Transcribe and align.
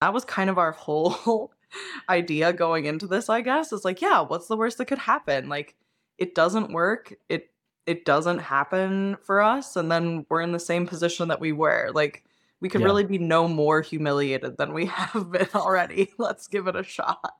That 0.00 0.12
was 0.14 0.24
kind 0.24 0.50
of 0.50 0.58
our 0.58 0.72
whole 0.84 1.52
idea 2.08 2.52
going 2.52 2.86
into 2.86 3.06
this, 3.06 3.28
I 3.28 3.40
guess. 3.42 3.72
Is 3.72 3.84
like, 3.84 4.00
yeah, 4.02 4.20
what's 4.22 4.48
the 4.48 4.56
worst 4.56 4.78
that 4.78 4.86
could 4.86 4.98
happen? 4.98 5.48
Like 5.48 5.74
it 6.18 6.34
doesn't 6.34 6.72
work. 6.72 7.14
It 7.28 7.50
it 7.86 8.04
doesn't 8.04 8.38
happen 8.40 9.16
for 9.24 9.40
us 9.40 9.74
and 9.76 9.90
then 9.90 10.24
we're 10.28 10.42
in 10.42 10.52
the 10.52 10.58
same 10.60 10.86
position 10.86 11.28
that 11.28 11.40
we 11.40 11.52
were. 11.52 11.90
Like 11.94 12.24
we 12.60 12.68
could 12.68 12.82
Yeah. 12.82 12.86
really 12.88 13.04
be 13.04 13.18
no 13.18 13.48
more 13.48 13.80
humiliated 13.82 14.56
than 14.58 14.72
we 14.74 14.86
have 14.98 15.30
been 15.32 15.48
already. 15.54 16.12
Let's 16.18 16.46
give 16.48 16.66
it 16.66 16.76
a 16.76 16.82
shot. 16.84 17.34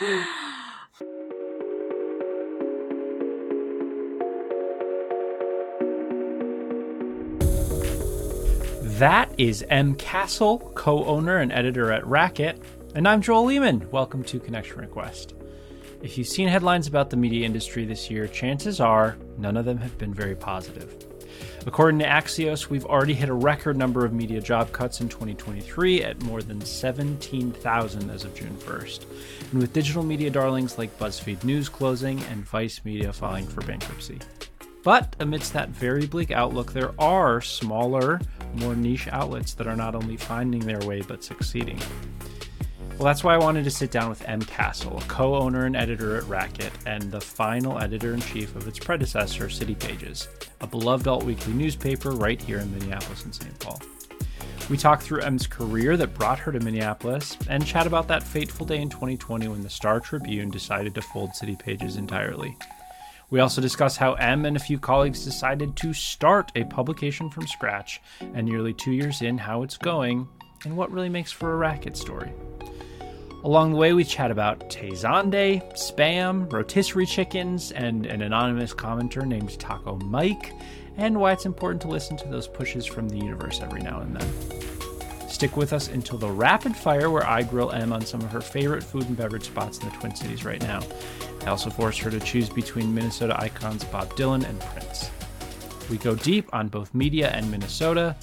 Mm. 0.00 0.24
That 8.98 9.30
is 9.36 9.62
Em 9.68 9.94
Cassel, 9.94 10.72
co 10.74 11.04
owner 11.04 11.36
and 11.36 11.52
editor 11.52 11.92
at 11.92 12.06
Racket. 12.06 12.62
And 12.94 13.06
I'm 13.06 13.20
Joel 13.20 13.44
Lehman. 13.44 13.86
Welcome 13.90 14.24
to 14.24 14.40
Connection 14.40 14.78
Request. 14.78 15.34
If 16.00 16.16
you've 16.16 16.26
seen 16.26 16.48
headlines 16.48 16.86
about 16.86 17.10
the 17.10 17.16
media 17.18 17.44
industry 17.44 17.84
this 17.84 18.10
year, 18.10 18.26
chances 18.26 18.80
are 18.80 19.18
none 19.36 19.58
of 19.58 19.66
them 19.66 19.76
have 19.76 19.98
been 19.98 20.14
very 20.14 20.34
positive. 20.34 20.96
According 21.66 21.98
to 21.98 22.06
Axios, 22.06 22.70
we've 22.70 22.86
already 22.86 23.12
hit 23.12 23.28
a 23.28 23.34
record 23.34 23.76
number 23.76 24.06
of 24.06 24.14
media 24.14 24.40
job 24.40 24.72
cuts 24.72 25.02
in 25.02 25.10
2023 25.10 26.02
at 26.02 26.22
more 26.22 26.40
than 26.40 26.62
17,000 26.62 28.10
as 28.10 28.24
of 28.24 28.34
June 28.34 28.56
1st. 28.56 29.04
And 29.50 29.60
with 29.60 29.74
digital 29.74 30.04
media 30.04 30.30
darlings 30.30 30.78
like 30.78 30.98
BuzzFeed 30.98 31.44
News 31.44 31.68
closing 31.68 32.18
and 32.30 32.48
Vice 32.48 32.80
Media 32.82 33.12
filing 33.12 33.46
for 33.46 33.60
bankruptcy. 33.60 34.20
But 34.86 35.16
amidst 35.18 35.52
that 35.52 35.70
very 35.70 36.06
bleak 36.06 36.30
outlook, 36.30 36.72
there 36.72 36.92
are 36.98 37.40
smaller, 37.40 38.20
more 38.56 38.74
niche 38.74 39.08
outlets 39.08 39.54
that 39.54 39.66
are 39.66 39.76
not 39.76 39.94
only 39.94 40.16
finding 40.16 40.60
their 40.60 40.80
way 40.80 41.02
but 41.02 41.22
succeeding. 41.22 41.80
Well, 42.98 43.04
that's 43.04 43.22
why 43.22 43.34
I 43.34 43.38
wanted 43.38 43.64
to 43.64 43.70
sit 43.70 43.90
down 43.90 44.08
with 44.08 44.26
Em 44.26 44.40
Cassel, 44.40 44.96
a 44.96 45.02
co 45.02 45.36
owner 45.36 45.66
and 45.66 45.76
editor 45.76 46.16
at 46.16 46.24
Racket, 46.24 46.72
and 46.86 47.12
the 47.12 47.20
final 47.20 47.78
editor 47.78 48.14
in 48.14 48.20
chief 48.22 48.56
of 48.56 48.66
its 48.66 48.78
predecessor, 48.78 49.50
City 49.50 49.74
Pages, 49.74 50.28
a 50.62 50.66
beloved 50.66 51.06
alt 51.06 51.22
weekly 51.24 51.52
newspaper 51.52 52.12
right 52.12 52.40
here 52.40 52.58
in 52.58 52.72
Minneapolis 52.72 53.24
and 53.24 53.34
St. 53.34 53.58
Paul. 53.58 53.82
We 54.70 54.78
talk 54.78 55.02
through 55.02 55.20
Em's 55.20 55.46
career 55.46 55.98
that 55.98 56.14
brought 56.14 56.38
her 56.38 56.50
to 56.50 56.58
Minneapolis 56.58 57.36
and 57.50 57.66
chat 57.66 57.86
about 57.86 58.08
that 58.08 58.22
fateful 58.22 58.64
day 58.64 58.80
in 58.80 58.88
2020 58.88 59.46
when 59.48 59.62
the 59.62 59.68
Star 59.68 60.00
Tribune 60.00 60.50
decided 60.50 60.94
to 60.94 61.02
fold 61.02 61.34
City 61.34 61.54
Pages 61.54 61.96
entirely. 61.96 62.56
We 63.28 63.40
also 63.40 63.60
discuss 63.60 63.96
how 63.96 64.14
Em 64.14 64.44
and 64.44 64.56
a 64.56 64.60
few 64.60 64.78
colleagues 64.78 65.24
decided 65.24 65.76
to 65.78 65.92
start 65.92 66.52
a 66.54 66.62
publication 66.64 67.28
from 67.28 67.48
scratch, 67.48 68.00
and 68.20 68.46
nearly 68.46 68.72
two 68.72 68.92
years 68.92 69.20
in, 69.20 69.36
how 69.36 69.64
it's 69.64 69.76
going, 69.76 70.28
and 70.64 70.76
what 70.76 70.92
really 70.92 71.08
makes 71.08 71.32
for 71.32 71.52
a 71.52 71.56
racket 71.56 71.96
story. 71.96 72.30
Along 73.42 73.72
the 73.72 73.78
way, 73.78 73.92
we 73.92 74.04
chat 74.04 74.30
about 74.30 74.70
Tay 74.70 74.90
Zonday, 74.90 75.60
spam, 75.74 76.52
rotisserie 76.52 77.04
chickens, 77.04 77.72
and 77.72 78.06
an 78.06 78.22
anonymous 78.22 78.72
commenter 78.72 79.26
named 79.26 79.58
Taco 79.58 79.96
Mike, 79.96 80.52
and 80.96 81.18
why 81.18 81.32
it's 81.32 81.46
important 81.46 81.82
to 81.82 81.88
listen 81.88 82.16
to 82.18 82.28
those 82.28 82.46
pushes 82.46 82.86
from 82.86 83.08
the 83.08 83.18
universe 83.18 83.60
every 83.60 83.82
now 83.82 84.00
and 84.00 84.16
then. 84.16 85.28
Stick 85.28 85.56
with 85.56 85.72
us 85.72 85.88
until 85.88 86.16
the 86.16 86.30
rapid 86.30 86.76
fire, 86.76 87.10
where 87.10 87.26
I 87.26 87.42
grill 87.42 87.72
Em 87.72 87.92
on 87.92 88.06
some 88.06 88.20
of 88.20 88.30
her 88.30 88.40
favorite 88.40 88.84
food 88.84 89.08
and 89.08 89.16
beverage 89.16 89.46
spots 89.46 89.78
in 89.78 89.88
the 89.88 89.94
Twin 89.96 90.14
Cities 90.14 90.44
right 90.44 90.62
now. 90.62 90.80
I 91.46 91.50
also 91.50 91.70
forced 91.70 92.00
her 92.00 92.10
to 92.10 92.18
choose 92.18 92.48
between 92.48 92.92
Minnesota 92.92 93.40
icons 93.40 93.84
Bob 93.84 94.10
Dylan 94.16 94.44
and 94.48 94.58
Prince. 94.60 95.12
We 95.88 95.96
go 95.96 96.16
deep 96.16 96.52
on 96.52 96.66
both 96.66 96.92
media 96.92 97.30
and 97.30 97.48
Minnesota, 97.48 98.16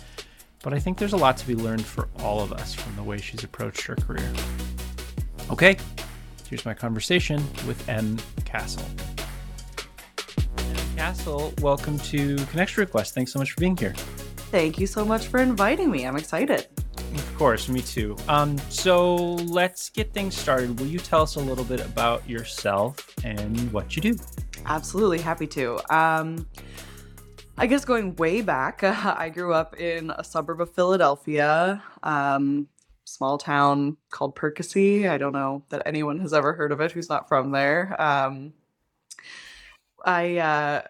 but 0.61 0.73
I 0.73 0.79
think 0.79 0.97
there's 0.97 1.13
a 1.13 1.17
lot 1.17 1.37
to 1.37 1.47
be 1.47 1.55
learned 1.55 1.85
for 1.85 2.09
all 2.19 2.41
of 2.41 2.51
us 2.51 2.73
from 2.73 2.93
the 2.97 3.03
way 3.03 3.17
she's 3.17 3.45
approached 3.45 3.83
her 3.83 3.95
career. 3.95 4.29
Okay, 5.49 5.77
here's 6.49 6.65
my 6.65 6.73
conversation 6.73 7.37
with 7.65 7.87
Em 7.87 8.17
Cassel. 8.43 8.83
Cassel, 10.97 11.53
welcome 11.61 11.97
to 11.99 12.35
Connection 12.47 12.81
Request. 12.81 13.13
Thanks 13.13 13.31
so 13.31 13.39
much 13.39 13.51
for 13.51 13.61
being 13.61 13.77
here. 13.77 13.93
Thank 14.51 14.77
you 14.77 14.85
so 14.85 15.05
much 15.05 15.27
for 15.27 15.39
inviting 15.39 15.89
me. 15.89 16.05
I'm 16.05 16.17
excited. 16.17 16.67
Of 17.33 17.39
course, 17.39 17.67
me 17.67 17.81
too. 17.81 18.15
Um, 18.27 18.59
so 18.69 19.15
let's 19.15 19.89
get 19.89 20.13
things 20.13 20.37
started. 20.37 20.79
Will 20.79 20.85
you 20.85 20.99
tell 20.99 21.23
us 21.23 21.35
a 21.35 21.39
little 21.39 21.63
bit 21.63 21.81
about 21.81 22.29
yourself 22.29 23.09
and 23.23 23.73
what 23.73 23.95
you 23.95 24.03
do? 24.03 24.19
Absolutely 24.67 25.17
happy 25.17 25.47
to. 25.47 25.79
Um, 25.89 26.47
I 27.57 27.65
guess 27.65 27.85
going 27.85 28.15
way 28.17 28.41
back, 28.41 28.83
I 28.83 29.29
grew 29.29 29.51
up 29.51 29.79
in 29.79 30.11
a 30.11 30.23
suburb 30.23 30.61
of 30.61 30.75
Philadelphia, 30.75 31.81
um, 32.03 32.67
small 33.03 33.39
town 33.39 33.97
called 34.11 34.35
Percy. 34.35 35.07
I 35.07 35.17
don't 35.17 35.33
know 35.33 35.63
that 35.69 35.81
anyone 35.87 36.19
has 36.19 36.33
ever 36.33 36.53
heard 36.53 36.71
of 36.71 36.81
it 36.81 36.91
who's 36.91 37.09
not 37.09 37.27
from 37.27 37.49
there. 37.49 37.99
Um, 37.99 38.53
I 40.05 40.37
uh, 40.37 40.81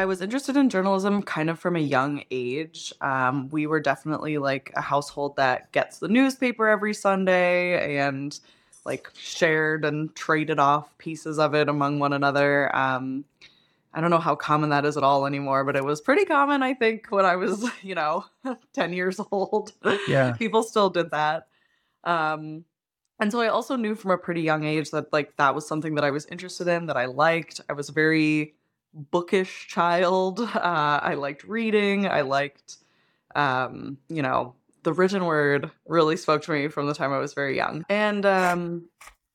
I 0.00 0.06
was 0.06 0.22
interested 0.22 0.56
in 0.56 0.70
journalism 0.70 1.22
kind 1.22 1.50
of 1.50 1.58
from 1.58 1.76
a 1.76 1.80
young 1.80 2.24
age. 2.30 2.90
Um, 3.02 3.50
we 3.50 3.66
were 3.66 3.80
definitely 3.80 4.38
like 4.38 4.72
a 4.74 4.80
household 4.80 5.36
that 5.36 5.70
gets 5.72 5.98
the 5.98 6.08
newspaper 6.08 6.68
every 6.68 6.94
Sunday 6.94 7.98
and 7.98 8.40
like 8.86 9.10
shared 9.12 9.84
and 9.84 10.14
traded 10.16 10.58
off 10.58 10.96
pieces 10.96 11.38
of 11.38 11.54
it 11.54 11.68
among 11.68 11.98
one 11.98 12.14
another. 12.14 12.74
Um, 12.74 13.26
I 13.92 14.00
don't 14.00 14.08
know 14.08 14.20
how 14.20 14.36
common 14.36 14.70
that 14.70 14.86
is 14.86 14.96
at 14.96 15.02
all 15.02 15.26
anymore, 15.26 15.64
but 15.64 15.76
it 15.76 15.84
was 15.84 16.00
pretty 16.00 16.24
common, 16.24 16.62
I 16.62 16.72
think, 16.72 17.08
when 17.10 17.26
I 17.26 17.36
was, 17.36 17.70
you 17.82 17.94
know, 17.94 18.24
10 18.72 18.94
years 18.94 19.20
old. 19.30 19.74
Yeah. 20.08 20.32
People 20.38 20.62
still 20.62 20.88
did 20.88 21.10
that. 21.10 21.48
Um, 22.04 22.64
and 23.20 23.30
so 23.30 23.42
I 23.42 23.48
also 23.48 23.76
knew 23.76 23.94
from 23.94 24.12
a 24.12 24.16
pretty 24.16 24.40
young 24.40 24.64
age 24.64 24.92
that 24.92 25.12
like 25.12 25.36
that 25.36 25.54
was 25.54 25.68
something 25.68 25.96
that 25.96 26.04
I 26.04 26.10
was 26.10 26.24
interested 26.24 26.68
in, 26.68 26.86
that 26.86 26.96
I 26.96 27.04
liked. 27.04 27.60
I 27.68 27.74
was 27.74 27.90
very 27.90 28.54
bookish 28.94 29.68
child. 29.68 30.40
Uh, 30.54 31.00
I 31.02 31.14
liked 31.14 31.44
reading. 31.44 32.06
I 32.06 32.20
liked, 32.22 32.78
um, 33.34 33.98
you 34.08 34.22
know, 34.22 34.54
the 34.82 34.92
written 34.92 35.24
word 35.24 35.70
really 35.86 36.16
spoke 36.16 36.42
to 36.42 36.52
me 36.52 36.68
from 36.68 36.86
the 36.86 36.94
time 36.94 37.12
I 37.12 37.18
was 37.18 37.34
very 37.34 37.56
young. 37.56 37.84
And, 37.88 38.24
um, 38.26 38.88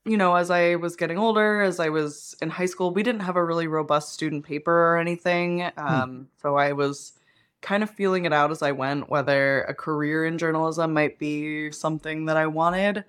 you 0.06 0.18
know, 0.18 0.36
as 0.36 0.52
I 0.52 0.76
was 0.76 0.96
getting 0.96 1.18
older, 1.18 1.62
as 1.62 1.80
I 1.80 1.90
was 1.90 2.36
in 2.42 2.50
high 2.50 2.68
school, 2.68 2.92
we 2.92 3.04
didn't 3.04 3.22
have 3.22 3.36
a 3.36 3.44
really 3.44 3.68
robust 3.68 4.14
student 4.14 4.46
paper 4.46 4.72
or 4.72 4.98
anything. 4.98 5.64
Um, 5.78 6.30
So 6.42 6.56
I 6.58 6.74
was 6.74 7.14
kind 7.62 7.82
of 7.82 7.90
feeling 7.90 8.26
it 8.26 8.34
out 8.34 8.52
as 8.52 8.62
I 8.62 8.72
went 8.72 9.10
whether 9.10 9.64
a 9.64 9.74
career 9.74 10.26
in 10.26 10.38
journalism 10.38 10.94
might 10.94 11.18
be 11.18 11.72
something 11.72 12.26
that 12.26 12.38
I 12.38 12.46
wanted. 12.46 13.04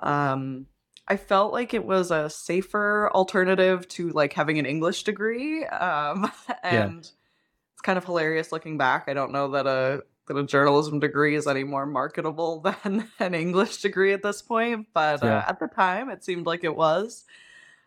Um, 0.00 0.66
I 1.08 1.16
felt 1.16 1.52
like 1.52 1.72
it 1.74 1.84
was 1.84 2.10
a 2.10 2.28
safer 2.28 3.10
alternative 3.12 3.86
to 3.88 4.10
like 4.10 4.32
having 4.32 4.58
an 4.58 4.66
English 4.66 5.04
degree. 5.04 5.64
Um, 5.66 6.30
and 6.62 6.98
it's 7.00 7.82
kind 7.82 7.98
of 7.98 8.04
hilarious 8.04 8.52
looking 8.52 8.78
back. 8.78 9.04
I 9.08 9.14
don't 9.14 9.32
know 9.32 9.50
that 9.52 9.66
a 9.66 10.02
that 10.26 10.36
a 10.36 10.44
journalism 10.44 10.98
degree 10.98 11.36
is 11.36 11.46
any 11.46 11.62
more 11.62 11.86
marketable 11.86 12.60
than 12.82 13.08
an 13.20 13.34
English 13.34 13.82
degree 13.82 14.12
at 14.12 14.22
this 14.22 14.42
point, 14.42 14.88
but 14.92 15.22
Yeah. 15.22 15.38
uh, 15.38 15.44
at 15.46 15.60
the 15.60 15.68
time 15.68 16.10
it 16.10 16.24
seemed 16.24 16.46
like 16.46 16.64
it 16.64 16.74
was. 16.74 17.24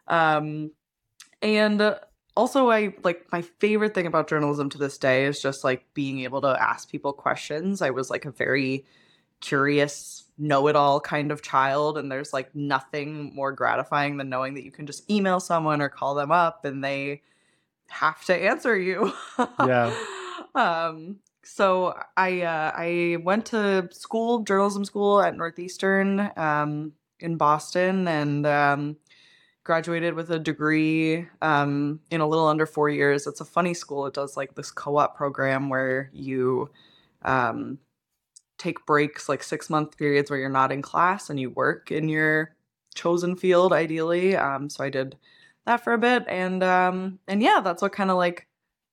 Um, 0.07 0.71
and 1.41 1.81
uh, 1.81 1.99
also, 2.37 2.69
I 2.69 2.95
like 3.03 3.31
my 3.31 3.41
favorite 3.41 3.93
thing 3.93 4.07
about 4.07 4.29
journalism 4.29 4.69
to 4.69 4.77
this 4.77 4.97
day 4.97 5.25
is 5.25 5.41
just 5.41 5.63
like 5.63 5.93
being 5.93 6.21
able 6.21 6.41
to 6.41 6.57
ask 6.61 6.89
people 6.89 7.13
questions. 7.13 7.81
I 7.81 7.89
was 7.89 8.09
like 8.09 8.25
a 8.25 8.31
very 8.31 8.85
curious, 9.41 10.25
know 10.37 10.67
it 10.67 10.75
all 10.75 10.99
kind 10.99 11.31
of 11.31 11.41
child, 11.41 11.97
and 11.97 12.11
there's 12.11 12.33
like 12.33 12.53
nothing 12.55 13.33
more 13.33 13.51
gratifying 13.51 14.17
than 14.17 14.29
knowing 14.29 14.53
that 14.55 14.63
you 14.63 14.71
can 14.71 14.85
just 14.85 15.09
email 15.09 15.39
someone 15.39 15.81
or 15.81 15.89
call 15.89 16.15
them 16.15 16.31
up 16.31 16.65
and 16.65 16.83
they 16.83 17.21
have 17.87 18.23
to 18.25 18.35
answer 18.35 18.77
you. 18.77 19.13
Yeah. 19.59 19.93
um 20.55 21.19
so 21.49 21.97
I 22.15 22.41
uh, 22.41 22.71
I 22.75 23.17
went 23.23 23.47
to 23.47 23.89
school, 23.91 24.43
journalism 24.43 24.85
school 24.85 25.19
at 25.21 25.35
Northeastern 25.35 26.31
um, 26.37 26.93
in 27.19 27.37
Boston, 27.37 28.07
and 28.07 28.45
um, 28.45 28.97
graduated 29.63 30.13
with 30.13 30.29
a 30.29 30.37
degree 30.37 31.27
um, 31.41 31.99
in 32.11 32.21
a 32.21 32.27
little 32.27 32.47
under 32.47 32.67
four 32.67 32.89
years. 32.89 33.25
It's 33.25 33.41
a 33.41 33.45
funny 33.45 33.73
school. 33.73 34.05
It 34.05 34.13
does 34.13 34.37
like 34.37 34.53
this 34.53 34.71
co-op 34.71 35.17
program 35.17 35.69
where 35.69 36.11
you 36.13 36.69
um, 37.23 37.79
take 38.59 38.85
breaks, 38.85 39.27
like 39.27 39.41
six 39.41 39.69
month 39.69 39.97
periods 39.97 40.29
where 40.29 40.39
you're 40.39 40.49
not 40.49 40.71
in 40.71 40.81
class 40.81 41.29
and 41.29 41.39
you 41.39 41.49
work 41.49 41.91
in 41.91 42.09
your 42.09 42.55
chosen 42.93 43.35
field, 43.35 43.73
ideally. 43.73 44.35
Um, 44.35 44.69
so 44.69 44.83
I 44.83 44.89
did 44.89 45.17
that 45.65 45.83
for 45.83 45.93
a 45.93 45.97
bit, 45.97 46.25
and 46.27 46.63
um, 46.63 47.19
and 47.27 47.41
yeah, 47.41 47.61
that's 47.63 47.81
what 47.81 47.93
kind 47.93 48.11
of 48.11 48.17
like 48.17 48.47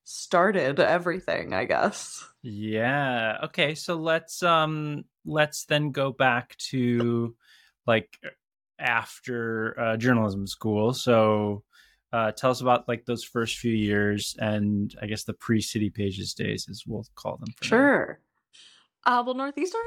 started 0.04 0.80
everything, 0.80 1.52
I 1.52 1.64
guess. 1.64 2.24
Yeah. 2.42 3.38
Okay. 3.44 3.74
So 3.74 3.96
let's 3.96 4.42
um 4.42 5.04
let's 5.24 5.64
then 5.64 5.90
go 5.90 6.12
back 6.12 6.56
to 6.70 7.34
like 7.86 8.18
after 8.78 9.78
uh, 9.78 9.96
journalism 9.96 10.46
school. 10.46 10.92
So 10.94 11.64
uh, 12.12 12.32
tell 12.32 12.50
us 12.50 12.60
about 12.60 12.88
like 12.88 13.04
those 13.04 13.24
first 13.24 13.58
few 13.58 13.72
years 13.72 14.36
and 14.38 14.94
I 15.02 15.06
guess 15.06 15.24
the 15.24 15.34
pre 15.34 15.60
City 15.60 15.90
Pages 15.90 16.34
days, 16.34 16.68
as 16.70 16.84
we'll 16.86 17.04
call 17.14 17.36
them. 17.36 17.48
for 17.56 17.64
now. 17.64 18.16
Uh, 19.06 19.22
well, 19.24 19.36
Northeastern 19.36 19.80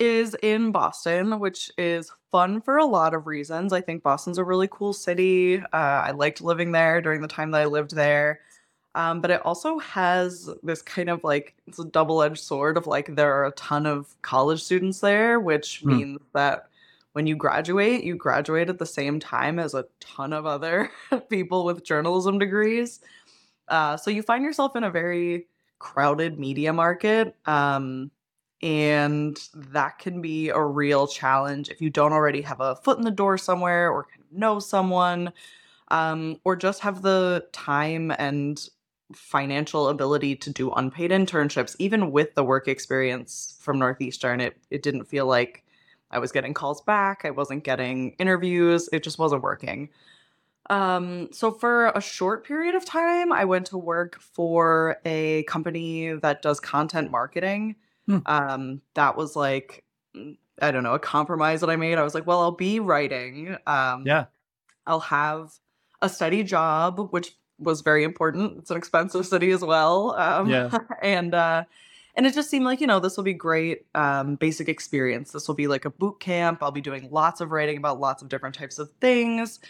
is 0.00 0.36
in 0.42 0.72
Boston, 0.72 1.38
which 1.38 1.70
is 1.78 2.10
fun 2.32 2.60
for 2.60 2.78
a 2.78 2.84
lot 2.84 3.14
of 3.14 3.28
reasons. 3.28 3.72
I 3.72 3.80
think 3.80 4.02
Boston's 4.02 4.38
a 4.38 4.44
really 4.44 4.68
cool 4.70 4.92
city. 4.92 5.58
Uh, 5.60 5.66
I 5.72 6.10
liked 6.10 6.40
living 6.42 6.72
there 6.72 7.00
during 7.00 7.20
the 7.20 7.28
time 7.28 7.52
that 7.52 7.60
I 7.62 7.66
lived 7.66 7.94
there. 7.94 8.40
Um, 8.96 9.20
but 9.20 9.30
it 9.30 9.46
also 9.46 9.78
has 9.78 10.50
this 10.64 10.82
kind 10.82 11.08
of 11.08 11.22
like 11.22 11.54
it's 11.68 11.78
a 11.78 11.84
double 11.84 12.20
edged 12.22 12.42
sword 12.42 12.76
of 12.76 12.88
like 12.88 13.14
there 13.14 13.32
are 13.32 13.46
a 13.46 13.52
ton 13.52 13.86
of 13.86 14.20
college 14.22 14.62
students 14.64 15.00
there, 15.00 15.38
which 15.38 15.80
Hmm. 15.82 15.90
means 15.90 16.18
that 16.34 16.68
when 17.12 17.28
you 17.28 17.36
graduate, 17.36 18.02
you 18.02 18.16
graduate 18.16 18.68
at 18.68 18.78
the 18.78 18.86
same 18.86 19.20
time 19.20 19.60
as 19.60 19.74
a 19.74 19.86
ton 20.00 20.32
of 20.32 20.46
other 20.46 20.90
people 21.28 21.64
with 21.64 21.84
journalism 21.84 22.38
degrees. 22.40 23.00
Uh, 23.68 23.96
so 23.96 24.10
you 24.10 24.22
find 24.22 24.44
yourself 24.44 24.76
in 24.76 24.84
a 24.84 24.90
very 24.90 25.46
crowded 25.78 26.38
media 26.40 26.72
market. 26.72 27.36
Um, 27.46 28.10
and 28.62 29.38
that 29.54 29.98
can 29.98 30.20
be 30.20 30.48
a 30.48 30.60
real 30.60 31.06
challenge 31.06 31.68
if 31.68 31.80
you 31.80 31.90
don't 31.90 32.12
already 32.12 32.42
have 32.42 32.60
a 32.60 32.74
foot 32.76 32.98
in 32.98 33.04
the 33.04 33.10
door 33.10 33.38
somewhere 33.38 33.90
or 33.90 34.06
know 34.32 34.58
someone 34.58 35.32
um, 35.88 36.40
or 36.44 36.56
just 36.56 36.80
have 36.80 37.02
the 37.02 37.46
time 37.52 38.12
and 38.18 38.68
financial 39.14 39.88
ability 39.88 40.36
to 40.36 40.50
do 40.50 40.70
unpaid 40.72 41.10
internships 41.10 41.76
even 41.78 42.10
with 42.10 42.34
the 42.34 42.44
work 42.44 42.68
experience 42.68 43.56
from 43.60 43.78
northeastern 43.78 44.40
it, 44.40 44.56
it 44.70 44.82
didn't 44.82 45.04
feel 45.04 45.24
like 45.24 45.64
i 46.10 46.18
was 46.18 46.32
getting 46.32 46.52
calls 46.52 46.82
back 46.82 47.24
i 47.24 47.30
wasn't 47.30 47.64
getting 47.64 48.10
interviews 48.18 48.88
it 48.92 49.02
just 49.02 49.18
wasn't 49.18 49.42
working. 49.42 49.88
Um, 50.70 51.30
so 51.32 51.50
for 51.50 51.86
a 51.86 52.00
short 52.02 52.44
period 52.44 52.74
of 52.74 52.84
time 52.84 53.32
i 53.32 53.46
went 53.46 53.64
to 53.68 53.78
work 53.78 54.20
for 54.20 54.98
a 55.06 55.44
company 55.44 56.12
that 56.12 56.42
does 56.42 56.60
content 56.60 57.10
marketing 57.10 57.76
Hmm. 58.08 58.18
um, 58.26 58.80
that 58.94 59.16
was 59.18 59.36
like 59.36 59.84
mm, 60.16 60.36
i 60.62 60.70
don't 60.70 60.82
know 60.82 60.94
a 60.94 60.98
compromise 60.98 61.60
that 61.60 61.68
i 61.68 61.76
made 61.76 61.98
i 61.98 62.02
was 62.02 62.14
like 62.14 62.26
well 62.26 62.40
i'll 62.40 62.50
be 62.52 62.80
writing 62.80 63.56
um, 63.66 64.04
Yeah. 64.06 64.24
I'll 64.86 65.00
have 65.00 65.52
a 66.00 66.08
steady 66.08 66.42
job, 66.42 67.08
which 67.10 67.36
was 67.58 67.82
very 67.82 68.04
important. 68.04 68.56
It's 68.56 68.70
an 68.70 68.78
expensive 68.78 69.26
city 69.26 69.50
as 69.50 69.60
well. 69.60 70.14
Um, 70.16 70.48
Yeah. 70.48 70.70
and 71.02 71.34
uh, 71.34 71.64
and 72.14 72.26
it 72.26 72.32
just 72.32 72.48
seemed 72.48 72.64
like 72.64 72.80
you 72.80 72.86
know 72.86 72.98
this 72.98 73.18
will 73.18 73.24
be 73.24 73.34
great 73.34 73.84
um, 73.94 74.36
basic 74.36 74.66
experience. 74.70 75.32
This 75.32 75.46
will 75.46 75.54
be 75.54 75.66
like 75.68 75.84
a 75.84 75.90
boot 75.90 76.20
camp. 76.20 76.62
I'll 76.62 76.70
be 76.70 76.80
doing 76.80 77.08
lots 77.10 77.42
of 77.42 77.50
writing 77.50 77.76
about 77.76 78.00
lots 78.00 78.22
of 78.22 78.30
different 78.30 78.54
types 78.54 78.78
of 78.78 78.90
things. 79.02 79.60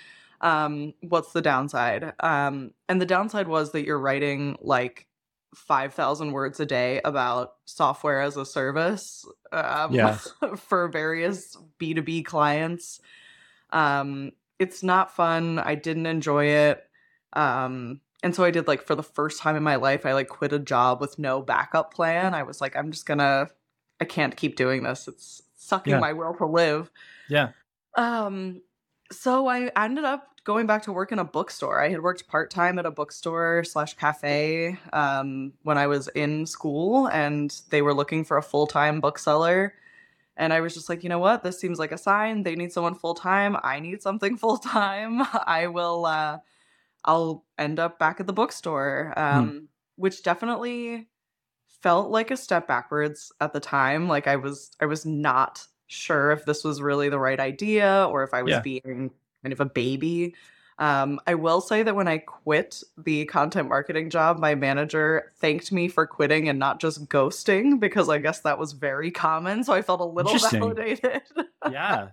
Um, 0.40 0.94
what's 1.00 1.32
the 1.32 1.42
downside? 1.42 2.12
Um, 2.20 2.70
and 2.88 3.00
the 3.00 3.06
downside 3.06 3.48
was 3.48 3.72
that 3.72 3.84
you're 3.84 3.98
writing 3.98 4.56
like 4.60 5.07
five 5.54 5.94
thousand 5.94 6.32
words 6.32 6.60
a 6.60 6.66
day 6.66 7.00
about 7.04 7.54
software 7.64 8.20
as 8.20 8.36
a 8.36 8.44
service 8.44 9.24
um, 9.52 9.94
Yeah. 9.94 10.18
for 10.56 10.88
various 10.88 11.56
B 11.78 11.94
two 11.94 12.02
B 12.02 12.22
clients. 12.22 13.00
Um, 13.70 14.32
it's 14.58 14.82
not 14.82 15.14
fun. 15.14 15.58
I 15.58 15.74
didn't 15.74 16.06
enjoy 16.06 16.46
it. 16.46 16.84
Um, 17.34 18.00
and 18.22 18.34
so 18.34 18.42
I 18.44 18.50
did 18.50 18.66
like 18.66 18.82
for 18.82 18.94
the 18.94 19.02
first 19.02 19.40
time 19.40 19.54
in 19.56 19.62
my 19.62 19.76
life, 19.76 20.04
I 20.04 20.12
like 20.12 20.28
quit 20.28 20.52
a 20.52 20.58
job 20.58 21.00
with 21.00 21.18
no 21.18 21.40
backup 21.42 21.94
plan. 21.94 22.34
I 22.34 22.42
was 22.42 22.60
like, 22.60 22.74
I'm 22.76 22.90
just 22.90 23.06
gonna, 23.06 23.48
I 24.00 24.04
can't 24.04 24.36
keep 24.36 24.56
doing 24.56 24.82
this. 24.82 25.06
It's 25.06 25.42
sucking 25.56 25.92
Yeah. 25.92 26.00
my 26.00 26.12
will 26.12 26.34
to 26.34 26.46
live. 26.46 26.90
Yeah. 27.28 27.50
Um, 27.96 28.62
so 29.12 29.46
I 29.46 29.70
ended 29.76 30.04
up 30.04 30.28
going 30.48 30.66
back 30.66 30.82
to 30.82 30.94
work 30.94 31.12
in 31.12 31.18
a 31.18 31.24
bookstore. 31.24 31.78
I 31.78 31.90
had 31.90 32.00
worked 32.00 32.26
part 32.26 32.50
time 32.50 32.78
at 32.78 32.86
a 32.86 32.90
bookstore 32.90 33.64
slash 33.64 33.92
cafe 33.92 34.78
um, 34.94 35.52
when 35.62 35.76
I 35.76 35.86
was 35.86 36.08
in 36.14 36.46
school, 36.46 37.06
and 37.08 37.54
they 37.68 37.82
were 37.82 37.92
looking 37.92 38.24
for 38.24 38.38
a 38.38 38.42
full 38.42 38.66
time 38.66 38.98
bookseller. 38.98 39.74
And 40.38 40.50
I 40.54 40.60
was 40.60 40.72
just 40.72 40.88
like, 40.88 41.02
you 41.02 41.10
know 41.10 41.18
what? 41.18 41.42
This 41.42 41.60
seems 41.60 41.78
like 41.78 41.92
a 41.92 41.98
sign. 41.98 42.44
They 42.44 42.54
need 42.56 42.72
someone 42.72 42.94
full 42.94 43.12
time. 43.12 43.58
I 43.62 43.78
need 43.78 44.00
something 44.00 44.36
full 44.44 44.56
time. 44.56 45.20
I 45.46 45.66
will. 45.66 46.06
Uh, 46.06 46.38
I'll 47.04 47.44
end 47.58 47.78
up 47.78 47.98
back 47.98 48.18
at 48.18 48.26
the 48.26 48.32
bookstore, 48.32 49.12
um, 49.18 49.68
which 49.96 50.22
definitely 50.22 51.08
felt 51.82 52.10
like 52.10 52.30
a 52.30 52.38
step 52.38 52.66
backwards 52.66 53.30
at 53.42 53.52
the 53.52 53.60
time. 53.60 54.08
Like 54.08 54.26
I 54.26 54.36
was, 54.36 54.70
I 54.80 54.86
was 54.86 55.04
not 55.04 55.66
sure 55.88 56.30
if 56.30 56.46
this 56.46 56.64
was 56.64 56.80
really 56.80 57.10
the 57.10 57.18
right 57.18 57.38
idea 57.38 58.06
or 58.10 58.22
if 58.22 58.32
I 58.32 58.42
was 58.42 58.54
Yeah. 58.54 58.60
being 58.60 59.10
kind 59.42 59.52
of 59.52 59.60
a 59.60 59.66
baby. 59.66 60.34
Um, 60.78 61.20
I 61.26 61.34
will 61.34 61.60
say 61.60 61.82
that 61.82 61.96
when 61.96 62.06
I 62.06 62.18
quit 62.18 62.84
the 62.96 63.24
content 63.24 63.68
marketing 63.68 64.10
job, 64.10 64.38
my 64.38 64.54
manager 64.54 65.32
thanked 65.38 65.72
me 65.72 65.88
for 65.88 66.06
quitting 66.06 66.48
and 66.48 66.58
not 66.58 66.80
just 66.80 67.08
ghosting 67.08 67.80
because 67.80 68.08
I 68.08 68.18
guess 68.18 68.40
that 68.42 68.60
was 68.60 68.72
very 68.72 69.10
common. 69.10 69.64
So 69.64 69.72
I 69.72 69.82
felt 69.82 70.00
a 70.00 70.04
little 70.04 70.38
validated. 70.38 71.22
Yeah. 71.68 72.10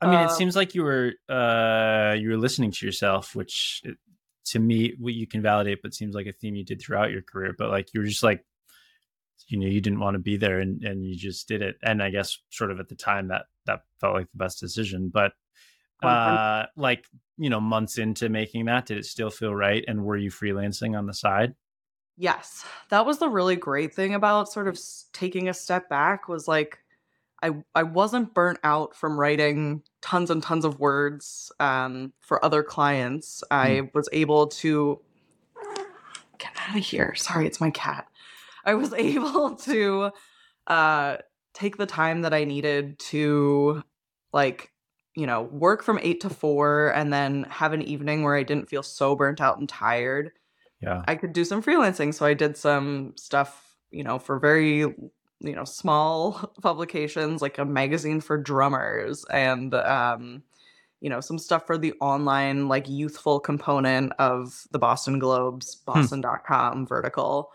I 0.00 0.06
mean, 0.06 0.20
it 0.20 0.30
Um, 0.30 0.36
seems 0.36 0.56
like 0.56 0.74
you 0.74 0.82
were 0.82 1.12
uh 1.28 2.14
you 2.18 2.30
were 2.30 2.36
listening 2.36 2.72
to 2.72 2.86
yourself, 2.86 3.36
which 3.36 3.82
it, 3.84 3.96
to 4.46 4.58
me, 4.58 4.94
what 4.98 5.14
you 5.14 5.26
can 5.26 5.42
validate, 5.42 5.82
but 5.82 5.94
seems 5.94 6.14
like 6.14 6.26
a 6.26 6.32
theme 6.32 6.56
you 6.56 6.64
did 6.64 6.80
throughout 6.80 7.12
your 7.12 7.22
career. 7.22 7.54
But 7.56 7.70
like 7.70 7.94
you 7.94 8.00
were 8.00 8.06
just 8.06 8.22
like, 8.24 8.44
you 9.46 9.58
know, 9.58 9.66
you 9.66 9.80
didn't 9.80 10.00
want 10.00 10.14
to 10.14 10.20
be 10.20 10.36
there, 10.36 10.58
and 10.58 10.82
and 10.82 11.04
you 11.04 11.16
just 11.16 11.46
did 11.46 11.62
it. 11.62 11.76
And 11.82 12.02
I 12.02 12.10
guess 12.10 12.38
sort 12.50 12.72
of 12.72 12.80
at 12.80 12.88
the 12.88 12.96
time 12.96 13.28
that 13.28 13.46
that 13.66 13.82
felt 14.00 14.14
like 14.14 14.30
the 14.32 14.38
best 14.38 14.58
decision. 14.58 15.10
But 15.12 15.32
uh, 16.02 16.66
like 16.76 17.06
you 17.36 17.48
know, 17.48 17.60
months 17.60 17.96
into 17.96 18.28
making 18.28 18.66
that, 18.66 18.86
did 18.86 18.98
it 18.98 19.06
still 19.06 19.30
feel 19.30 19.54
right? 19.54 19.82
And 19.88 20.04
were 20.04 20.16
you 20.16 20.30
freelancing 20.30 20.96
on 20.96 21.06
the 21.06 21.14
side? 21.14 21.54
Yes, 22.18 22.66
that 22.90 23.06
was 23.06 23.18
the 23.18 23.30
really 23.30 23.56
great 23.56 23.94
thing 23.94 24.14
about 24.14 24.52
sort 24.52 24.68
of 24.68 24.78
taking 25.14 25.48
a 25.48 25.54
step 25.54 25.88
back 25.88 26.28
was 26.28 26.46
like 26.46 26.80
I 27.42 27.52
I 27.74 27.84
wasn't 27.84 28.34
burnt 28.34 28.58
out 28.62 28.94
from 28.94 29.18
writing 29.18 29.82
tons 30.02 30.30
and 30.30 30.42
tons 30.42 30.66
of 30.66 30.78
words 30.78 31.50
um, 31.58 32.12
for 32.20 32.44
other 32.44 32.62
clients. 32.62 33.42
I 33.50 33.88
was 33.94 34.08
able 34.12 34.48
to 34.48 35.00
get 36.38 36.52
out 36.68 36.76
of 36.76 36.84
here. 36.84 37.14
Sorry, 37.14 37.46
it's 37.46 37.60
my 37.60 37.70
cat. 37.70 38.06
I 38.64 38.74
was 38.74 38.92
able 38.96 39.56
to 39.56 40.10
uh, 40.66 41.16
take 41.54 41.78
the 41.78 41.86
time 41.86 42.22
that 42.22 42.34
I 42.34 42.44
needed 42.44 42.98
to 42.98 43.82
like 44.32 44.72
you 45.16 45.26
know 45.26 45.42
work 45.42 45.82
from 45.82 45.98
eight 46.02 46.20
to 46.20 46.30
four 46.30 46.92
and 46.94 47.12
then 47.12 47.44
have 47.50 47.72
an 47.72 47.82
evening 47.82 48.22
where 48.22 48.36
I 48.36 48.42
didn't 48.42 48.68
feel 48.68 48.82
so 48.82 49.14
burnt 49.16 49.40
out 49.40 49.58
and 49.58 49.68
tired. 49.68 50.32
Yeah. 50.80 51.02
I 51.06 51.14
could 51.14 51.32
do 51.32 51.44
some 51.44 51.62
freelancing. 51.62 52.14
So 52.14 52.24
I 52.26 52.34
did 52.34 52.56
some 52.56 53.12
stuff, 53.16 53.76
you 53.90 54.02
know, 54.02 54.18
for 54.18 54.38
very, 54.38 54.78
you 54.78 55.16
know, 55.40 55.64
small 55.64 56.32
publications 56.62 57.42
like 57.42 57.58
a 57.58 57.64
magazine 57.64 58.20
for 58.20 58.38
drummers 58.38 59.24
and, 59.30 59.74
um, 59.74 60.42
you 61.00 61.08
know, 61.08 61.20
some 61.20 61.38
stuff 61.38 61.66
for 61.66 61.78
the 61.78 61.94
online, 62.00 62.68
like 62.68 62.88
youthful 62.88 63.40
component 63.40 64.12
of 64.18 64.66
the 64.70 64.78
Boston 64.78 65.18
Globe's 65.18 65.74
Boston.com 65.74 66.86
vertical. 66.86 67.50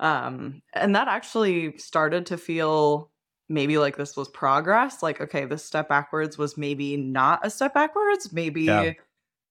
Um, 0.00 0.62
and 0.72 0.94
that 0.96 1.08
actually 1.08 1.76
started 1.76 2.26
to 2.26 2.36
feel 2.36 3.10
maybe 3.50 3.76
like 3.78 3.96
this 3.98 4.16
was 4.16 4.28
progress. 4.28 5.02
Like, 5.02 5.20
okay, 5.20 5.44
this 5.44 5.64
step 5.64 5.88
backwards 5.88 6.38
was 6.38 6.56
maybe 6.56 6.96
not 6.96 7.44
a 7.44 7.50
step 7.50 7.74
backwards. 7.74 8.32
Maybe 8.32 8.66
Yeah. 8.66 8.92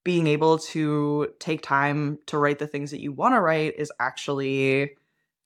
being 0.03 0.25
able 0.27 0.58
to 0.60 1.34
take 1.39 1.62
time 1.62 2.20
to 2.27 2.38
write 2.39 2.60
the 2.60 2.68
things 2.68 2.91
that 2.91 3.01
you 3.01 3.12
want 3.12 3.36
to 3.36 3.41
write 3.41 3.75
is 3.77 3.91
actually, 4.00 4.96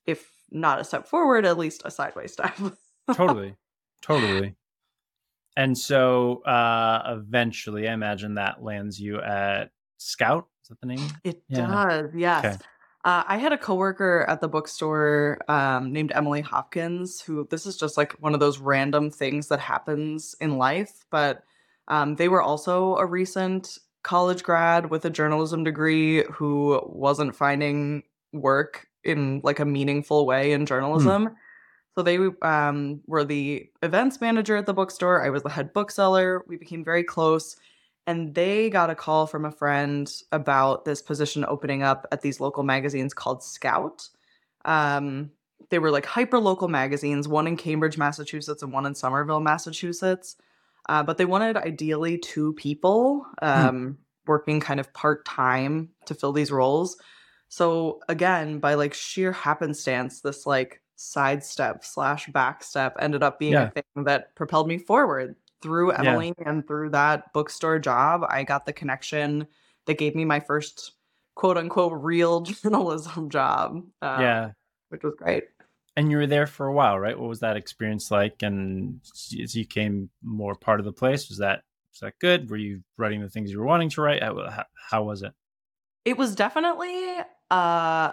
if 0.05 0.31
not 0.51 0.79
a 0.79 0.83
step 0.85 1.07
forward, 1.07 1.45
at 1.45 1.57
least 1.57 1.81
a 1.85 1.91
sideways 1.91 2.33
step. 2.33 2.55
totally 3.13 3.55
totally 4.01 4.55
and 5.57 5.77
so 5.77 6.41
uh 6.43 7.15
eventually 7.17 7.87
i 7.87 7.93
imagine 7.93 8.35
that 8.35 8.63
lands 8.63 8.99
you 8.99 9.21
at 9.21 9.71
scout 9.97 10.47
is 10.63 10.69
that 10.69 10.79
the 10.81 10.87
name 10.87 11.07
It 11.23 11.43
Yeah. 11.49 11.67
does, 11.67 12.09
yes. 12.15 12.45
Okay. 12.45 12.57
Uh, 13.05 13.23
I 13.27 13.37
had 13.37 13.51
a 13.51 13.57
coworker 13.57 14.25
at 14.29 14.39
the 14.39 14.47
bookstore 14.47 15.39
um, 15.49 15.91
named 15.91 16.13
Emily 16.15 16.39
Hopkins, 16.39 17.19
who 17.19 17.45
this 17.49 17.65
is 17.65 17.77
just 17.77 17.97
like 17.97 18.13
one 18.13 18.33
of 18.33 18.39
those 18.39 18.59
random 18.59 19.11
things 19.11 19.49
that 19.49 19.59
happens 19.59 20.35
in 20.39 20.57
life. 20.57 21.03
But 21.09 21.43
um, 21.89 22.15
they 22.15 22.29
were 22.29 22.41
also 22.41 22.95
a 22.95 23.05
recent 23.05 23.77
college 24.03 24.43
grad 24.43 24.89
with 24.89 25.03
a 25.03 25.09
journalism 25.09 25.65
degree 25.65 26.23
who 26.31 26.81
wasn't 26.85 27.35
finding 27.35 28.03
work 28.31 28.87
in 29.03 29.41
like 29.43 29.59
a 29.59 29.65
meaningful 29.65 30.25
way 30.25 30.53
in 30.53 30.65
journalism. 30.65 31.35
So 31.95 32.03
they 32.03 32.17
um, 32.41 33.01
were 33.05 33.23
the 33.23 33.69
events 33.83 34.19
manager 34.19 34.55
at 34.55 34.65
the 34.65 34.73
bookstore. 34.73 35.23
I 35.23 35.29
was 35.29 35.43
the 35.43 35.49
head 35.49 35.73
bookseller. 35.73 36.43
We 36.47 36.57
became 36.57 36.83
very 36.83 37.03
close 37.03 37.55
and 38.05 38.33
they 38.35 38.69
got 38.69 38.89
a 38.89 38.95
call 38.95 39.27
from 39.27 39.45
a 39.45 39.51
friend 39.51 40.11
about 40.31 40.85
this 40.85 41.01
position 41.01 41.45
opening 41.47 41.83
up 41.83 42.05
at 42.11 42.21
these 42.21 42.39
local 42.39 42.63
magazines 42.63 43.13
called 43.13 43.43
Scout. 43.43 44.09
Um, 44.65 45.31
they 45.69 45.79
were 45.79 45.91
like 45.91 46.05
hyper 46.05 46.39
local 46.39 46.67
magazines, 46.67 47.27
one 47.27 47.47
in 47.47 47.57
Cambridge, 47.57 47.97
Massachusetts, 47.97 48.61
and 48.61 48.71
one 48.73 48.85
in 48.85 48.95
Somerville, 48.95 49.39
Massachusetts. 49.39 50.35
Uh, 50.89 51.01
but 51.01 51.17
they 51.17 51.25
wanted 51.25 51.55
ideally 51.55 52.17
two 52.17 52.53
people 52.53 53.25
um, 53.41 53.97
working 54.27 54.59
kind 54.59 54.79
of 54.79 54.91
part 54.93 55.25
time 55.25 55.89
to 56.05 56.13
fill 56.13 56.33
these 56.33 56.51
roles. 56.51 56.97
So 57.47 58.01
again, 58.09 58.59
by 58.59 58.73
like 58.73 58.93
sheer 58.93 59.31
happenstance, 59.31 60.21
this 60.21 60.45
like 60.45 60.81
sidestep 60.95 61.85
slash 61.85 62.27
backstep 62.27 62.93
ended 62.99 63.23
up 63.23 63.39
being 63.39 63.53
Yeah. 63.53 63.69
a 63.69 63.71
thing 63.71 64.03
that 64.03 64.35
propelled 64.35 64.67
me 64.67 64.77
forward 64.77 65.35
through 65.63 65.93
Yeah. 65.93 66.01
Emily 66.01 66.33
and 66.45 66.67
through 66.67 66.91
that 66.91 67.33
bookstore 67.33 67.79
job. 67.79 68.21
I 68.29 68.43
got 68.43 68.65
the 68.67 68.73
connection 68.73 69.47
that 69.87 69.97
gave 69.97 70.13
me 70.15 70.25
my 70.25 70.39
first 70.39 70.91
quote 71.35 71.57
unquote 71.57 71.93
real 71.95 72.41
journalism 72.41 73.29
job. 73.29 73.81
uh, 74.01 74.17
yeah. 74.19 74.51
which 74.89 75.01
was 75.03 75.15
great. 75.17 75.45
And 75.95 76.09
you 76.11 76.17
were 76.17 76.27
there 76.27 76.47
for 76.47 76.65
a 76.67 76.73
while, 76.73 76.99
right? 76.99 77.17
What 77.17 77.29
was 77.29 77.39
that 77.41 77.55
experience 77.57 78.09
like? 78.11 78.41
And 78.43 78.99
as 79.41 79.55
you 79.55 79.65
came 79.65 80.09
more 80.23 80.55
part 80.55 80.79
of 80.79 80.85
the 80.85 80.91
place, 80.91 81.29
was 81.29 81.37
that 81.39 81.61
was 81.91 81.99
that 82.01 82.17
good? 82.19 82.49
Were 82.49 82.57
you 82.57 82.81
writing 82.97 83.21
the 83.21 83.29
things 83.29 83.51
you 83.51 83.59
were 83.59 83.65
wanting 83.65 83.89
to 83.91 84.01
write? 84.01 84.23
How, 84.23 84.35
how, 84.49 84.65
how 84.89 85.03
was 85.03 85.21
it? 85.21 85.33
It 86.05 86.17
was 86.17 86.35
definitely 86.35 86.99
uh 87.51 88.11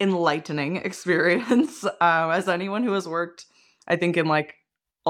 enlightening 0.00 0.76
experience. 0.84 1.84
um, 1.84 2.30
as 2.30 2.48
anyone 2.48 2.82
who 2.84 2.92
has 2.92 3.06
worked, 3.06 3.44
I 3.86 3.96
think 3.96 4.16
in 4.16 4.26
like 4.26 4.54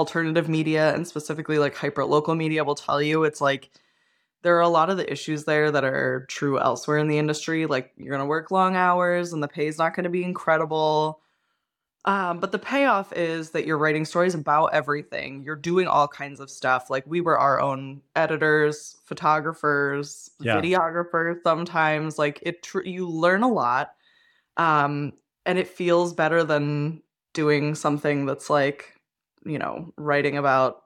alternative 0.01 0.49
media 0.49 0.95
and 0.95 1.07
specifically 1.07 1.59
like 1.59 1.77
hyper 1.77 2.05
local 2.05 2.35
media 2.35 2.65
will 2.65 2.75
tell 2.75 3.01
you, 3.01 3.25
it's 3.25 3.41
like 3.41 3.71
there 4.43 4.57
are 4.57 4.63
a 4.63 4.69
lot 4.69 4.91
of 4.91 4.97
the 4.97 5.11
issues 5.13 5.45
there 5.45 5.71
that 5.71 5.85
are 5.85 6.25
true 6.29 6.59
elsewhere 6.59 6.99
in 6.99 7.09
the 7.09 7.19
industry. 7.19 7.67
Like 7.67 7.93
you're 7.97 8.11
gonna 8.17 8.27
work 8.27 8.51
long 8.51 8.75
hours 8.75 9.33
and 9.33 9.43
the 9.43 9.49
pay 9.49 9.67
is 9.67 9.79
not 9.79 9.95
gonna 9.95 10.11
be 10.11 10.25
incredible. 10.25 11.21
Um, 12.07 12.41
but 12.41 12.51
the 12.51 12.59
payoff 12.59 13.13
is 13.13 13.51
that 13.51 13.67
you're 13.67 13.77
writing 13.77 14.07
stories 14.07 14.35
about 14.35 14.73
everything. 14.73 15.43
You're 15.45 15.55
doing 15.55 15.87
all 15.87 16.09
kinds 16.09 16.41
of 16.41 16.49
stuff. 16.49 16.89
Like 16.89 17.05
we 17.07 17.21
were 17.21 17.39
our 17.39 17.61
own 17.61 18.01
editors, 18.17 18.97
photographers, 19.05 20.31
Yeah. 20.41 20.57
videographers. 20.63 21.43
Sometimes, 21.45 22.19
like 22.19 22.39
it, 22.43 22.63
tr- 22.63 22.83
you 22.87 23.07
learn 23.07 23.43
a 23.43 23.49
lot, 23.53 23.93
um, 24.57 25.13
and 25.45 25.59
it 25.59 25.69
feels 25.69 26.15
better 26.15 26.43
than 26.43 27.03
doing 27.35 27.75
something 27.75 28.25
that's 28.25 28.49
like, 28.49 28.99
you 29.45 29.59
know, 29.59 29.93
writing 29.97 30.37
about 30.37 30.83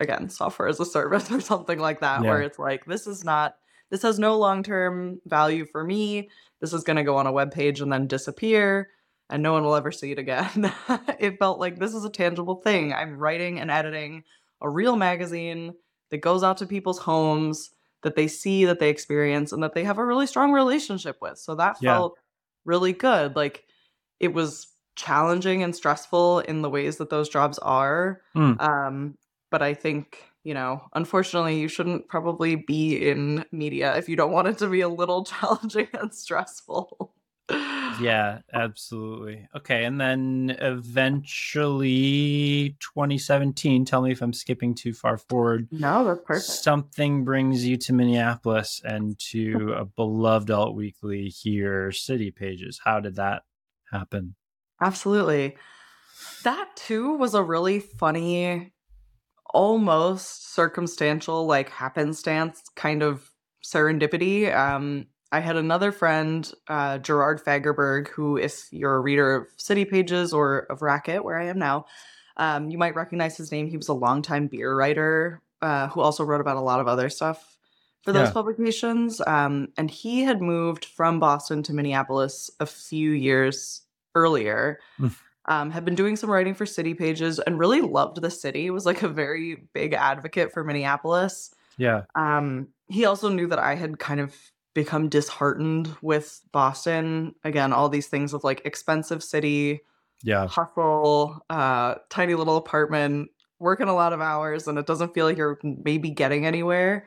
again 0.00 0.28
software 0.28 0.68
as 0.68 0.80
a 0.80 0.84
service 0.84 1.30
or 1.32 1.40
something 1.40 1.78
like 1.78 2.00
that, 2.00 2.26
where 2.26 2.42
it's 2.42 2.58
like 2.58 2.84
this 2.86 3.06
is 3.06 3.24
not, 3.24 3.56
this 3.90 4.02
has 4.02 4.18
no 4.18 4.38
long 4.38 4.62
term 4.62 5.20
value 5.26 5.64
for 5.66 5.84
me. 5.84 6.30
This 6.60 6.72
is 6.72 6.84
going 6.84 6.96
to 6.96 7.02
go 7.04 7.16
on 7.16 7.26
a 7.26 7.32
web 7.32 7.52
page 7.52 7.80
and 7.80 7.92
then 7.92 8.06
disappear 8.06 8.88
and 9.30 9.42
no 9.42 9.52
one 9.52 9.64
will 9.64 9.74
ever 9.74 9.90
see 9.90 10.12
it 10.12 10.18
again. 10.18 10.72
it 11.18 11.38
felt 11.38 11.58
like 11.58 11.78
this 11.78 11.94
is 11.94 12.04
a 12.04 12.10
tangible 12.10 12.56
thing. 12.56 12.92
I'm 12.92 13.18
writing 13.18 13.58
and 13.58 13.70
editing 13.70 14.24
a 14.60 14.68
real 14.68 14.96
magazine 14.96 15.74
that 16.10 16.18
goes 16.18 16.42
out 16.42 16.58
to 16.58 16.66
people's 16.66 16.98
homes 16.98 17.70
that 18.02 18.16
they 18.16 18.28
see, 18.28 18.66
that 18.66 18.80
they 18.80 18.90
experience, 18.90 19.50
and 19.52 19.62
that 19.62 19.72
they 19.74 19.84
have 19.84 19.98
a 19.98 20.04
really 20.04 20.26
strong 20.26 20.52
relationship 20.52 21.16
with. 21.22 21.38
So 21.38 21.54
that 21.54 21.78
Yeah. 21.80 21.94
felt 21.94 22.18
really 22.64 22.92
good. 22.92 23.34
Like 23.34 23.64
it 24.20 24.32
was 24.34 24.68
challenging 24.96 25.62
and 25.62 25.74
stressful 25.74 26.40
in 26.40 26.62
the 26.62 26.70
ways 26.70 26.96
that 26.98 27.10
those 27.10 27.28
jobs 27.28 27.58
are. 27.58 28.20
Mm. 28.36 28.60
Um, 28.60 29.18
but 29.50 29.62
I 29.62 29.74
think, 29.74 30.24
you 30.42 30.54
know, 30.54 30.82
unfortunately, 30.94 31.60
you 31.60 31.68
shouldn't 31.68 32.08
probably 32.08 32.56
be 32.56 33.08
in 33.08 33.44
media 33.52 33.96
if 33.96 34.08
you 34.08 34.16
don't 34.16 34.32
want 34.32 34.48
it 34.48 34.58
to 34.58 34.68
be 34.68 34.80
a 34.80 34.88
little 34.88 35.24
challenging 35.26 35.88
and 35.94 36.14
stressful. 36.14 37.14
Yeah, 38.00 38.40
absolutely. 38.52 39.48
Okay, 39.54 39.84
and 39.84 40.00
then 40.00 40.56
eventually 40.60 41.96
2017, 42.80 43.84
tell 43.84 44.02
me 44.02 44.10
if 44.12 44.20
I'm 44.22 44.32
skipping 44.32 44.74
too 44.74 44.92
far 44.92 45.16
forward. 45.18 45.68
No, 45.70 46.04
that's 46.04 46.20
perfect. 46.24 46.46
Something 46.46 47.24
brings 47.24 47.64
you 47.64 47.76
to 47.78 47.92
Minneapolis 47.92 48.80
and 48.84 49.18
to 49.30 49.74
a 49.78 49.84
beloved 49.84 50.50
alt 50.50 50.74
weekly 50.74 51.28
here, 51.28 51.92
City 51.92 52.30
Pages. 52.30 52.80
How 52.82 53.00
did 53.00 53.16
that 53.16 53.42
happen? 53.90 54.34
Absolutely. 54.84 55.56
That 56.42 56.68
too 56.76 57.16
was 57.16 57.34
a 57.34 57.42
really 57.42 57.80
funny, 57.80 58.72
almost 59.54 60.52
circumstantial, 60.54 61.46
like 61.46 61.70
happenstance 61.70 62.62
kind 62.76 63.02
of 63.02 63.30
serendipity. 63.64 64.54
Um, 64.54 65.06
I 65.32 65.40
had 65.40 65.56
another 65.56 65.90
friend, 65.90 66.52
uh, 66.68 66.98
Jerard 66.98 67.42
Fagerberg, 67.42 68.08
who, 68.08 68.36
if 68.36 68.68
you're 68.70 68.96
a 68.96 69.00
reader 69.00 69.34
of 69.34 69.46
City 69.56 69.86
Pages 69.86 70.34
or 70.34 70.66
of 70.70 70.82
Racket, 70.82 71.24
where 71.24 71.38
I 71.38 71.46
am 71.46 71.58
now, 71.58 71.86
um, 72.36 72.68
you 72.68 72.76
might 72.76 72.94
recognize 72.94 73.38
his 73.38 73.50
name. 73.50 73.68
He 73.68 73.78
was 73.78 73.88
a 73.88 73.94
longtime 73.94 74.48
beer 74.48 74.76
writer 74.76 75.40
uh, 75.62 75.88
who 75.88 76.02
also 76.02 76.24
wrote 76.24 76.42
about 76.42 76.58
a 76.58 76.60
lot 76.60 76.80
of 76.80 76.88
other 76.88 77.08
stuff 77.08 77.56
for 78.02 78.12
those 78.12 78.28
Yeah. 78.28 78.34
publications. 78.34 79.22
Um, 79.26 79.68
and 79.78 79.90
he 79.90 80.24
had 80.24 80.42
moved 80.42 80.84
from 80.84 81.20
Boston 81.20 81.62
to 81.62 81.72
Minneapolis 81.72 82.50
a 82.60 82.66
few 82.66 83.12
years 83.12 83.83
earlier. 84.14 84.80
Mm. 84.98 85.14
Um, 85.46 85.70
had 85.70 85.84
been 85.84 85.94
doing 85.94 86.16
some 86.16 86.30
writing 86.30 86.54
for 86.54 86.64
City 86.64 86.94
Pages 86.94 87.38
and 87.38 87.58
really 87.58 87.82
loved 87.82 88.22
the 88.22 88.30
city. 88.30 88.70
Was 88.70 88.86
like 88.86 89.02
a 89.02 89.08
very 89.08 89.68
big 89.74 89.92
advocate 89.92 90.52
for 90.52 90.64
Minneapolis. 90.64 91.54
Yeah, 91.76 92.02
Um, 92.14 92.68
he 92.88 93.04
also 93.04 93.28
knew 93.28 93.46
that 93.48 93.58
I 93.58 93.74
had 93.74 93.98
kind 93.98 94.20
of 94.20 94.34
become 94.74 95.08
disheartened 95.08 95.94
with 96.02 96.40
Boston. 96.52 97.34
Again, 97.44 97.72
all 97.72 97.88
these 97.88 98.06
things 98.06 98.32
of 98.32 98.44
like 98.44 98.62
expensive 98.64 99.22
city, 99.22 99.80
yeah, 100.22 100.46
hustle, 100.46 101.44
uh, 101.50 101.96
tiny 102.08 102.34
little 102.34 102.56
apartment, 102.56 103.30
working 103.58 103.88
a 103.88 103.94
lot 103.94 104.12
of 104.12 104.20
hours, 104.20 104.66
and 104.66 104.78
it 104.78 104.86
doesn't 104.86 105.14
feel 105.14 105.26
like 105.26 105.36
you're 105.36 105.58
maybe 105.62 106.10
getting 106.10 106.46
anywhere. 106.46 107.06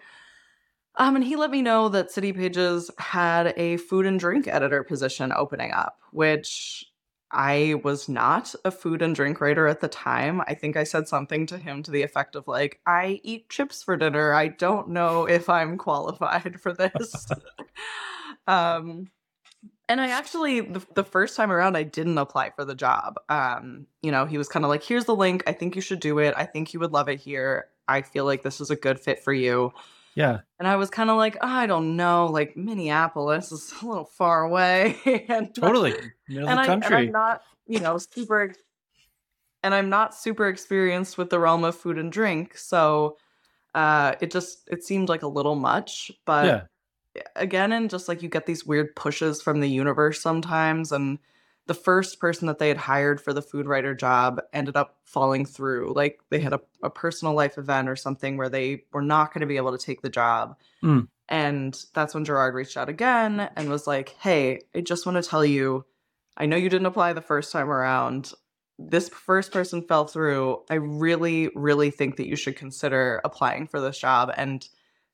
Um, 0.95 1.15
and 1.15 1.23
he 1.23 1.35
let 1.35 1.51
me 1.51 1.61
know 1.61 1.89
that 1.89 2.11
City 2.11 2.33
Pages 2.33 2.89
had 2.97 3.53
a 3.55 3.77
food 3.77 4.05
and 4.05 4.19
drink 4.19 4.47
editor 4.47 4.83
position 4.83 5.31
opening 5.35 5.71
up, 5.71 5.99
which 6.11 6.85
I 7.31 7.75
was 7.83 8.07
not 8.07 8.55
a 8.63 8.71
food 8.71 9.01
and 9.01 9.13
drink 9.15 9.41
writer 9.41 9.67
at 9.67 9.81
the 9.81 9.87
time. 9.87 10.41
I 10.41 10.53
think 10.53 10.77
I 10.77 10.83
said 10.83 11.07
something 11.07 11.45
to 11.47 11.57
him 11.57 11.83
to 11.83 11.91
the 11.91 12.03
effect 12.03 12.35
of 12.35 12.47
like, 12.47 12.79
I 12.85 13.19
eat 13.23 13.49
chips 13.49 13.83
for 13.83 13.97
dinner. 13.97 14.33
I 14.33 14.47
don't 14.47 14.89
know 14.89 15.25
if 15.25 15.49
I'm 15.49 15.77
qualified 15.77 16.59
for 16.61 16.73
this. 16.73 17.27
um 18.47 19.09
and 19.89 20.01
I 20.01 20.09
actually 20.09 20.61
the, 20.61 20.85
the 20.95 21.03
first 21.03 21.35
time 21.35 21.51
around 21.51 21.77
I 21.77 21.83
didn't 21.83 22.17
apply 22.17 22.51
for 22.51 22.65
the 22.65 22.75
job. 22.75 23.15
Um, 23.29 23.87
you 24.01 24.11
know, 24.11 24.25
he 24.25 24.37
was 24.37 24.49
kind 24.49 24.65
of 24.65 24.69
like, 24.69 24.83
"Here's 24.83 25.05
the 25.05 25.15
link. 25.15 25.43
I 25.47 25.53
think 25.53 25.75
you 25.75 25.81
should 25.81 25.99
do 25.99 26.19
it. 26.19 26.33
I 26.37 26.45
think 26.45 26.73
you 26.73 26.79
would 26.81 26.91
love 26.91 27.09
it 27.09 27.19
here. 27.19 27.67
I 27.87 28.01
feel 28.01 28.25
like 28.25 28.43
this 28.43 28.59
is 28.59 28.69
a 28.69 28.75
good 28.75 28.99
fit 28.99 29.23
for 29.23 29.33
you." 29.33 29.71
Yeah, 30.17 30.39
And 30.57 30.67
I 30.67 30.77
was 30.77 30.89
kind 30.89 31.11
of 31.11 31.17
like, 31.17 31.37
I 31.41 31.67
don't 31.67 31.95
know, 31.95 32.25
like 32.25 32.57
Minneapolis 32.57 33.51
is 33.51 33.71
a 33.83 33.85
little 33.85 34.05
far 34.05 34.41
away. 34.41 34.97
and 35.29 35.53
totally. 35.53 35.93
Middle 36.27 36.49
and, 36.49 36.59
of 36.59 36.65
I, 36.65 36.65
the 36.65 36.85
and. 36.87 36.95
I'm 36.95 37.11
not, 37.11 37.41
you 37.67 37.79
know, 37.79 37.99
super 37.99 38.51
and 39.61 39.75
I'm 39.75 39.89
not 39.89 40.15
super 40.15 40.47
experienced 40.47 41.19
with 41.19 41.29
the 41.29 41.39
realm 41.39 41.63
of 41.63 41.75
food 41.75 41.99
and 41.99 42.11
drink. 42.11 42.57
So 42.57 43.17
uh 43.75 44.15
it 44.19 44.31
just 44.31 44.67
it 44.71 44.83
seemed 44.83 45.07
like 45.07 45.21
a 45.21 45.27
little 45.27 45.53
much. 45.53 46.11
But 46.25 46.45
yeah, 47.15 47.21
again 47.35 47.71
and 47.71 47.87
just 47.87 48.07
like 48.07 48.23
you 48.23 48.29
get 48.29 48.47
these 48.47 48.65
weird 48.65 48.95
pushes 48.95 49.39
from 49.39 49.59
the 49.59 49.69
universe 49.69 50.19
sometimes 50.19 50.91
and 50.91 51.19
the 51.67 51.73
first 51.73 52.19
person 52.19 52.47
that 52.47 52.59
they 52.59 52.69
had 52.69 52.77
hired 52.77 53.21
for 53.21 53.33
the 53.33 53.41
food 53.41 53.67
writer 53.67 53.93
job 53.93 54.41
ended 54.53 54.75
up 54.75 54.97
falling 55.03 55.45
through. 55.45 55.93
Like 55.93 56.19
they 56.29 56.39
had 56.39 56.53
a, 56.53 56.61
a 56.81 56.89
personal 56.89 57.33
life 57.33 57.57
event 57.57 57.89
or 57.89 57.95
something 57.95 58.37
where 58.37 58.49
they 58.49 58.83
were 58.91 59.01
not 59.01 59.33
going 59.33 59.41
to 59.41 59.47
be 59.47 59.57
able 59.57 59.77
to 59.77 59.85
take 59.85 60.01
the 60.01 60.09
job. 60.09 60.57
Mm. 60.83 61.07
and 61.27 61.85
that's 61.93 62.13
when 62.13 62.23
jerard 62.23 62.53
reached 62.53 62.77
out 62.77 62.87
again 62.87 63.49
and 63.55 63.67
was 63.67 63.87
like 63.87 64.09
hey 64.19 64.61
i 64.75 64.81
just 64.81 65.05
want 65.07 65.21
to 65.21 65.27
tell 65.27 65.43
you 65.43 65.83
i 66.37 66.45
know 66.45 66.55
you 66.55 66.69
didn't 66.69 66.85
apply 66.85 67.13
the 67.13 67.21
first 67.21 67.51
time 67.51 67.69
around. 67.69 68.31
This 68.79 69.09
first 69.09 69.51
person 69.51 69.81
fell 69.81 70.05
through. 70.05 70.61
I 70.69 70.75
really 70.75 71.49
really 71.55 71.89
think 71.89 72.17
that 72.17 72.27
you 72.27 72.35
should 72.35 72.55
consider 72.55 73.21
applying 73.25 73.65
for 73.65 73.81
this 73.81 73.97
job 73.97 74.31
and 74.37 74.67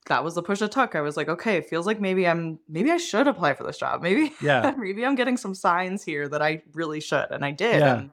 that 0.08 0.24
was 0.24 0.36
the 0.36 0.44
push 0.44 0.62
it 0.62 0.72
took. 0.72 0.96
I 0.96 1.02
was 1.02 1.18
like, 1.18 1.30
okay, 1.30 1.58
it 1.58 1.70
feels 1.70 1.86
like 1.86 2.00
maybe 2.00 2.28
I'm 2.28 2.60
maybe 2.68 2.92
I 2.92 2.98
should 2.98 3.28
apply 3.28 3.54
for 3.54 3.64
this 3.64 3.78
job. 3.78 4.02
Maybe 4.02 4.34
yeah, 4.42 4.74
maybe 4.78 5.06
I'm 5.06 5.16
getting 5.16 5.38
some 5.38 5.56
signs 5.56 6.04
here 6.04 6.28
that 6.30 6.42
I 6.42 6.64
really 6.74 7.00
should. 7.00 7.28
And 7.32 7.44
I 7.46 7.52
did. 7.52 7.80
Yeah. 7.80 7.96
And 7.96 8.12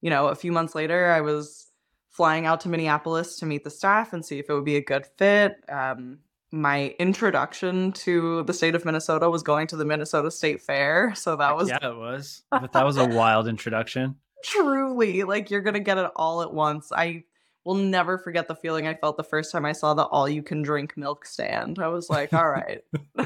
you 0.00 0.10
know, 0.10 0.28
a 0.28 0.34
few 0.34 0.52
months 0.52 0.74
later 0.74 1.10
I 1.10 1.20
was 1.20 1.66
flying 2.08 2.46
out 2.46 2.60
to 2.60 2.68
Minneapolis 2.68 3.38
to 3.38 3.46
meet 3.46 3.64
the 3.64 3.70
staff 3.70 4.12
and 4.12 4.24
see 4.24 4.38
if 4.38 4.48
it 4.48 4.54
would 4.54 4.64
be 4.64 4.76
a 4.76 4.84
good 4.84 5.06
fit. 5.18 5.56
Um 5.68 6.20
my 6.52 6.96
introduction 6.98 7.92
to 7.92 8.42
the 8.42 8.52
state 8.52 8.74
of 8.74 8.84
Minnesota 8.84 9.30
was 9.30 9.44
going 9.44 9.68
to 9.68 9.76
the 9.76 9.84
Minnesota 9.84 10.32
State 10.32 10.60
Fair. 10.60 11.14
So 11.14 11.36
that 11.36 11.54
was 11.54 11.68
yeah, 11.68 11.78
it 11.80 11.96
was. 11.96 12.42
But 12.50 12.72
that 12.72 12.84
was 12.84 12.96
a 12.96 13.06
wild 13.06 13.46
introduction. 13.46 14.16
truly 14.44 15.22
like 15.22 15.50
you're 15.50 15.60
gonna 15.60 15.80
get 15.80 15.98
it 15.98 16.10
all 16.16 16.42
at 16.42 16.52
once. 16.52 16.92
I 16.92 17.24
will 17.64 17.74
never 17.74 18.18
forget 18.18 18.48
the 18.48 18.54
feeling 18.54 18.86
I 18.86 18.94
felt 18.94 19.16
the 19.16 19.24
first 19.24 19.52
time 19.52 19.64
I 19.64 19.72
saw 19.72 19.94
the 19.94 20.04
all 20.04 20.28
you 20.28 20.42
can 20.42 20.62
drink 20.62 20.96
milk 20.96 21.26
stand. 21.26 21.78
I 21.78 21.88
was 21.88 22.08
like, 22.08 22.32
all 22.32 22.48
right. 22.48 22.82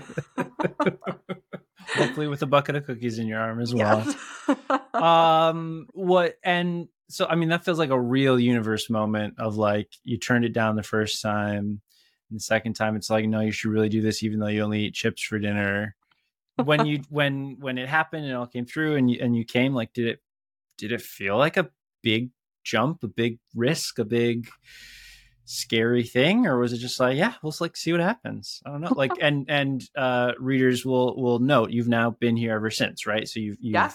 Hopefully, 1.94 2.26
with 2.26 2.42
a 2.42 2.46
bucket 2.46 2.76
of 2.76 2.86
cookies 2.86 3.18
in 3.18 3.26
your 3.26 3.38
arm 3.38 3.60
as 3.60 3.74
well. 3.74 4.04
Um 4.94 5.88
what 5.92 6.36
and 6.44 6.88
so 7.08 7.26
i 7.26 7.34
mean 7.34 7.48
that 7.50 7.64
feels 7.64 7.78
like 7.78 7.90
a 7.90 8.00
real 8.00 8.38
universe 8.38 8.88
moment 8.88 9.34
of 9.38 9.56
like 9.56 9.88
you 10.02 10.18
turned 10.18 10.44
it 10.44 10.52
down 10.52 10.76
the 10.76 10.82
first 10.82 11.20
time 11.22 11.80
and 12.30 12.36
the 12.36 12.40
second 12.40 12.74
time 12.74 12.96
it's 12.96 13.10
like 13.10 13.26
no 13.26 13.40
you 13.40 13.52
should 13.52 13.70
really 13.70 13.88
do 13.88 14.02
this 14.02 14.22
even 14.22 14.40
though 14.40 14.46
you 14.46 14.62
only 14.62 14.84
eat 14.84 14.94
chips 14.94 15.22
for 15.22 15.38
dinner 15.38 15.94
when 16.64 16.86
you 16.86 17.02
when 17.10 17.56
when 17.60 17.78
it 17.78 17.88
happened 17.88 18.24
and 18.24 18.32
it 18.32 18.36
all 18.36 18.46
came 18.46 18.66
through 18.66 18.96
and 18.96 19.10
you 19.10 19.18
and 19.20 19.36
you 19.36 19.44
came 19.44 19.74
like 19.74 19.92
did 19.92 20.06
it 20.06 20.20
did 20.78 20.92
it 20.92 21.02
feel 21.02 21.36
like 21.36 21.56
a 21.56 21.70
big 22.02 22.30
jump, 22.64 23.02
a 23.04 23.08
big 23.08 23.38
risk, 23.54 23.98
a 23.98 24.04
big 24.04 24.48
scary 25.46 26.02
thing 26.02 26.46
or 26.46 26.58
was 26.58 26.72
it 26.72 26.78
just 26.78 26.98
like 26.98 27.18
yeah 27.18 27.34
let's 27.42 27.60
like 27.60 27.76
see 27.76 27.92
what 27.92 28.00
happens 28.00 28.62
i 28.64 28.70
don't 28.70 28.80
know 28.80 28.90
like 28.96 29.12
and 29.20 29.44
and 29.50 29.84
uh 29.94 30.32
readers 30.38 30.86
will 30.86 31.14
will 31.20 31.38
note 31.38 31.70
you've 31.70 31.86
now 31.86 32.08
been 32.08 32.34
here 32.34 32.54
ever 32.54 32.70
since 32.70 33.06
right 33.06 33.28
so 33.28 33.38
you've 33.40 33.58
you've, 33.60 33.74
Yeah. 33.74 33.92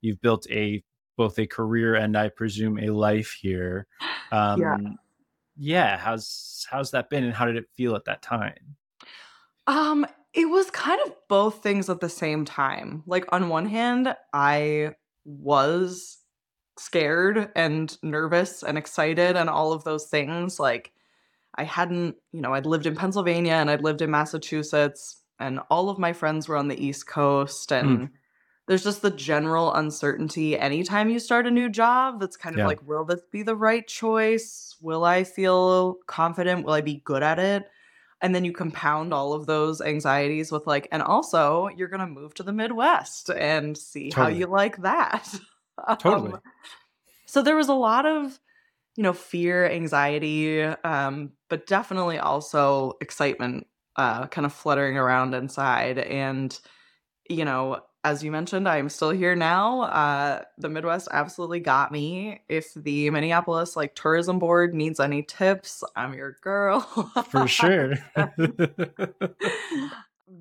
you've 0.00 0.20
built 0.20 0.50
a 0.50 0.82
both 1.16 1.38
a 1.38 1.46
career 1.46 1.94
and 1.94 2.16
i 2.18 2.28
presume 2.28 2.80
a 2.80 2.90
life 2.90 3.38
here 3.40 3.86
um 4.32 4.58
Yeah. 4.60 4.76
yeah 5.56 5.96
how's 5.98 6.66
how's 6.68 6.90
that 6.90 7.08
been 7.10 7.22
and 7.22 7.32
how 7.32 7.44
did 7.46 7.54
it 7.54 7.68
feel 7.76 7.94
at 7.94 8.06
that 8.06 8.20
time 8.20 8.74
Um, 9.68 10.04
it 10.34 10.46
was 10.46 10.68
kind 10.72 11.00
of 11.06 11.12
both 11.28 11.62
things 11.62 11.88
at 11.88 12.00
the 12.00 12.08
same 12.08 12.44
time. 12.44 13.02
Like 13.06 13.26
on 13.32 13.48
one 13.48 13.66
hand, 13.66 14.16
I 14.32 14.94
was 15.24 16.18
scared 16.78 17.50
and 17.54 17.96
nervous 18.02 18.62
and 18.62 18.78
excited 18.78 19.36
and 19.36 19.50
all 19.50 19.72
of 19.72 19.84
those 19.84 20.06
things. 20.06 20.60
Like 20.60 20.92
I 21.54 21.64
hadn't, 21.64 22.16
you 22.32 22.40
know, 22.40 22.54
I'd 22.54 22.66
lived 22.66 22.86
in 22.86 22.96
Pennsylvania 22.96 23.54
and 23.54 23.70
I'd 23.70 23.82
lived 23.82 24.02
in 24.02 24.10
Massachusetts 24.10 25.22
and 25.38 25.60
all 25.70 25.90
of 25.90 25.98
my 25.98 26.12
friends 26.12 26.48
were 26.48 26.56
on 26.56 26.68
the 26.68 26.84
East 26.84 27.06
Coast 27.06 27.70
hmm. 27.70 27.76
and 27.76 28.10
there's 28.66 28.84
just 28.84 29.00
the 29.00 29.10
general 29.10 29.72
uncertainty 29.74 30.58
anytime 30.58 31.08
you 31.08 31.18
start 31.18 31.46
a 31.46 31.50
new 31.50 31.70
job 31.70 32.20
that's 32.20 32.36
kind 32.36 32.54
of 32.54 32.60
Yeah. 32.60 32.66
like 32.66 32.86
will 32.86 33.04
this 33.04 33.22
be 33.32 33.42
the 33.42 33.56
right 33.56 33.86
choice? 33.86 34.76
Will 34.80 35.04
I 35.04 35.24
feel 35.24 35.98
confident? 36.06 36.64
Will 36.64 36.74
I 36.74 36.82
be 36.82 37.02
good 37.04 37.22
at 37.22 37.38
it? 37.38 37.68
and 38.20 38.34
then 38.34 38.44
you 38.44 38.52
compound 38.52 39.14
all 39.14 39.32
of 39.32 39.46
those 39.46 39.80
anxieties 39.80 40.50
with 40.50 40.66
like 40.66 40.88
and 40.90 41.02
also 41.02 41.68
you're 41.76 41.88
going 41.88 42.00
to 42.00 42.06
move 42.06 42.34
to 42.34 42.42
the 42.42 42.52
midwest 42.52 43.30
and 43.30 43.76
see 43.76 44.10
how 44.14 44.28
you 44.28 44.46
like 44.46 44.78
that 44.78 45.32
Totally. 45.98 46.32
Um, 46.32 46.40
so 47.26 47.42
there 47.42 47.56
was 47.56 47.68
a 47.68 47.74
lot 47.74 48.06
of 48.06 48.38
you 48.96 49.02
know 49.02 49.12
fear 49.12 49.70
anxiety 49.70 50.60
um 50.62 51.30
but 51.48 51.66
definitely 51.68 52.18
also 52.18 52.94
excitement 53.00 53.66
uh 53.96 54.26
kind 54.26 54.44
of 54.44 54.52
fluttering 54.52 54.96
around 54.96 55.34
inside 55.34 55.98
and 55.98 56.58
you 57.30 57.44
know 57.44 57.78
as 58.02 58.24
you 58.24 58.32
mentioned 58.32 58.68
i'm 58.68 58.88
still 58.88 59.10
here 59.10 59.36
now 59.36 59.82
uh 59.82 60.42
the 60.56 60.68
midwest 60.68 61.06
absolutely 61.12 61.60
got 61.60 61.92
me 61.92 62.40
if 62.48 62.74
the 62.74 63.08
minneapolis 63.10 63.76
like 63.76 63.94
tourism 63.94 64.40
board 64.40 64.74
needs 64.74 64.98
any 64.98 65.22
tips 65.22 65.84
i'm 65.94 66.12
your 66.14 66.36
girl 66.42 66.80
for 67.30 67.46
sure 67.46 67.94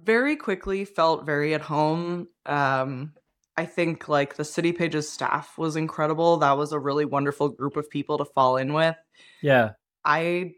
very 0.07 0.35
quickly 0.35 0.85
felt 0.85 1.25
very 1.25 1.53
at 1.53 1.61
home. 1.61 2.27
Um, 2.45 3.13
I 3.57 3.65
think 3.65 4.07
like 4.07 4.35
the 4.35 4.45
City 4.45 4.71
Pages 4.71 5.09
staff 5.09 5.57
was 5.57 5.75
incredible. 5.75 6.37
That 6.37 6.57
was 6.57 6.71
a 6.71 6.79
really 6.79 7.05
wonderful 7.05 7.49
group 7.49 7.75
of 7.75 7.89
people 7.89 8.17
to 8.19 8.25
fall 8.25 8.57
in 8.57 8.73
with. 8.73 8.95
yeah 9.41 9.71
I 10.05 10.53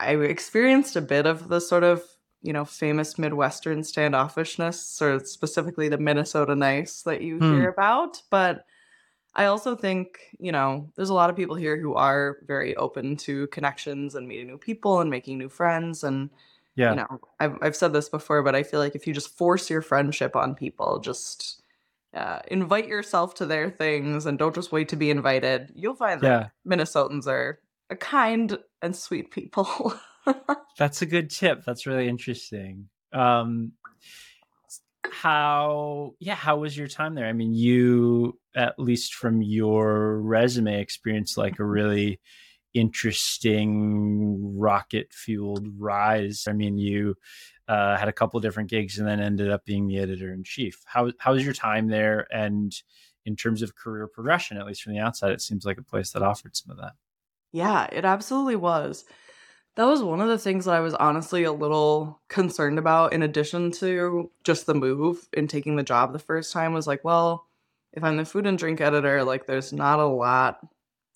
I 0.00 0.14
experienced 0.16 0.96
a 0.96 1.00
bit 1.00 1.26
of 1.26 1.48
the 1.48 1.60
sort 1.60 1.84
of 1.84 2.02
you 2.42 2.52
know 2.52 2.64
famous 2.64 3.18
Midwestern 3.18 3.80
standoffishness, 3.82 5.00
or 5.02 5.24
specifically 5.24 5.88
the 5.88 5.98
Minnesota 5.98 6.54
nice 6.54 7.02
that 7.02 7.22
you 7.22 7.38
Hmm. 7.38 7.52
hear 7.52 7.68
about, 7.68 8.22
but. 8.30 8.64
I 9.36 9.46
also 9.46 9.74
think, 9.74 10.20
you 10.38 10.52
know, 10.52 10.92
there's 10.94 11.08
a 11.10 11.14
lot 11.14 11.28
of 11.28 11.34
people 11.34 11.56
here 11.56 11.76
who 11.76 11.94
are 11.94 12.38
very 12.46 12.76
open 12.76 13.16
to 13.16 13.48
connections 13.48 14.14
and 14.14 14.28
meeting 14.28 14.46
new 14.46 14.58
people 14.58 15.00
and 15.00 15.10
making 15.10 15.38
new 15.38 15.48
friends 15.48 16.04
and 16.04 16.30
yeah 16.76 16.90
you 16.90 16.96
know 16.98 17.20
I've, 17.40 17.58
I've 17.60 17.76
said 17.76 17.92
this 17.92 18.08
before 18.08 18.42
but 18.44 18.54
i 18.54 18.62
feel 18.62 18.78
like 18.80 18.94
if 18.94 19.06
you 19.06 19.14
just 19.14 19.36
force 19.36 19.68
your 19.70 19.82
friendship 19.82 20.36
on 20.36 20.54
people 20.54 21.00
just 21.00 21.63
uh, 22.14 22.38
invite 22.48 22.86
yourself 22.86 23.34
to 23.34 23.46
their 23.46 23.70
things 23.70 24.26
and 24.26 24.38
don't 24.38 24.54
just 24.54 24.72
wait 24.72 24.88
to 24.88 24.96
be 24.96 25.10
invited 25.10 25.72
you'll 25.74 25.94
find 25.94 26.20
that 26.20 26.26
yeah 26.26 26.72
minnesotans 26.76 27.26
are 27.26 27.60
a 27.90 27.96
kind 27.96 28.58
and 28.82 28.94
sweet 28.96 29.30
people 29.30 29.94
That's 30.78 31.02
a 31.02 31.06
good 31.06 31.30
tip. 31.30 31.64
That's 31.64 31.86
really 31.86 32.08
interesting. 32.08 32.88
Um 33.12 33.72
how 35.10 36.14
yeah, 36.18 36.34
how 36.34 36.58
was 36.58 36.76
your 36.76 36.88
time 36.88 37.14
there? 37.14 37.26
I 37.26 37.32
mean, 37.32 37.52
you 37.52 38.38
at 38.56 38.78
least 38.78 39.14
from 39.14 39.42
your 39.42 40.18
resume 40.20 40.80
experienced 40.80 41.36
like 41.36 41.58
a 41.58 41.64
really 41.64 42.20
interesting 42.72 44.58
rocket 44.58 45.12
fueled 45.12 45.68
rise. 45.78 46.44
I 46.48 46.52
mean, 46.52 46.78
you 46.78 47.14
uh, 47.68 47.96
had 47.96 48.08
a 48.08 48.12
couple 48.12 48.38
different 48.40 48.70
gigs 48.70 48.98
and 48.98 49.08
then 49.08 49.20
ended 49.20 49.50
up 49.50 49.64
being 49.64 49.86
the 49.86 49.98
editor 49.98 50.32
in 50.32 50.44
chief. 50.44 50.82
How 50.86 51.12
how 51.18 51.32
was 51.32 51.44
your 51.44 51.54
time 51.54 51.88
there? 51.88 52.26
And 52.32 52.74
in 53.24 53.36
terms 53.36 53.62
of 53.62 53.74
career 53.74 54.06
progression, 54.06 54.58
at 54.58 54.66
least 54.66 54.82
from 54.82 54.92
the 54.92 54.98
outside, 54.98 55.32
it 55.32 55.40
seems 55.40 55.64
like 55.64 55.78
a 55.78 55.82
place 55.82 56.10
that 56.12 56.22
offered 56.22 56.54
some 56.56 56.70
of 56.70 56.76
that. 56.78 56.92
yeah 57.52 57.86
it 57.92 58.04
absolutely 58.04 58.56
was 58.56 59.04
that 59.76 59.84
was 59.86 60.02
one 60.02 60.20
of 60.20 60.28
the 60.28 60.38
things 60.38 60.64
that 60.64 60.74
i 60.74 60.80
was 60.80 60.94
honestly 60.94 61.44
a 61.44 61.52
little 61.52 62.20
concerned 62.28 62.78
about 62.78 63.12
in 63.12 63.22
addition 63.22 63.70
to 63.70 64.30
just 64.44 64.66
the 64.66 64.74
move 64.74 65.28
and 65.36 65.48
taking 65.48 65.76
the 65.76 65.82
job 65.82 66.12
the 66.12 66.18
first 66.18 66.52
time 66.52 66.72
was 66.74 66.86
like 66.86 67.04
well 67.04 67.46
if 67.92 68.02
i'm 68.04 68.16
the 68.16 68.24
food 68.24 68.46
and 68.46 68.58
drink 68.58 68.80
editor 68.80 69.24
like 69.24 69.46
there's 69.46 69.72
not 69.72 69.98
a 70.00 70.06
lot 70.06 70.58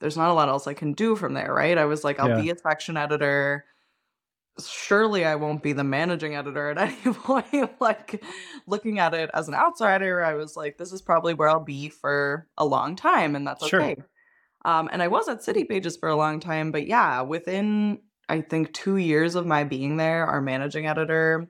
there's 0.00 0.16
not 0.16 0.30
a 0.30 0.32
lot 0.34 0.48
else 0.48 0.66
i 0.66 0.74
can 0.74 0.92
do 0.92 1.16
from 1.16 1.34
there 1.34 1.52
right 1.52 1.78
i 1.78 1.84
was 1.84 2.04
like 2.04 2.18
i'll 2.20 2.28
Yeah. 2.28 2.40
be 2.42 2.50
a 2.50 2.58
section 2.58 2.96
editor 2.96 3.64
surely 4.66 5.24
i 5.24 5.34
won't 5.34 5.62
be 5.62 5.72
the 5.72 5.84
managing 5.84 6.34
editor 6.34 6.70
at 6.70 6.78
any 7.06 7.14
point 7.14 7.70
like 7.80 8.22
looking 8.66 8.98
at 8.98 9.14
it 9.14 9.30
as 9.34 9.48
an 9.48 9.54
outsider 9.54 10.24
i 10.24 10.34
was 10.34 10.56
like 10.56 10.76
this 10.78 10.92
is 10.92 11.02
probably 11.02 11.34
where 11.34 11.48
i'll 11.48 11.60
be 11.64 11.88
for 11.88 12.46
a 12.56 12.64
long 12.64 12.96
time 12.96 13.36
and 13.36 13.46
that's 13.46 13.66
Sure. 13.66 13.82
okay. 13.82 13.96
Um, 14.64 14.88
and 14.92 15.02
i 15.02 15.08
was 15.08 15.28
at 15.28 15.42
city 15.42 15.64
pages 15.64 15.96
for 15.96 16.08
a 16.08 16.16
long 16.16 16.40
time 16.40 16.72
but 16.72 16.86
yeah 16.86 17.20
within 17.22 18.00
i 18.28 18.40
think 18.40 18.72
two 18.74 18.96
years 18.96 19.34
of 19.34 19.46
my 19.46 19.64
being 19.64 19.96
there 19.96 20.26
our 20.26 20.40
managing 20.40 20.86
editor 20.86 21.48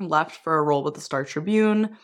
left 0.00 0.42
for 0.42 0.58
a 0.58 0.62
role 0.62 0.82
with 0.82 0.94
the 0.94 1.00
star 1.00 1.24
tribune. 1.24 1.96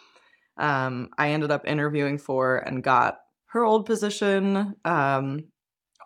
Um, 0.58 1.08
i 1.18 1.30
ended 1.30 1.50
up 1.50 1.66
interviewing 1.66 2.18
for 2.18 2.56
and 2.58 2.82
got 2.82 3.18
her 3.46 3.64
old 3.64 3.86
position. 3.86 4.74
Um, 4.84 5.44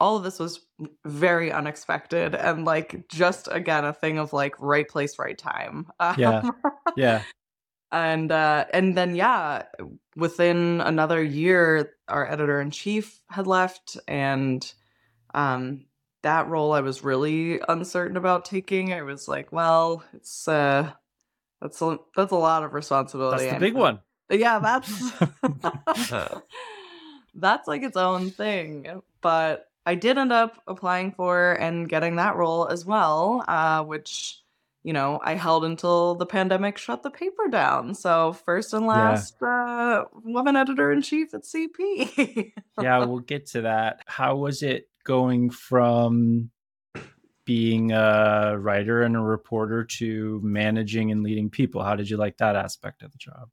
all 0.00 0.16
of 0.16 0.22
this 0.22 0.38
was 0.38 0.66
very 1.05 1.53
unexpected 1.53 2.35
and 2.35 2.64
like 2.64 3.07
just 3.09 3.49
again 3.51 3.85
a 3.85 3.93
thing 3.93 4.19
of 4.19 4.33
like 4.33 4.55
right 4.61 4.88
place 4.88 5.19
right 5.19 5.37
time 5.38 5.87
Yeah. 6.16 6.38
Um, 6.40 6.53
Yeah. 6.97 7.23
and 7.93 8.31
uh 8.33 8.64
and 8.73 8.97
then 8.97 9.14
yeah 9.14 9.64
within 10.16 10.81
another 10.81 11.23
year 11.23 11.95
our 12.09 12.31
editor 12.31 12.61
in 12.61 12.71
chief 12.71 13.21
had 13.29 13.47
left 13.47 13.97
and 14.09 14.73
um 15.35 15.87
that 16.23 16.49
role 16.49 16.73
i 16.73 16.81
was 16.81 17.03
really 17.03 17.61
uncertain 17.69 18.16
about 18.16 18.45
taking 18.45 18.93
i 18.93 19.03
was 19.03 19.27
like 19.29 19.53
well 19.53 20.03
it's 20.12 20.47
uh 20.49 20.90
that's 21.61 21.81
a 21.83 21.99
that's 22.16 22.33
a 22.33 22.37
lot 22.37 22.62
of 22.64 22.73
responsibility 22.75 23.45
That's 23.45 23.55
the 23.55 23.61
big 23.61 23.75
one. 23.75 24.01
yeah 24.31 24.59
that's 24.61 25.12
that's 27.35 27.69
like 27.69 27.83
its 27.83 27.97
own 27.97 28.31
thing 28.31 29.03
but 29.21 29.69
i 29.87 29.95
did 29.95 30.19
end 30.19 30.33
up 30.33 30.62
applying 30.66 31.12
for 31.12 31.53
and 31.55 31.88
getting 31.88 32.16
that 32.16 32.37
role 32.37 32.69
as 32.69 32.85
well 32.85 33.45
uh, 33.49 33.83
which 33.83 34.40
you 34.83 34.93
know 34.93 35.21
i 35.25 35.35
held 35.35 35.64
until 35.64 36.14
the 36.14 36.27
pandemic 36.27 36.79
shut 36.79 37.03
the 37.03 37.11
paper 37.11 37.49
down 37.51 37.95
so 37.95 38.33
first 38.33 38.73
and 38.73 38.87
Yeah. 38.87 39.11
last 39.11 39.43
uh, 39.43 40.05
woman 40.25 40.57
editor-in-chief 40.57 41.35
at 41.35 41.43
cp 41.43 42.53
yeah, 42.81 43.05
we'll 43.05 43.19
get 43.19 43.47
to 43.49 43.62
that. 43.62 44.01
How 44.07 44.37
was 44.37 44.62
it 44.62 44.88
going 45.05 45.51
from 45.51 46.51
being 47.45 47.93
a 47.93 48.57
writer 48.59 49.03
and 49.03 49.16
a 49.16 49.21
reporter 49.21 49.85
to 49.85 50.40
managing 50.43 51.11
and 51.11 51.23
leading 51.23 51.51
people? 51.51 51.83
How 51.83 51.95
did 51.97 52.09
you 52.09 52.16
like 52.16 52.38
that 52.38 52.57
aspect 52.57 53.03
of 53.03 53.12
the 53.12 53.19
job? 53.19 53.51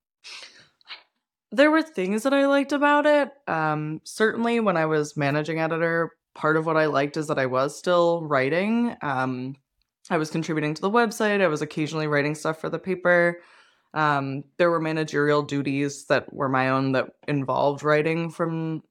There 1.51 1.71
were 1.71 1.81
things 1.81 2.23
that 2.23 2.33
I 2.33 2.47
liked 2.47 2.71
about 2.71 3.05
it. 3.05 3.31
Um, 3.47 4.01
certainly, 4.03 4.60
when 4.60 4.77
I 4.77 4.86
was 4.86 5.15
managing 5.15 5.60
editor, 5.60 6.12
part 6.36 6.57
of 6.57 6.65
what 6.65 6.77
I 6.77 6.86
liked 6.86 7.17
is 7.17 7.27
that 7.27 7.39
I 7.39 7.45
was 7.45 7.77
still 7.77 8.23
writing. 8.23 8.95
Um, 9.01 9.55
I 10.10 10.17
was 10.17 10.29
contributing 10.29 10.73
to 10.73 10.81
the 10.81 10.91
website. 10.91 11.41
I 11.41 11.47
was 11.47 11.62
occasionally 11.62 12.07
writing 12.07 12.36
stuff 12.36 12.62
for 12.62 12.69
the 12.69 12.79
paper. 12.79 13.41
Um, 13.93 14.43
there 14.57 14.69
were 14.69 14.79
managerial 14.79 15.41
duties 15.41 16.05
that 16.07 16.31
were 16.33 16.49
my 16.49 16.69
own 16.69 16.91
that 16.93 17.07
involved 17.27 17.83
writing 17.83 18.29
from, 18.29 18.83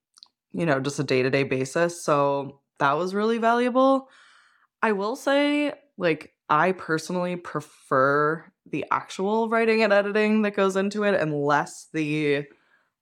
you 0.52 0.66
know, 0.66 0.80
just 0.80 0.98
a 0.98 1.04
day 1.04 1.22
to 1.22 1.30
day 1.30 1.44
basis. 1.44 2.02
So 2.02 2.60
that 2.78 2.92
was 2.94 3.14
really 3.14 3.38
valuable. 3.38 4.08
I 4.82 4.92
will 4.92 5.16
say, 5.16 5.72
like, 5.96 6.32
I 6.48 6.72
personally 6.72 7.36
prefer 7.36 8.44
the 8.66 8.84
actual 8.90 9.48
writing 9.48 9.82
and 9.82 9.92
editing 9.92 10.42
that 10.42 10.52
goes 10.54 10.76
into 10.76 11.04
it 11.04 11.14
and 11.20 11.34
less 11.34 11.88
the 11.92 12.44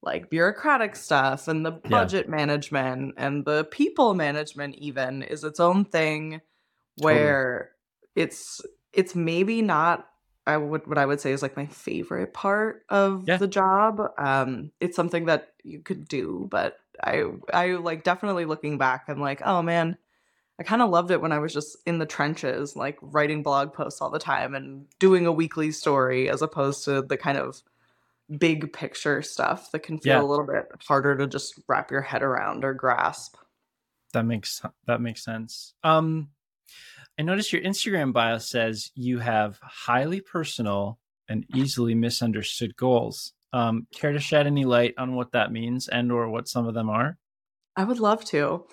like 0.02 0.30
bureaucratic 0.30 0.96
stuff 0.96 1.48
and 1.48 1.64
the 1.64 1.72
Yeah. 1.88 1.90
budget 1.90 2.28
management 2.28 3.14
and 3.16 3.44
the 3.44 3.64
people 3.64 4.14
management 4.14 4.74
even 4.76 5.22
is 5.22 5.44
its 5.44 5.60
own 5.60 5.84
thing 5.84 6.40
Totally. 7.02 7.04
where 7.04 7.72
it's 8.16 8.60
it's 8.92 9.14
maybe 9.14 9.62
not 9.62 10.08
I 10.46 10.56
would 10.58 10.86
what 10.86 10.98
I 10.98 11.06
would 11.06 11.20
say 11.20 11.32
is 11.32 11.42
like 11.42 11.56
my 11.56 11.66
favorite 11.66 12.34
part 12.34 12.84
of 12.90 13.26
Yeah. 13.26 13.38
the 13.38 13.48
job. 13.48 14.00
Um 14.18 14.72
it's 14.80 14.96
something 14.96 15.26
that 15.26 15.52
you 15.62 15.80
could 15.80 16.06
do, 16.08 16.48
but 16.50 16.78
I 17.02 17.24
I 17.52 17.72
like 17.72 18.04
definitely 18.04 18.44
looking 18.44 18.78
back, 18.78 19.04
I'm 19.08 19.20
like, 19.20 19.42
oh 19.44 19.62
man, 19.62 19.96
I 20.58 20.62
kind 20.62 20.82
of 20.82 20.90
loved 20.90 21.10
it 21.10 21.20
when 21.20 21.32
I 21.32 21.38
was 21.40 21.52
just 21.52 21.76
in 21.84 21.98
the 21.98 22.06
trenches, 22.06 22.76
like 22.76 22.96
writing 23.02 23.42
blog 23.42 23.72
posts 23.72 24.00
all 24.00 24.10
the 24.10 24.18
time 24.20 24.54
and 24.54 24.86
doing 25.00 25.26
a 25.26 25.32
weekly 25.32 25.72
story 25.72 26.28
as 26.30 26.42
opposed 26.42 26.84
to 26.84 27.02
the 27.02 27.16
kind 27.16 27.38
of 27.38 27.60
big 28.38 28.72
picture 28.72 29.20
stuff 29.20 29.72
that 29.72 29.80
can 29.80 29.98
feel 29.98 30.12
Yeah. 30.14 30.22
a 30.22 30.24
little 30.24 30.46
bit 30.46 30.66
harder 30.86 31.16
to 31.16 31.26
just 31.26 31.60
wrap 31.68 31.90
your 31.90 32.00
head 32.02 32.22
around 32.22 32.64
or 32.64 32.72
grasp. 32.72 33.36
That 34.12 34.24
makes 34.24 34.62
that 34.86 35.00
makes 35.00 35.24
sense. 35.24 35.74
Um, 35.82 36.28
I 37.18 37.22
noticed 37.22 37.52
your 37.52 37.62
Instagram 37.62 38.12
bio 38.12 38.38
says 38.38 38.92
you 38.94 39.18
have 39.18 39.58
highly 39.60 40.20
personal 40.20 40.98
and 41.28 41.44
easily 41.54 41.94
misunderstood 41.96 42.76
goals. 42.76 43.32
Um, 43.52 43.86
care 43.92 44.12
to 44.12 44.20
shed 44.20 44.46
any 44.46 44.64
light 44.64 44.94
on 44.98 45.14
what 45.16 45.32
that 45.32 45.50
means 45.52 45.88
and 45.88 46.10
or 46.12 46.28
what 46.28 46.48
some 46.48 46.66
of 46.66 46.74
them 46.74 46.88
are? 46.88 47.18
I 47.76 47.82
would 47.84 47.98
love 48.00 48.24
to. 48.26 48.66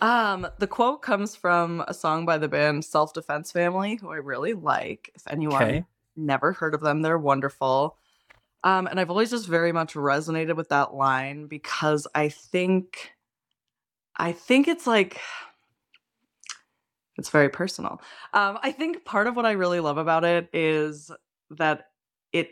Um, 0.00 0.46
the 0.58 0.66
quote 0.66 1.02
comes 1.02 1.36
from 1.36 1.84
a 1.86 1.92
song 1.94 2.24
by 2.24 2.38
the 2.38 2.48
band 2.48 2.84
Self 2.84 3.12
Defense 3.12 3.52
Family, 3.52 3.96
who 3.96 4.10
I 4.10 4.16
really 4.16 4.54
like. 4.54 5.10
If 5.14 5.26
anyone 5.28 5.66
Okay. 5.66 5.84
never 6.16 6.52
heard 6.52 6.74
of 6.74 6.80
them, 6.80 7.02
they're 7.02 7.18
wonderful. 7.18 7.96
Um, 8.64 8.86
and 8.86 9.00
I've 9.00 9.10
always 9.10 9.30
just 9.30 9.48
very 9.48 9.72
much 9.72 9.94
resonated 9.94 10.56
with 10.56 10.70
that 10.70 10.94
line 10.94 11.46
because 11.46 12.06
I 12.14 12.28
think 12.28 13.12
I 14.16 14.32
think 14.32 14.68
it's 14.68 14.86
like 14.86 15.20
it's 17.16 17.30
very 17.30 17.48
personal. 17.48 18.00
Um, 18.32 18.58
I 18.62 18.72
think 18.72 19.04
part 19.04 19.26
of 19.26 19.36
what 19.36 19.46
I 19.46 19.52
really 19.52 19.80
love 19.80 19.98
about 19.98 20.24
it 20.24 20.48
is 20.52 21.10
that 21.50 21.88
it 22.32 22.50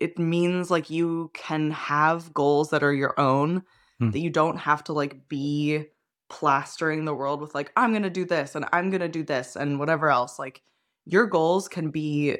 it 0.00 0.18
means 0.18 0.70
like 0.70 0.90
you 0.90 1.30
can 1.34 1.70
have 1.70 2.32
goals 2.34 2.70
that 2.70 2.82
are 2.82 2.92
your 2.92 3.18
own 3.20 3.62
Hmm. 4.00 4.10
that 4.10 4.20
you 4.20 4.30
don't 4.30 4.56
have 4.56 4.82
to 4.84 4.92
like 4.92 5.28
be 5.28 5.86
plastering 6.28 7.04
the 7.04 7.14
world 7.14 7.40
with 7.40 7.54
like 7.54 7.72
I'm 7.76 7.90
going 7.90 8.02
to 8.02 8.10
do 8.10 8.24
this 8.24 8.54
and 8.54 8.66
I'm 8.72 8.90
going 8.90 9.00
to 9.00 9.08
do 9.08 9.24
this 9.24 9.56
and 9.56 9.78
whatever 9.78 10.10
else 10.10 10.38
like 10.38 10.62
your 11.06 11.26
goals 11.26 11.68
can 11.68 11.90
be 11.90 12.36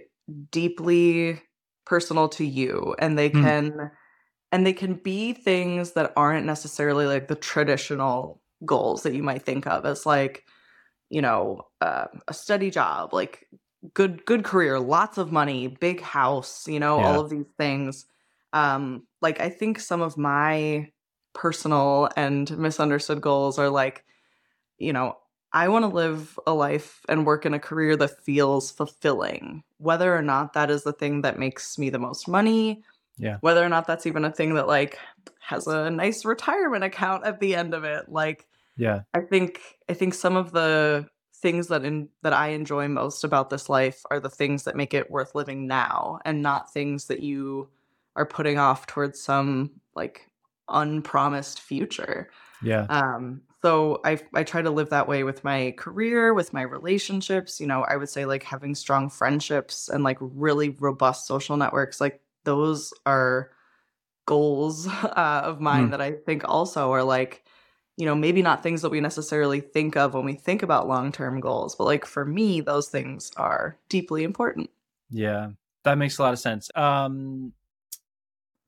deeply 0.50 1.42
personal 1.86 2.28
to 2.30 2.44
you 2.44 2.94
and 2.98 3.18
they 3.18 3.30
Hmm. 3.32 3.48
can 3.48 3.90
and 4.52 4.66
they 4.66 4.72
can 4.72 4.94
be 4.94 5.32
things 5.32 5.92
that 5.92 6.12
aren't 6.16 6.46
necessarily 6.46 7.06
like 7.06 7.28
the 7.28 7.36
traditional 7.36 8.42
goals 8.64 9.02
that 9.04 9.14
you 9.14 9.22
might 9.22 9.42
think 9.42 9.66
of 9.66 9.86
as 9.86 10.06
like 10.06 10.46
you 11.10 11.22
know 11.22 11.62
uh, 11.80 12.06
a 12.28 12.34
steady 12.34 12.70
job 12.70 13.12
like 13.12 13.48
good 13.94 14.24
good 14.26 14.44
career 14.44 14.78
lots 14.80 15.18
of 15.18 15.32
money 15.32 15.68
big 15.68 16.00
house 16.00 16.66
you 16.68 16.80
know 16.80 16.96
Yeah. 16.96 17.00
all 17.00 17.20
of 17.20 17.30
these 17.30 17.46
things 17.58 18.06
um 18.52 19.06
like 19.22 19.40
i 19.40 19.48
think 19.48 19.78
some 19.78 20.02
of 20.02 20.16
my 20.18 20.90
personal 21.34 22.08
and 22.16 22.56
misunderstood 22.58 23.20
goals 23.20 23.58
are 23.58 23.70
like 23.70 24.04
you 24.78 24.92
know 24.92 25.16
i 25.52 25.68
want 25.68 25.82
to 25.84 25.88
live 25.88 26.38
a 26.46 26.54
life 26.54 27.00
and 27.08 27.26
work 27.26 27.46
in 27.46 27.54
a 27.54 27.58
career 27.58 27.96
that 27.96 28.22
feels 28.22 28.70
fulfilling 28.70 29.62
whether 29.78 30.14
or 30.14 30.22
not 30.22 30.52
that 30.52 30.70
is 30.70 30.82
the 30.82 30.92
thing 30.92 31.22
that 31.22 31.38
makes 31.38 31.78
me 31.78 31.90
the 31.90 31.98
most 31.98 32.28
money 32.28 32.82
Yeah. 33.18 33.38
whether 33.40 33.64
or 33.64 33.68
not 33.68 33.86
that's 33.86 34.06
even 34.06 34.24
a 34.24 34.32
thing 34.32 34.54
that 34.54 34.66
like 34.66 34.98
has 35.40 35.66
a 35.66 35.90
nice 35.90 36.24
retirement 36.24 36.84
account 36.84 37.24
at 37.24 37.40
the 37.40 37.54
end 37.54 37.74
of 37.74 37.84
it 37.84 38.08
like 38.08 38.46
Yeah. 38.76 39.02
I 39.14 39.20
think 39.20 39.60
I 39.88 39.94
think 39.94 40.14
some 40.14 40.36
of 40.36 40.52
the 40.52 41.08
things 41.34 41.68
that 41.68 41.84
in 41.84 42.08
that 42.22 42.32
I 42.32 42.48
enjoy 42.48 42.88
most 42.88 43.24
about 43.24 43.50
this 43.50 43.68
life 43.68 44.02
are 44.10 44.20
the 44.20 44.30
things 44.30 44.64
that 44.64 44.76
make 44.76 44.92
it 44.92 45.10
worth 45.10 45.34
living 45.34 45.66
now 45.66 46.18
and 46.24 46.42
not 46.42 46.72
things 46.72 47.06
that 47.06 47.20
you 47.20 47.68
are 48.16 48.26
putting 48.26 48.58
off 48.58 48.86
towards 48.86 49.20
some 49.20 49.70
like 49.94 50.27
unpromised 50.70 51.58
future. 51.60 52.30
Yeah. 52.60 52.88
Um 52.88 53.42
so 53.62 54.00
I 54.04 54.20
I 54.34 54.44
try 54.44 54.62
to 54.62 54.70
live 54.70 54.90
that 54.90 55.08
way 55.08 55.24
with 55.24 55.44
my 55.44 55.74
career, 55.78 56.34
with 56.34 56.52
my 56.52 56.62
relationships, 56.62 57.60
you 57.60 57.66
know, 57.66 57.82
I 57.84 57.96
would 57.96 58.08
say 58.10 58.24
like 58.26 58.42
having 58.44 58.74
strong 58.74 59.10
friendships 59.10 59.88
and 59.88 60.04
like 60.04 60.18
really 60.20 60.70
robust 60.70 61.26
social 61.26 61.56
networks 61.56 62.00
like 62.00 62.22
those 62.44 62.92
are 63.06 63.50
goals 64.26 64.86
uh, 64.88 65.42
of 65.44 65.60
mine 65.60 65.90
Hmm. 65.90 65.90
that 65.90 66.00
I 66.00 66.12
think 66.12 66.42
also 66.48 66.92
are 66.92 67.04
like 67.04 67.44
you 67.96 68.06
know, 68.06 68.14
maybe 68.14 68.42
not 68.42 68.62
things 68.62 68.82
that 68.82 68.90
we 68.90 69.00
necessarily 69.00 69.60
think 69.60 69.96
of 69.96 70.14
when 70.14 70.24
we 70.24 70.34
think 70.34 70.62
about 70.62 70.86
long 70.86 71.10
term 71.10 71.40
goals, 71.40 71.74
but 71.74 71.82
like 71.84 72.04
for 72.06 72.24
me, 72.24 72.60
those 72.60 72.88
things 72.88 73.32
are 73.36 73.76
deeply 73.88 74.22
important. 74.22 74.70
Yeah, 75.10 75.52
that 75.84 75.94
makes 75.96 76.18
a 76.18 76.22
lot 76.22 76.32
of 76.32 76.38
sense. 76.38 76.70
Um, 76.74 77.54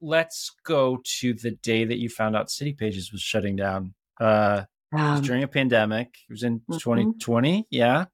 let's 0.00 0.50
go 0.64 1.00
to 1.20 1.34
the 1.34 1.50
day 1.52 1.84
that 1.84 1.98
you 1.98 2.08
found 2.08 2.36
out 2.36 2.50
City 2.50 2.72
Pages 2.72 3.12
was 3.12 3.20
shutting 3.20 3.56
down. 3.56 3.94
Uh, 4.20 4.64
it 4.92 4.96
was 4.96 5.18
Um, 5.20 5.22
during 5.24 5.42
a 5.42 5.48
pandemic. 5.48 6.08
It 6.28 6.32
was 6.32 6.42
in 6.42 6.60
Mhm. 6.60 6.80
2020. 6.80 7.66
Yeah, 7.70 8.06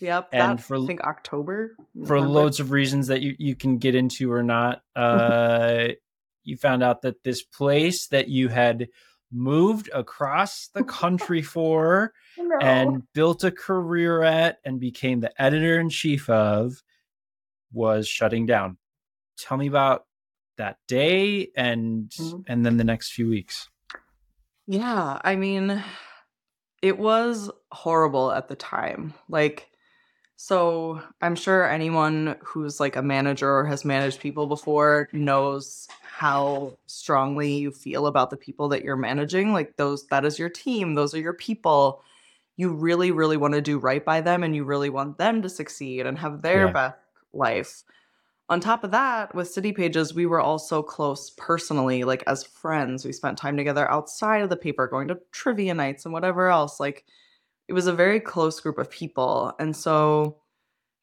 yep. 0.00 0.28
and 0.32 0.62
for- 0.62 0.76
I 0.82 0.86
think 0.86 1.00
October. 1.02 1.74
for 2.06 2.16
November. 2.16 2.28
loads 2.28 2.60
of 2.60 2.70
reasons 2.70 3.06
that 3.08 3.22
you 3.22 3.34
you 3.38 3.56
can 3.56 3.78
get 3.78 3.94
into 3.94 4.30
or 4.32 4.42
not. 4.42 4.82
Uh, 4.94 5.88
you 6.44 6.56
found 6.56 6.82
out 6.82 7.02
that 7.02 7.22
this 7.24 7.42
place 7.42 8.06
that 8.08 8.28
you 8.28 8.48
had 8.48 8.88
moved 9.30 9.88
across 9.94 10.68
the 10.74 10.84
country 11.00 11.40
for 11.42 12.12
No. 12.36 12.58
and 12.60 13.02
built 13.14 13.42
a 13.44 13.50
career 13.50 14.22
at 14.22 14.58
and 14.64 14.78
became 14.78 15.20
the 15.20 15.32
editor 15.42 15.80
in 15.80 15.88
chief 15.88 16.28
of 16.28 16.82
was 17.72 18.06
shutting 18.06 18.44
down. 18.46 18.76
Tell 19.38 19.56
me 19.56 19.66
about 19.66 20.04
that 20.56 20.78
day 20.86 21.50
and 21.56 22.10
Mhm. 22.10 22.44
and 22.46 22.66
then 22.66 22.76
the 22.76 22.84
next 22.84 23.12
few 23.12 23.28
weeks. 23.28 23.68
Yeah, 24.66 25.20
I 25.24 25.36
mean, 25.36 25.82
it 26.82 26.98
was 26.98 27.50
horrible 27.70 28.30
at 28.30 28.48
the 28.48 28.54
time. 28.56 29.14
Like, 29.28 29.70
so 30.36 31.00
I'm 31.20 31.34
sure 31.36 31.68
anyone 31.68 32.36
who's 32.42 32.80
like 32.80 32.96
a 32.96 33.02
manager 33.02 33.50
or 33.50 33.64
has 33.66 33.84
managed 33.84 34.20
people 34.20 34.46
before 34.46 35.08
knows 35.12 35.88
how 36.02 36.76
strongly 36.86 37.54
you 37.54 37.70
feel 37.70 38.06
about 38.06 38.30
the 38.30 38.36
people 38.36 38.68
that 38.68 38.82
you're 38.82 38.96
managing. 38.96 39.52
Like, 39.52 39.76
those, 39.76 40.06
that 40.08 40.24
is 40.24 40.38
your 40.38 40.48
team, 40.48 40.94
those 40.94 41.14
are 41.14 41.20
your 41.20 41.34
people. 41.34 42.02
You 42.56 42.72
really, 42.72 43.10
really 43.10 43.36
want 43.36 43.54
to 43.54 43.60
do 43.62 43.78
right 43.78 44.04
by 44.04 44.20
them 44.20 44.42
and 44.42 44.54
you 44.54 44.64
really 44.64 44.90
want 44.90 45.18
them 45.18 45.42
to 45.42 45.48
succeed 45.48 46.06
and 46.06 46.18
have 46.18 46.42
their 46.42 46.66
Yeah. 46.66 46.72
best 46.72 46.96
life. 47.32 47.82
On 48.52 48.60
top 48.60 48.84
of 48.84 48.90
that, 48.90 49.34
with 49.34 49.48
City 49.48 49.72
Pages, 49.72 50.12
we 50.12 50.26
were 50.26 50.38
all 50.38 50.58
so 50.58 50.82
close 50.82 51.30
personally, 51.38 52.04
like 52.04 52.22
as 52.26 52.44
friends. 52.44 53.02
We 53.02 53.10
spent 53.10 53.38
time 53.38 53.56
together 53.56 53.90
outside 53.90 54.42
of 54.42 54.50
the 54.50 54.58
paper, 54.58 54.86
going 54.86 55.08
to 55.08 55.18
trivia 55.30 55.72
nights 55.72 56.04
and 56.04 56.12
whatever 56.12 56.48
else. 56.48 56.78
Like 56.78 57.06
it 57.66 57.72
was 57.72 57.86
a 57.86 57.94
very 57.94 58.20
close 58.20 58.60
group 58.60 58.76
of 58.76 58.90
people. 58.90 59.54
And 59.58 59.74
so 59.74 60.36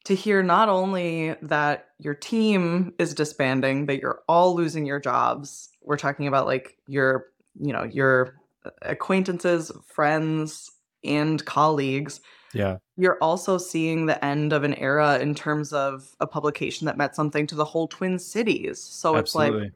to 0.04 0.14
hear 0.14 0.44
not 0.44 0.68
only 0.68 1.34
that 1.42 1.88
your 1.98 2.14
team 2.14 2.94
is 3.00 3.14
disbanding, 3.14 3.86
that 3.86 4.00
you're 4.00 4.22
all 4.28 4.54
losing 4.54 4.86
your 4.86 5.00
jobs, 5.00 5.70
we're 5.82 5.96
talking 5.96 6.28
about 6.28 6.46
like 6.46 6.78
your, 6.86 7.30
you 7.60 7.72
know, 7.72 7.82
your 7.82 8.36
uh, 8.64 8.70
acquaintances, 8.82 9.72
friends, 9.88 10.70
and 11.02 11.44
colleagues 11.44 12.20
Yeah. 12.52 12.78
you're 12.96 13.18
also 13.22 13.58
seeing 13.58 14.06
the 14.06 14.22
end 14.24 14.52
of 14.52 14.64
an 14.64 14.74
era 14.74 15.18
in 15.18 15.34
terms 15.34 15.72
of 15.72 16.16
a 16.20 16.26
publication 16.26 16.86
that 16.86 16.96
meant 16.96 17.14
something 17.14 17.46
to 17.46 17.54
the 17.54 17.64
whole 17.64 17.86
twin 17.88 18.18
cities. 18.18 18.80
So 18.80 19.16
it's 19.16 19.34
like 19.34 19.72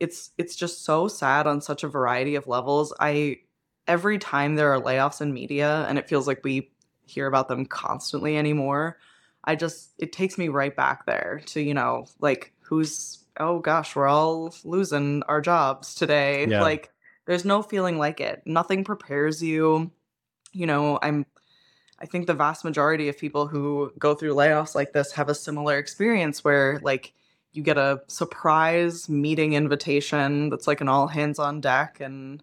it's 0.00 0.30
it's 0.38 0.56
just 0.56 0.84
so 0.84 1.08
sad 1.08 1.46
on 1.46 1.60
such 1.60 1.84
a 1.84 1.88
variety 1.88 2.34
of 2.34 2.46
levels. 2.46 2.92
I 3.00 3.38
every 3.86 4.18
time 4.18 4.56
there 4.56 4.72
are 4.72 4.80
layoffs 4.80 5.20
in 5.20 5.32
media 5.32 5.86
and 5.88 5.98
it 5.98 6.08
feels 6.08 6.26
like 6.26 6.42
we 6.42 6.70
hear 7.04 7.26
about 7.26 7.46
them 7.46 7.64
constantly 7.64 8.36
anymore 8.36 8.98
i 9.44 9.54
just 9.54 9.92
it 9.98 10.12
takes 10.12 10.36
me 10.36 10.48
right 10.48 10.74
back 10.74 11.06
there 11.06 11.40
to 11.46 11.60
you 11.60 11.72
know 11.72 12.04
like 12.18 12.52
who's 12.60 13.24
oh 13.38 13.58
gosh 13.60 13.94
we're 13.94 14.08
all 14.08 14.54
losing 14.64 15.22
our 15.24 15.40
jobs 15.40 15.94
today. 15.94 16.46
Yeah. 16.46 16.62
like 16.62 16.90
there's 17.26 17.44
no 17.44 17.60
feeling 17.60 17.98
like 17.98 18.20
it. 18.20 18.40
Nothing 18.46 18.84
prepares 18.84 19.42
you. 19.42 19.90
You 20.52 20.66
know 20.66 20.98
i'm 21.02 21.26
I 21.98 22.06
think 22.06 22.26
the 22.26 22.34
vast 22.34 22.64
majority 22.64 23.08
of 23.08 23.16
people 23.18 23.46
who 23.46 23.92
go 23.98 24.14
through 24.14 24.34
layoffs 24.34 24.74
like 24.74 24.92
this 24.92 25.12
have 25.12 25.28
a 25.28 25.34
similar 25.34 25.78
experience 25.78 26.44
where 26.44 26.78
like 26.82 27.14
you 27.52 27.62
get 27.62 27.78
a 27.78 28.02
surprise 28.08 29.08
meeting 29.08 29.54
invitation 29.54 30.50
that's 30.50 30.66
like 30.66 30.82
an 30.82 30.88
all 30.88 31.06
hands 31.06 31.38
on 31.38 31.60
deck 31.60 32.00
and 32.00 32.42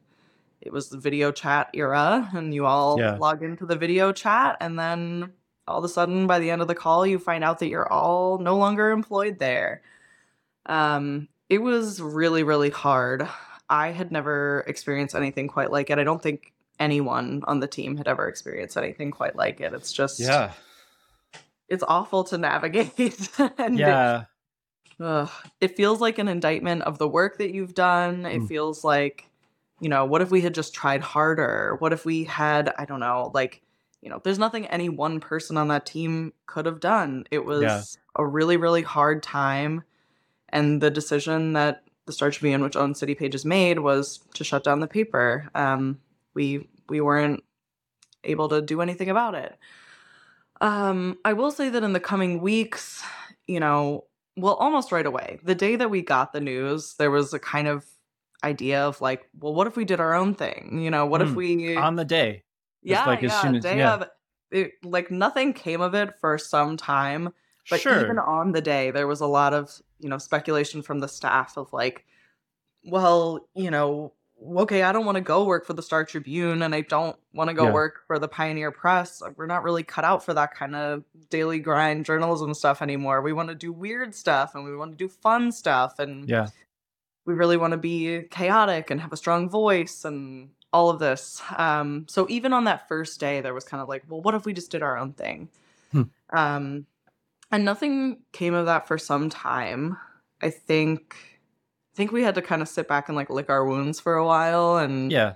it 0.61 0.73
was 0.73 0.89
the 0.89 0.97
video 0.97 1.31
chat 1.31 1.69
era 1.73 2.29
and 2.33 2.53
you 2.53 2.65
all 2.65 2.97
Yeah. 2.97 3.17
log 3.17 3.43
into 3.43 3.65
the 3.65 3.75
video 3.75 4.11
chat 4.11 4.57
and 4.59 4.79
then 4.79 5.31
all 5.67 5.77
of 5.77 5.83
a 5.83 5.89
sudden 5.89 6.25
by 6.25 6.39
the 6.39 6.49
end 6.49 6.61
of 6.61 6.67
the 6.67 6.75
call 6.75 7.05
you 7.05 7.19
find 7.19 7.43
out 7.43 7.59
that 7.59 7.67
you're 7.67 7.91
all 7.91 8.39
no 8.39 8.57
longer 8.57 8.89
employed 8.89 9.37
there. 9.39 9.83
Um 10.65 11.27
it 11.49 11.59
was 11.61 12.01
really 12.01 12.41
really 12.43 12.71
hard. 12.71 13.27
I 13.69 13.89
had 13.91 14.11
never 14.11 14.63
experienced 14.67 15.15
anything 15.15 15.47
quite 15.47 15.71
like 15.71 15.89
it. 15.91 15.99
I 15.99 16.03
don't 16.03 16.21
think 16.21 16.53
anyone 16.83 17.43
on 17.47 17.59
the 17.59 17.67
team 17.67 17.97
had 17.97 18.07
ever 18.07 18.27
experienced 18.27 18.77
anything 18.77 19.09
quite 19.11 19.35
like 19.35 19.61
it. 19.61 19.73
It's 19.73 19.91
just 19.93 20.19
Yeah. 20.19 20.51
it's 21.69 21.83
awful 21.87 22.23
to 22.25 22.37
navigate. 22.37 23.29
and 23.57 23.79
it- 23.79 23.79
Yeah. 23.79 24.25
ugh, 24.99 25.29
it 25.61 25.75
feels 25.77 26.01
like 26.01 26.19
an 26.19 26.27
indictment 26.27 26.81
of 26.83 26.97
the 26.97 27.07
work 27.07 27.37
that 27.37 27.53
you've 27.53 27.73
done. 27.73 28.25
It 28.25 28.41
Mm. 28.41 28.47
feels 28.47 28.83
like 28.83 29.29
you 29.79 29.89
know, 29.89 30.05
what 30.05 30.21
if 30.21 30.31
we 30.31 30.39
had 30.39 30.53
just 30.53 30.73
tried 30.73 31.01
harder? 31.01 31.75
What 31.79 31.91
if 31.91 32.05
we 32.05 32.23
had, 32.23 32.73
I 32.77 32.85
don't 32.85 33.01
know, 33.01 33.31
like, 33.33 33.61
you 34.01 34.09
know, 34.09 34.21
there's 34.23 34.39
nothing 34.39 34.65
any 34.67 34.87
one 34.87 35.19
person 35.19 35.57
on 35.57 35.67
that 35.69 35.85
team 35.85 36.31
could 36.45 36.65
have 36.67 36.79
done. 36.79 37.25
It 37.31 37.43
was 37.43 37.63
Yeah. 37.63 37.81
a 38.15 38.25
really, 38.25 38.55
really 38.55 38.83
hard 38.83 39.21
time. 39.23 39.83
And 40.47 40.79
the 40.79 40.89
decision 40.89 41.51
that 41.53 41.83
the 42.05 42.13
Star 42.13 42.31
Tribune, 42.31 42.61
which 42.63 42.77
owns 42.77 42.97
City 42.99 43.13
Pages, 43.13 43.43
made 43.43 43.79
was 43.79 44.19
to 44.35 44.45
shut 44.45 44.63
down 44.63 44.79
the 44.79 44.87
paper. 44.87 45.49
Um, 45.53 45.99
we 46.33 46.69
we 46.89 47.01
weren't 47.01 47.43
able 48.23 48.49
to 48.49 48.61
do 48.61 48.81
anything 48.81 49.09
about 49.09 49.35
it. 49.35 49.57
Um, 50.61 51.17
I 51.25 51.33
will 51.33 51.51
say 51.51 51.69
that 51.69 51.83
in 51.83 51.93
the 51.93 51.99
coming 51.99 52.39
weeks, 52.41 53.03
you 53.47 53.59
know, 53.59 54.05
well, 54.37 54.55
almost 54.55 54.91
right 54.91 55.05
away, 55.05 55.39
the 55.43 55.55
day 55.55 55.75
that 55.75 55.89
we 55.89 56.01
got 56.01 56.33
the 56.33 56.39
news, 56.41 56.95
there 56.95 57.11
was 57.11 57.33
a 57.33 57.39
kind 57.39 57.67
of 57.67 57.85
idea 58.43 58.81
of 58.83 58.99
like, 59.01 59.29
well, 59.39 59.53
what 59.53 59.67
if 59.67 59.75
we 59.75 59.85
did 59.85 59.99
our 59.99 60.13
own 60.13 60.35
thing? 60.35 60.79
You 60.81 60.89
know, 60.91 61.05
what 61.05 61.21
if 61.21 61.29
Hmm. 61.29 61.35
we 61.35 61.75
on 61.77 61.95
the 61.95 62.05
day. 62.05 62.43
yeah, 62.81 63.05
like, 63.05 63.23
as 63.23 63.31
yeah, 63.31 63.41
soon 63.41 63.55
as- 63.55 63.63
day 63.63 63.77
yeah. 63.77 63.93
of 63.93 64.03
it, 64.51 64.71
like 64.83 65.09
nothing 65.11 65.53
came 65.53 65.81
of 65.81 65.93
it 65.93 66.17
for 66.19 66.37
some 66.37 66.77
time. 66.77 67.33
But 67.69 67.79
sure. 67.79 68.01
even 68.01 68.19
on 68.19 68.51
the 68.51 68.61
day, 68.61 68.91
there 68.91 69.07
was 69.07 69.21
a 69.21 69.25
lot 69.27 69.53
of, 69.53 69.71
you 69.99 70.09
know, 70.09 70.17
speculation 70.17 70.81
from 70.81 70.99
the 70.99 71.07
staff 71.07 71.57
of 71.57 71.71
like, 71.71 72.05
well, 72.85 73.47
you 73.55 73.71
know, 73.71 74.13
okay, 74.57 74.83
I 74.83 74.91
don't 74.91 75.05
want 75.05 75.15
to 75.15 75.21
go 75.21 75.45
work 75.45 75.65
for 75.65 75.73
the 75.73 75.81
Star 75.81 76.03
Tribune 76.03 76.63
and 76.63 76.75
I 76.75 76.81
don't 76.81 77.15
want 77.33 77.49
to 77.49 77.53
go 77.53 77.65
Yeah. 77.65 77.73
work 77.73 78.03
for 78.07 78.19
the 78.19 78.27
Pioneer 78.27 78.71
Press. 78.71 79.21
We're 79.35 79.45
not 79.45 79.63
really 79.63 79.83
cut 79.83 80.03
out 80.03 80.23
for 80.23 80.33
that 80.33 80.53
kind 80.53 80.75
of 80.75 81.03
daily 81.29 81.59
grind 81.59 82.05
journalism 82.05 82.53
stuff 82.53 82.81
anymore. 82.81 83.21
We 83.21 83.33
want 83.33 83.49
to 83.49 83.55
do 83.55 83.71
weird 83.71 84.13
stuff 84.13 84.55
and 84.55 84.65
we 84.65 84.75
want 84.75 84.91
to 84.91 84.97
do 84.97 85.07
fun 85.07 85.51
stuff 85.51 85.99
and 85.99 86.27
yeah. 86.27 86.47
we 87.25 87.33
really 87.33 87.57
want 87.57 87.71
to 87.71 87.77
be 87.77 88.23
chaotic 88.31 88.89
and 88.91 88.99
have 88.99 89.13
a 89.13 89.17
strong 89.17 89.49
voice 89.49 90.03
and 90.03 90.49
all 90.73 90.89
of 90.89 90.99
this. 90.99 91.41
Um, 91.57 92.05
so 92.09 92.25
even 92.29 92.51
on 92.51 92.65
that 92.65 92.87
first 92.87 93.19
day, 93.19 93.39
there 93.41 93.53
was 93.53 93.63
kind 93.63 93.81
of 93.81 93.87
like, 93.87 94.03
well, 94.09 94.21
what 94.21 94.35
if 94.35 94.45
we 94.45 94.53
just 94.53 94.71
did 94.71 94.81
our 94.83 94.97
own 94.97 95.13
thing? 95.13 95.47
Hmm. 95.91 96.03
Um, 96.31 96.85
and 97.51 97.63
nothing 97.63 98.23
came 98.31 98.55
of 98.55 98.65
that 98.65 98.87
for 98.87 98.97
some 98.97 99.29
time. 99.29 99.97
I 100.41 100.49
think, 100.49 101.15
think 101.95 102.11
we 102.11 102.23
had 102.23 102.35
to 102.35 102.41
kind 102.41 102.61
of 102.61 102.67
sit 102.67 102.87
back 102.87 103.09
and 103.09 103.15
like 103.15 103.29
lick 103.29 103.49
our 103.49 103.65
wounds 103.65 103.99
for 103.99 104.15
a 104.15 104.25
while, 104.25 104.77
and 104.77 105.11
Yeah. 105.11 105.35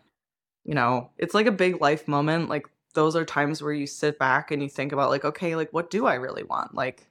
you 0.66 0.76
know, 0.76 1.12
it's 1.18 1.34
like 1.34 1.46
a 1.48 1.52
big 1.52 1.82
life 1.82 2.08
moment. 2.08 2.50
Like 2.50 2.68
those 2.94 3.16
are 3.16 3.26
times 3.26 3.62
where 3.62 3.74
you 3.74 3.88
sit 3.88 4.20
back 4.20 4.52
and 4.52 4.62
you 4.62 4.70
think 4.70 4.92
about 4.92 5.10
like, 5.10 5.26
okay, 5.26 5.56
like 5.56 5.72
what 5.74 5.90
do 5.90 6.06
I 6.08 6.16
really 6.16 6.44
want? 6.44 6.74
Like, 6.76 7.08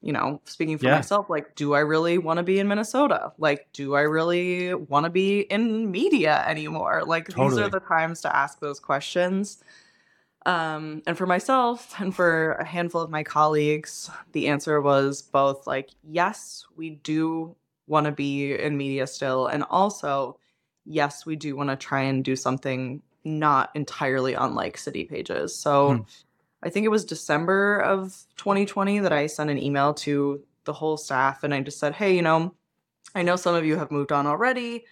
you 0.00 0.12
know, 0.12 0.40
speaking 0.44 0.78
for 0.78 0.86
Yeah. 0.86 0.96
myself, 0.96 1.30
like, 1.30 1.54
do 1.54 1.74
I 1.74 1.80
really 1.80 2.18
want 2.18 2.38
to 2.38 2.42
be 2.42 2.58
in 2.58 2.66
Minnesota? 2.68 3.32
Like, 3.38 3.68
do 3.72 3.94
I 3.94 4.00
really 4.00 4.74
want 4.74 5.04
to 5.04 5.10
be 5.10 5.40
in 5.42 5.90
media 5.92 6.44
anymore? 6.46 7.04
Like, 7.06 7.28
these 7.28 7.56
are 7.58 7.68
the 7.68 7.78
times 7.80 8.20
to 8.22 8.34
ask 8.36 8.58
those 8.60 8.80
questions. 8.80 9.62
Um, 10.44 11.02
and 11.06 11.16
for 11.16 11.26
myself 11.26 11.94
and 12.00 12.14
for 12.14 12.54
a 12.54 12.64
handful 12.64 13.00
of 13.00 13.10
my 13.10 13.22
colleagues, 13.22 14.10
the 14.32 14.48
answer 14.48 14.80
was 14.80 15.22
both 15.22 15.66
like, 15.68 15.90
yes, 16.02 16.66
we 16.76 16.90
do 16.90 17.54
want 17.92 18.06
to 18.06 18.12
be 18.12 18.54
in 18.54 18.76
media 18.76 19.06
still, 19.06 19.46
and 19.46 19.62
also, 19.70 20.38
yes, 20.84 21.24
we 21.26 21.36
do 21.36 21.54
want 21.54 21.70
to 21.70 21.76
try 21.76 22.02
and 22.02 22.24
do 22.24 22.34
something 22.34 23.02
not 23.24 23.70
entirely 23.74 24.34
unlike 24.34 24.76
City 24.76 25.04
Pages. 25.04 25.54
So 25.56 25.98
Hmm. 25.98 26.02
I 26.64 26.70
think 26.70 26.84
it 26.86 26.90
was 26.90 27.04
December 27.04 27.78
of 27.78 28.16
2020 28.36 29.00
that 29.00 29.12
I 29.12 29.26
sent 29.26 29.50
an 29.50 29.62
email 29.62 29.94
to 29.94 30.42
the 30.64 30.72
whole 30.72 30.96
staff 30.96 31.44
and 31.44 31.52
I 31.54 31.60
just 31.60 31.78
said, 31.78 31.94
hey, 31.94 32.14
you 32.16 32.22
know, 32.22 32.54
I 33.14 33.22
know 33.22 33.36
some 33.36 33.54
of 33.54 33.64
you 33.64 33.76
have 33.76 33.90
moved 33.90 34.12
on 34.12 34.26
already. 34.26 34.84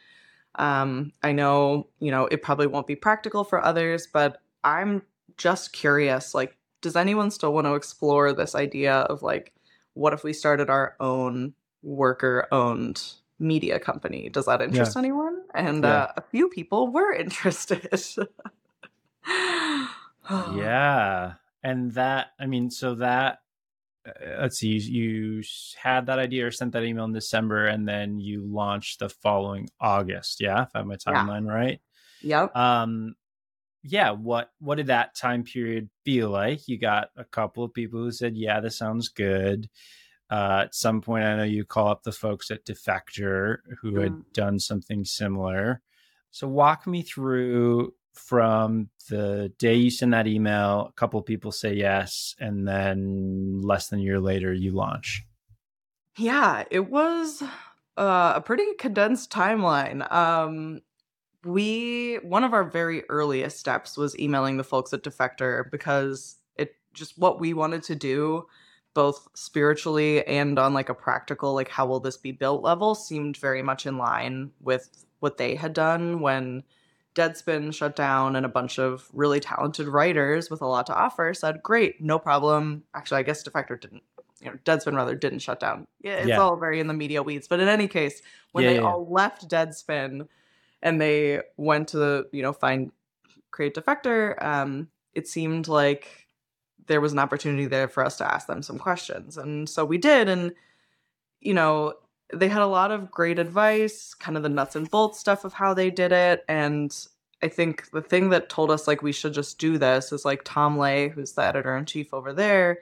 Um, 0.57 1.13
I 1.23 1.33
know, 1.33 1.89
you 2.01 2.11
know, 2.11 2.27
it 2.27 2.43
probably 2.43 2.67
won't 2.67 2.89
be 2.89 2.97
practical 2.97 3.45
for 3.45 3.65
others, 3.65 4.09
but 4.13 4.43
I'm 4.65 5.03
just 5.37 5.73
curious 5.73 6.35
like, 6.35 6.57
does 6.83 6.97
anyone 6.97 7.31
still 7.31 7.53
want 7.53 7.67
to 7.67 7.75
explore 7.75 8.33
this 8.33 8.55
idea 8.55 8.95
of 8.95 9.23
like, 9.23 9.53
what 9.95 10.13
if 10.13 10.25
we 10.25 10.33
started 10.33 10.71
our 10.71 10.97
own 10.99 11.55
worker 11.83 12.47
owned 12.53 13.03
media 13.39 13.79
company? 13.81 14.29
Does 14.29 14.47
that 14.47 14.61
interest 14.63 14.97
anyone? 14.97 15.43
And 15.55 15.83
Yeah. 15.85 15.91
uh, 15.91 16.13
a 16.19 16.23
few 16.23 16.49
people 16.49 16.89
were 16.93 17.13
interested. 17.25 17.89
yeah. 20.55 21.35
And 21.63 21.93
that, 21.93 22.29
I 22.39 22.47
mean, 22.47 22.71
so 22.71 22.95
that, 22.97 23.39
uh, 24.07 24.13
let's 24.41 24.59
see, 24.59 24.69
you, 24.69 24.79
you 24.79 25.43
had 25.81 26.07
that 26.07 26.19
idea 26.19 26.47
or 26.47 26.51
sent 26.51 26.73
that 26.73 26.85
email 26.85 27.05
in 27.05 27.13
December 27.13 27.67
and 27.67 27.87
then 27.87 28.19
you 28.19 28.43
launched 28.47 28.99
the 29.01 29.09
following 29.09 29.69
August. 29.81 30.41
Yeah. 30.41 30.63
If 30.63 30.69
I 30.75 30.79
have 30.79 30.87
my 30.87 30.97
Yeah. 31.07 31.13
timeline 31.15 31.47
right. 31.47 31.81
Yep. 32.23 32.57
Um, 32.57 33.15
yeah. 33.83 34.11
What, 34.13 34.51
what 34.59 34.77
did 34.77 34.87
that 34.89 35.15
time 35.15 35.45
period 35.45 35.89
feel 36.05 36.31
like? 36.31 36.67
You 36.69 36.79
got 36.79 37.11
a 37.17 37.25
couple 37.25 37.65
of 37.65 37.75
people 37.75 38.01
who 38.01 38.13
said, 38.13 38.37
yeah, 38.37 38.61
this 38.61 38.79
sounds 38.79 39.09
good. 39.09 39.69
Uh, 40.31 40.63
at 40.65 40.75
some 40.75 41.01
point, 41.01 41.25
I 41.25 41.37
know 41.37 41.43
you 41.43 41.65
call 41.65 41.89
up 41.89 42.03
the 42.05 42.13
folks 42.13 42.51
at 42.51 42.65
Defector 42.65 43.59
who 43.81 43.97
had 43.99 44.13
Mm. 44.13 44.33
done 44.33 44.59
something 44.61 45.05
similar. 45.05 45.83
So 46.31 46.47
walk 46.47 46.87
me 46.87 47.03
through 47.03 47.95
from 48.15 48.91
the 49.09 49.53
day 49.59 49.75
you 49.75 49.91
send 49.91 50.13
that 50.15 50.27
email, 50.29 50.87
a 50.89 50.93
couple 50.93 51.19
of 51.19 51.27
people 51.27 51.51
say 51.53 51.75
yes, 51.75 52.35
and 52.39 52.67
then 52.69 53.61
less 53.63 53.89
than 53.89 54.01
a 54.01 54.03
year 54.03 54.21
later 54.21 54.53
you 54.53 54.71
launch. 54.73 55.25
Yeah, 56.17 56.65
it 56.71 56.91
was 56.91 57.43
uh, 57.97 58.33
a 58.37 58.41
pretty 58.41 58.75
condensed 58.79 59.31
timeline. 59.33 60.11
Um, 60.13 60.81
we 61.45 62.17
one 62.23 62.45
of 62.45 62.53
our 62.53 62.65
very 62.65 63.03
earliest 63.09 63.59
steps 63.59 63.97
was 63.97 64.19
emailing 64.19 64.59
the 64.59 64.65
folks 64.65 64.93
at 64.93 65.03
Defector 65.03 65.71
because 65.71 66.37
it 66.57 66.75
just 66.93 67.17
what 67.19 67.41
we 67.41 67.55
wanted 67.55 67.83
to 67.85 67.95
do, 67.95 68.47
both 68.95 69.29
spiritually 69.35 70.27
and 70.27 70.59
on 70.59 70.75
like 70.75 70.89
a 70.89 70.95
practical, 70.95 71.55
like 71.55 71.69
how 71.69 71.87
will 71.87 72.01
this 72.01 72.17
be 72.17 72.33
built 72.33 72.63
level, 72.63 72.95
seemed 72.95 73.37
very 73.37 73.63
much 73.63 73.87
in 73.87 73.99
line 73.99 74.51
with 74.61 75.05
what 75.21 75.37
they 75.37 75.55
had 75.55 75.73
done 75.73 76.21
when 76.21 76.63
Deadspin 77.15 77.75
shut 77.75 77.97
down 77.97 78.37
and 78.37 78.47
a 78.47 78.49
bunch 78.49 78.79
of 78.79 79.09
really 79.13 79.41
talented 79.41 79.89
writers 79.89 80.51
with 80.51 80.63
a 80.63 80.67
lot 80.67 80.87
to 80.87 80.95
offer 80.95 81.35
said, 81.35 81.63
Great, 81.63 82.01
no 82.01 82.19
problem. 82.19 82.85
Actually, 82.95 83.19
I 83.21 83.23
guess 83.25 83.43
Defector 83.43 83.81
didn't 83.81 84.03
you 84.41 84.51
know, 84.51 84.57
Deadspin 84.65 84.97
rather 84.97 85.15
didn't 85.15 85.41
shut 85.41 85.61
down. 85.61 85.87
Yeah, 86.01 86.15
it's 86.17 86.29
Yeah. 86.29 86.39
all 86.39 86.57
very 86.57 86.81
in 86.81 86.87
the 86.87 86.95
media 86.95 87.23
weeds. 87.23 87.47
But 87.47 87.61
in 87.61 87.69
any 87.69 87.87
case, 87.89 88.23
when 88.53 88.65
Yeah, 88.65 88.71
they 88.71 88.77
yeah, 88.77 88.83
yeah. 88.83 88.89
all 88.89 89.07
left 89.11 89.49
Deadspin 89.49 90.29
and 90.83 91.01
they 91.01 91.43
went 91.57 91.89
to, 91.89 92.27
you 92.33 92.43
know, 92.43 92.53
find 92.53 92.91
Create 93.51 93.75
Defector, 93.75 94.43
um, 94.43 94.89
it 95.15 95.29
seemed 95.29 95.69
like 95.69 96.20
there 96.87 97.01
was 97.01 97.13
an 97.13 97.19
opportunity 97.19 97.67
there 97.67 97.89
for 97.89 98.05
us 98.05 98.17
to 98.19 98.33
ask 98.33 98.47
them 98.47 98.63
some 98.63 98.79
questions. 98.79 99.37
And 99.37 99.69
so 99.69 99.85
we 99.85 99.99
did. 99.99 100.29
And, 100.29 100.53
you 101.41 101.55
know, 101.55 101.95
they 102.33 102.49
had 102.49 102.63
a 102.63 102.67
lot 102.67 102.91
of 102.91 103.11
great 103.11 103.39
advice, 103.39 104.15
kind 104.15 104.37
of 104.37 104.43
the 104.43 104.49
nuts 104.49 104.77
and 104.77 104.91
bolts 104.91 105.19
stuff 105.19 105.45
of 105.45 105.53
how 105.53 105.75
they 105.75 105.91
did 105.91 106.13
it. 106.13 106.45
And 106.49 106.97
I 107.43 107.49
think 107.49 107.91
the 107.91 108.03
thing 108.03 108.31
that 108.31 108.49
told 108.49 108.71
us 108.71 108.87
like 108.87 109.03
we 109.03 109.13
should 109.13 109.35
just 109.35 109.59
do 109.59 109.79
this 109.79 110.13
is 110.13 110.25
like 110.25 110.43
Tom 110.45 110.79
Ley, 110.79 111.09
who's 111.09 111.33
the 111.33 111.43
editor 111.43 111.77
in 111.77 111.87
chief 111.87 112.13
over 112.13 112.33
there, 112.33 112.81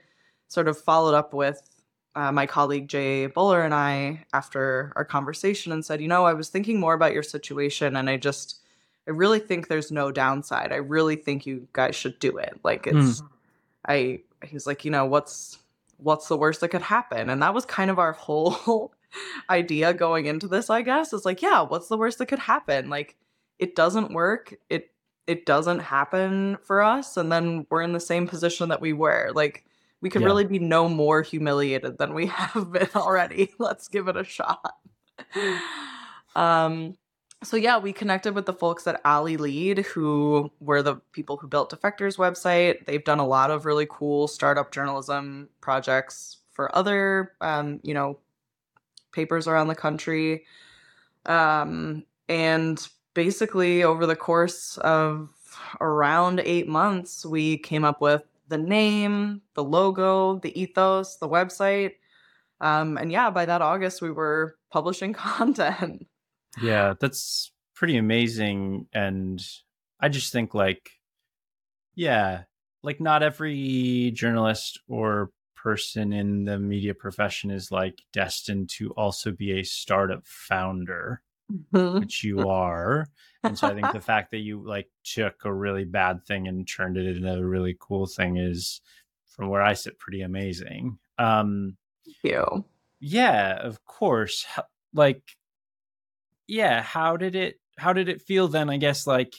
sort 0.49 0.69
of 0.69 0.79
followed 0.79 1.15
up 1.15 1.33
with 1.33 1.63
uh, 2.15 2.33
my 2.33 2.47
colleague 2.47 2.89
Jay 2.89 3.29
Boller 3.29 3.65
and 3.65 3.73
I 3.75 4.25
after 4.33 4.93
our 4.97 5.05
conversation 5.05 5.71
and 5.73 5.85
said, 5.85 6.01
you 6.01 6.09
know, 6.09 6.25
I 6.25 6.35
was 6.35 6.49
thinking 6.49 6.81
more 6.81 6.95
about 6.95 7.13
your 7.13 7.23
situation 7.23 7.95
and 7.97 8.11
I 8.11 8.17
just, 8.17 8.61
I 9.07 9.13
really 9.13 9.39
think 9.39 9.69
there's 9.69 9.93
no 9.93 10.11
downside. 10.11 10.73
I 10.73 10.77
really 10.77 11.17
think 11.17 11.47
you 11.47 11.69
guys 11.73 11.95
should 11.95 12.19
do 12.19 12.37
it. 12.37 12.59
Like 12.65 12.87
it's, 12.87 13.23
I, 13.87 14.21
he's 14.45 14.67
like, 14.67 14.85
you 14.85 14.91
know, 14.91 15.05
what's, 15.07 15.59
what's 15.99 16.29
the 16.29 16.37
worst 16.37 16.61
that 16.61 16.69
could 16.69 16.83
happen? 16.83 17.31
And 17.31 17.43
that 17.43 17.55
was 17.55 17.65
kind 17.65 17.91
of 17.91 17.99
our 17.99 18.13
whole 18.25 18.93
idea 19.51 19.95
going 19.95 20.27
into 20.27 20.49
this, 20.49 20.71
I 20.71 20.83
guess, 20.83 21.13
is 21.13 21.25
like, 21.25 21.43
yeah, 21.43 21.63
what's 21.63 21.89
the 21.89 21.97
worst 21.99 22.19
that 22.19 22.27
could 22.27 22.39
happen? 22.39 22.89
Like, 22.91 23.17
it 23.59 23.75
doesn't 23.75 24.13
work. 24.13 24.55
It, 24.69 24.91
it 25.27 25.45
doesn't 25.47 25.81
happen 25.81 26.59
for 26.63 26.83
us. 26.83 27.17
And 27.17 27.31
then 27.31 27.67
we're 27.71 27.83
in 27.83 27.93
the 27.93 28.01
same 28.01 28.27
position 28.29 28.69
that 28.71 28.81
we 28.81 28.93
were. 28.93 29.31
Like, 29.35 29.65
we 30.01 30.11
could 30.11 30.23
Yeah. 30.23 30.27
really 30.29 30.45
be 30.45 30.59
no 30.59 30.89
more 30.89 31.23
humiliated 31.23 31.99
than 31.99 32.15
we 32.15 32.27
have 32.29 32.73
been 32.73 32.89
already. 32.95 33.53
Let's 33.59 33.89
give 33.89 34.09
it 34.09 34.17
a 34.17 34.25
shot. 34.25 34.75
um, 36.37 36.95
so 37.45 37.57
yeah, 37.57 37.79
we 37.79 37.93
connected 37.93 38.35
with 38.35 38.47
the 38.47 38.53
folks 38.53 38.87
at 38.87 39.01
Alley 39.05 39.37
Lede, 39.37 39.85
who 39.85 40.51
were 40.61 40.83
the 40.83 40.97
people 41.13 41.37
who 41.37 41.47
built 41.47 41.71
Defector's 41.71 42.17
website. 42.17 42.85
They've 42.87 43.05
done 43.05 43.21
a 43.21 43.27
lot 43.27 43.51
of 43.51 43.65
really 43.65 43.87
cool 43.89 44.27
startup 44.27 44.73
journalism 44.73 45.49
projects 45.61 46.39
for 46.51 46.75
other, 46.75 47.33
um, 47.41 47.79
you 47.85 47.95
know, 47.95 48.19
papers 49.13 49.47
around 49.47 49.69
the 49.69 49.77
country. 49.77 50.45
Um, 51.27 52.05
and 52.29 52.87
basically, 53.15 53.85
over 53.85 54.05
the 54.05 54.17
course 54.17 54.77
of 54.79 55.29
around 55.81 56.41
eight 56.45 56.67
months, 56.67 57.25
we 57.25 57.59
came 57.59 57.85
up 57.85 58.01
with 58.01 58.23
the 58.49 58.59
name, 58.59 59.43
the 59.55 59.63
logo, 59.63 60.41
the 60.41 60.61
ethos, 60.61 61.17
the 61.17 61.29
website. 61.29 61.93
Um, 62.61 62.99
and 62.99 63.13
yeah, 63.13 63.31
by 63.31 63.47
that 63.47 63.63
August, 63.63 64.03
we 64.03 64.11
were 64.11 64.57
publishing 64.71 65.13
content. 65.15 66.07
Yeah, 66.61 66.95
that's 67.01 67.53
pretty 67.75 67.97
amazing 67.97 68.87
and 68.93 69.41
I 70.01 70.09
just 70.09 70.33
think 70.33 70.55
like 70.55 70.91
yeah, 71.95 72.45
like 72.83 73.01
not 73.01 73.23
every 73.23 74.13
journalist 74.15 74.81
or 74.89 75.31
person 75.57 76.13
in 76.13 76.45
the 76.45 76.59
media 76.59 76.95
profession 76.95 77.51
is 77.51 77.73
like 77.73 78.01
destined 78.13 78.71
to 78.71 78.91
also 78.93 79.33
be 79.33 79.59
a 79.59 79.65
startup 79.65 80.25
founder, 80.25 81.21
which 81.73 82.23
you 82.23 82.49
are. 82.49 83.09
And 83.43 83.59
so 83.59 83.67
I 83.67 83.75
think 83.75 83.93
the 83.93 84.01
fact 84.13 84.31
that 84.31 84.39
you 84.39 84.65
like 84.65 84.89
took 85.05 85.45
a 85.45 85.53
really 85.53 85.85
bad 85.85 86.25
thing 86.25 86.47
and 86.47 86.69
turned 86.69 86.97
it 86.97 87.17
into 87.17 87.35
a 87.35 87.45
really 87.45 87.77
cool 87.81 88.07
thing 88.07 88.37
is 88.37 88.81
from 89.27 89.49
where 89.49 89.63
I 89.63 89.73
sit 89.73 89.99
pretty 89.99 90.23
amazing. 90.23 90.99
Um 91.19 91.77
Thank 92.05 92.17
you. 92.23 92.65
yeah, 93.01 93.57
of 93.61 93.85
course. 93.85 94.47
Like 94.95 95.23
yeah, 96.49 96.83
how 96.83 97.17
did 97.17 97.37
it 97.37 97.61
how 97.77 97.93
did 97.93 98.09
it 98.09 98.23
feel 98.23 98.49
then, 98.49 98.71
I 98.71 98.79
guess 98.79 99.07
like 99.07 99.35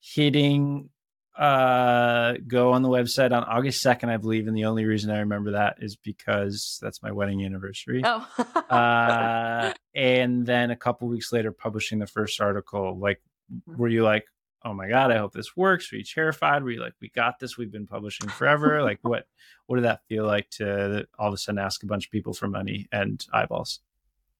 hitting 0.00 0.90
uh 1.38 2.34
go 2.46 2.72
on 2.72 2.82
the 2.82 2.88
website 2.88 3.32
on 3.32 3.44
August 3.44 3.82
2nd, 3.84 4.08
I 4.10 4.18
believe, 4.18 4.48
and 4.48 4.56
the 4.56 4.66
only 4.66 4.84
reason 4.84 5.10
I 5.10 5.20
remember 5.20 5.52
that 5.52 5.76
is 5.80 5.96
because 5.96 6.78
that's 6.82 7.02
my 7.02 7.12
wedding 7.12 7.44
anniversary. 7.44 8.02
Oh. 8.04 8.26
uh 8.68 9.72
and 9.94 10.44
then 10.44 10.70
a 10.70 10.76
couple 10.76 11.08
weeks 11.08 11.32
later 11.32 11.52
publishing 11.52 11.98
the 11.98 12.06
first 12.06 12.40
article 12.40 12.98
like 12.98 13.22
were 13.66 13.88
you 13.88 14.04
like 14.04 14.26
oh 14.64 14.74
my 14.74 14.88
god 14.88 15.10
i 15.10 15.16
hope 15.18 15.32
this 15.32 15.56
works? 15.56 15.90
Were 15.90 15.98
you 15.98 16.04
terrified? 16.04 16.62
Were 16.62 16.72
you 16.72 16.80
like 16.80 16.94
we 17.00 17.08
got 17.08 17.38
this 17.38 17.56
we've 17.56 17.72
been 17.72 17.86
publishing 17.86 18.28
forever? 18.28 18.82
Like 18.82 18.98
what 19.02 19.26
what 19.66 19.76
did 19.76 19.84
that 19.84 20.04
feel 20.08 20.26
like 20.26 20.50
to 20.50 21.06
all 21.18 21.28
of 21.28 21.34
a 21.34 21.38
sudden 21.38 21.60
ask 21.60 21.82
a 21.82 21.86
bunch 21.86 22.06
of 22.06 22.10
people 22.10 22.34
for 22.34 22.48
money 22.48 22.88
and 22.92 23.24
eyeballs? 23.32 23.80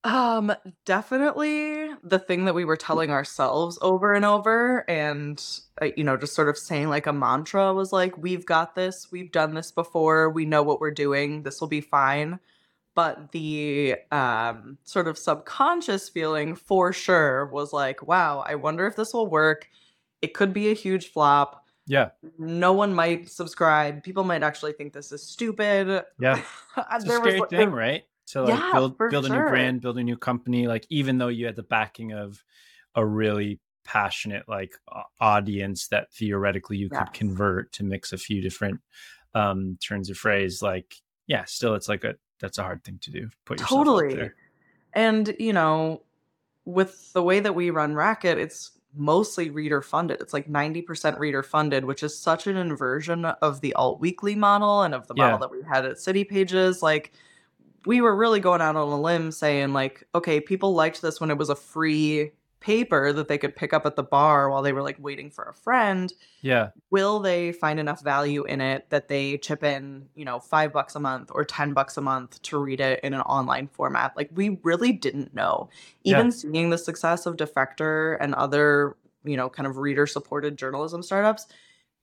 Um, 0.03 0.53
definitely 0.87 1.80
the 2.02 2.18
thing 2.18 2.44
that 2.46 2.54
we 2.54 2.64
were 2.64 2.76
telling 2.76 3.10
ourselves 3.10 3.78
over 3.82 4.14
and 4.14 4.24
over, 4.24 4.88
and 4.88 5.42
uh, 5.82 5.88
you 5.96 6.04
know, 6.04 6.16
just 6.16 6.34
sort 6.34 6.48
of 6.48 6.56
saying 6.58 6.88
like 6.88 7.06
a 7.06 7.12
mantra 7.12 7.72
was 7.74 7.92
like, 7.92 8.16
"We've 8.18 8.46
got 8.46 8.74
this. 8.74 9.08
We've 9.12 9.30
done 9.32 9.54
this 9.54 9.70
before. 9.70 10.30
We 10.30 10.44
know 10.44 10.62
what 10.62 10.80
we're 10.80 10.90
doing. 10.90 11.42
This 11.42 11.60
will 11.60 11.68
be 11.68 11.80
fine." 11.80 12.40
But 12.94 13.32
the 13.32 13.96
um, 14.10 14.78
sort 14.84 15.06
of 15.08 15.16
subconscious 15.16 16.08
feeling, 16.08 16.54
for 16.56 16.92
sure, 16.92 17.46
was 17.46 17.72
like, 17.72 18.06
"Wow, 18.06 18.44
I 18.46 18.54
wonder 18.56 18.86
if 18.86 18.96
this 18.96 19.12
will 19.14 19.28
work. 19.28 19.68
It 20.22 20.34
could 20.34 20.52
be 20.52 20.70
a 20.70 20.74
huge 20.74 21.10
flop. 21.12 21.64
yeah 21.86 22.10
No 22.38 22.72
one 22.72 22.92
might 22.94 23.30
subscribe. 23.30 24.02
People 24.02 24.24
might 24.24 24.42
actually 24.42 24.72
think 24.72 24.92
this 24.92 25.12
is 25.12 25.22
stupid." 25.22 26.04
yeah 26.18 26.42
it's 26.92 27.04
a 27.04 27.08
was, 27.08 27.16
scary 27.16 27.40
like- 27.40 27.50
thing 27.50 27.70
right 27.70 28.04
to 28.33 28.43
like 28.43 28.55
Yeah, 28.55 28.73
build 28.73 28.99
build 28.99 29.27
a 29.27 29.29
new 29.29 29.43
brand 29.49 29.81
build 29.81 29.99
a 29.99 30.03
new 30.03 30.16
company 30.16 30.66
like 30.66 30.87
even 30.90 31.19
though 31.19 31.29
you 31.29 31.47
had 31.47 31.57
the 31.57 31.62
backing 31.62 32.12
of 32.12 32.43
a 32.95 33.05
really 33.05 33.61
passionate 33.85 34.49
like 34.49 34.75
audience 35.21 35.88
that 35.88 36.12
theoretically 36.12 36.77
you 36.77 36.88
could 36.88 37.12
convert 37.12 37.73
to 37.73 37.85
mix 37.85 38.12
a 38.12 38.19
few 38.19 38.40
different 38.43 38.81
um 39.35 39.79
turns 39.81 40.11
of 40.11 40.16
phrase 40.16 40.62
like 40.62 40.97
yeah 41.27 41.45
still 41.45 41.75
it's 41.75 41.88
like 41.88 42.05
a 42.05 42.14
that's 42.40 42.59
a 42.59 42.62
hard 42.62 42.83
thing 42.85 42.99
to 43.03 43.11
do 43.11 43.29
put 43.45 43.59
yourself 43.59 43.79
Totally. 43.85 44.14
there 44.14 44.35
And, 44.93 45.35
you 45.38 45.53
know, 45.53 46.03
with 46.64 47.12
the 47.12 47.23
way 47.23 47.40
that 47.40 47.55
we 47.55 47.71
run 47.71 47.95
Racket, 47.95 48.38
it's 48.38 48.73
mostly 48.95 49.51
reader 49.51 49.83
funded. 49.83 50.21
It's 50.21 50.33
like 50.33 50.49
90% 50.49 51.19
reader 51.19 51.43
funded, 51.43 51.85
which 51.85 52.03
is 52.03 52.19
such 52.19 52.47
an 52.47 52.57
inversion 52.57 53.25
of 53.25 53.61
the 53.61 53.73
alt 53.75 54.01
weekly 54.01 54.35
model 54.35 54.83
and 54.83 54.95
of 54.95 55.07
the 55.07 55.14
model 55.14 55.35
Yeah. 55.35 55.38
that 55.38 55.51
we 55.51 55.62
had 55.62 55.85
at 55.85 55.99
City 56.01 56.25
Pages. 56.25 56.83
Like, 56.83 57.12
we 57.87 58.01
were 58.01 58.14
really 58.14 58.40
going 58.40 58.61
out 58.61 58.77
on 58.77 58.88
a 58.88 59.01
limb 59.01 59.33
saying, 59.33 59.73
like, 59.73 60.07
okay, 60.14 60.40
people 60.40 60.75
liked 60.75 61.03
this 61.03 61.21
when 61.21 61.31
it 61.31 61.38
was 61.38 61.49
a 61.49 61.57
free 61.57 62.33
paper 62.61 63.11
that 63.11 63.27
they 63.27 63.38
could 63.38 63.57
pick 63.57 63.73
up 63.73 63.87
at 63.87 63.97
the 63.97 64.03
bar 64.03 64.51
while 64.51 64.61
they 64.61 64.73
were 64.73 64.83
like 64.83 64.99
waiting 64.99 65.31
for 65.31 65.45
a 65.45 65.55
friend. 65.55 66.12
Yeah. 66.43 66.71
Will 66.90 67.19
they 67.19 67.53
find 67.53 67.81
enough 67.81 68.03
value 68.03 68.45
in 68.45 68.61
it 68.61 68.90
that 68.90 69.09
they 69.09 69.38
chip 69.38 69.64
in 69.64 70.09
you 70.14 70.27
know 70.27 70.38
five 70.38 70.71
bucks 70.73 70.95
a 70.95 71.01
month 71.01 71.31
or 71.35 71.45
ten 71.45 71.73
bucks 71.73 71.97
a 71.97 72.03
month 72.03 72.40
to 72.43 72.59
read 72.59 72.81
it 72.81 73.01
in 73.03 73.14
an 73.14 73.23
online 73.23 73.66
format? 73.69 74.14
Like 74.14 74.29
we 74.35 74.61
really 74.62 74.93
didn't 74.93 75.35
know. 75.35 75.71
Even 76.05 76.27
Yeah. 76.27 76.33
seeing 76.33 76.71
the 76.71 76.77
success 76.77 77.25
of 77.25 77.37
defector 77.37 78.19
and 78.21 78.35
other 78.35 78.97
you 79.25 79.38
know 79.38 79.49
kind 79.49 79.66
of 79.66 79.79
reader 79.79 80.07
supported 80.07 80.59
journalism 80.59 81.03
startups 81.03 81.47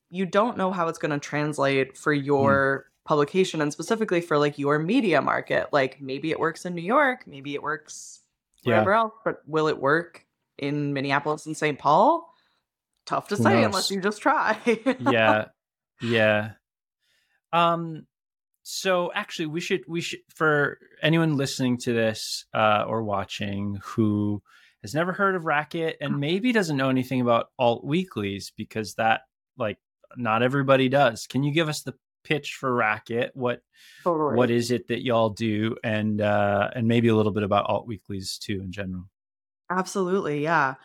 you 0.10 0.26
don't 0.26 0.58
know 0.58 0.72
how 0.72 0.88
it's 0.88 1.00
going 1.00 1.12
to 1.12 1.20
translate 1.20 1.98
for 1.98 2.14
hmm. 2.14 2.24
your 2.24 2.86
publication 3.08 3.62
and 3.62 3.72
specifically 3.72 4.20
for 4.22 4.38
like 4.38 4.60
your 4.60 4.78
media 4.78 5.22
market 5.22 5.68
like 5.72 6.00
maybe 6.02 6.30
it 6.30 6.40
works 6.40 6.66
in 6.66 6.76
new 6.76 6.82
york 6.82 7.26
maybe 7.26 7.56
it 7.56 7.64
works 7.64 8.20
Yeah. 8.64 8.74
wherever 8.74 8.94
else 8.94 9.14
but 9.24 9.42
will 9.48 9.68
it 9.70 9.80
work 9.80 10.26
in 10.58 10.94
minneapolis 10.94 11.46
and 11.46 11.56
st 11.56 11.80
paul? 11.80 12.34
Tough 13.06 13.30
to 13.30 13.38
say 13.38 13.64
unless 13.64 13.90
you 13.90 14.02
just 14.02 14.22
try. 14.22 14.58
Yeah. 15.00 15.46
Yeah. 16.02 16.52
Um 17.54 18.06
so 18.64 19.12
actually 19.14 19.46
we 19.46 19.62
should 19.62 19.82
we 19.88 20.02
should 20.02 20.20
for 20.36 20.78
anyone 21.02 21.38
listening 21.38 21.78
to 21.78 21.94
this 21.94 22.44
uh 22.54 22.84
or 22.86 23.04
watching 23.04 23.80
who 23.82 24.42
has 24.82 24.94
never 24.94 25.14
heard 25.14 25.36
of 25.36 25.46
racket 25.46 25.96
and 26.02 26.20
maybe 26.20 26.52
doesn't 26.52 26.76
know 26.76 26.90
anything 26.90 27.22
about 27.22 27.48
alt 27.58 27.86
weeklies 27.86 28.52
because 28.58 28.96
that 28.96 29.22
like 29.58 29.78
not 30.18 30.44
everybody 30.44 30.90
does. 30.90 31.28
Can 31.28 31.44
you 31.44 31.54
give 31.54 31.70
us 31.70 31.84
the 31.84 31.94
pitch 32.28 32.56
for 32.56 32.74
racket 32.74 33.32
what 33.34 33.62
Totally. 34.04 34.36
what 34.36 34.52
is 34.52 34.72
it 34.72 34.88
that 34.88 35.04
y'all 35.04 35.30
do 35.30 35.76
and 35.84 36.22
uh 36.22 36.70
and 36.76 36.88
maybe 36.88 37.08
a 37.08 37.16
little 37.16 37.32
bit 37.32 37.44
about 37.44 37.66
alt 37.70 37.88
weeklies 37.88 38.38
too 38.38 38.62
in 38.62 38.72
general 38.72 39.10
Absolutely, 39.70 40.44
yeah. 40.44 40.76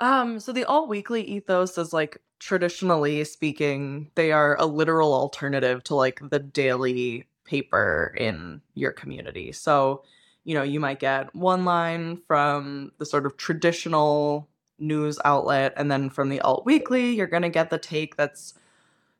Um, 0.00 0.38
so 0.38 0.52
the 0.52 0.64
alt 0.64 0.88
weekly 0.88 1.22
ethos 1.22 1.78
is 1.78 1.92
like 1.92 2.18
traditionally 2.38 3.24
speaking, 3.24 4.10
they 4.14 4.32
are 4.32 4.56
a 4.60 4.66
literal 4.66 5.12
alternative 5.12 5.82
to 5.84 5.94
like 5.94 6.20
the 6.30 6.38
daily 6.38 7.26
paper 7.44 8.14
in 8.16 8.60
your 8.74 8.92
community. 8.92 9.52
So, 9.52 10.04
you 10.44 10.54
know, 10.54 10.62
you 10.62 10.78
might 10.78 11.00
get 11.00 11.34
one 11.34 11.64
line 11.64 12.20
from 12.26 12.92
the 12.98 13.06
sort 13.06 13.26
of 13.26 13.36
traditional 13.36 14.48
news 14.78 15.18
outlet, 15.24 15.72
and 15.76 15.90
then 15.90 16.10
from 16.10 16.28
the 16.28 16.40
alt 16.42 16.64
weekly, 16.64 17.14
you're 17.16 17.26
gonna 17.26 17.50
get 17.50 17.70
the 17.70 17.78
take 17.78 18.16
that's 18.16 18.54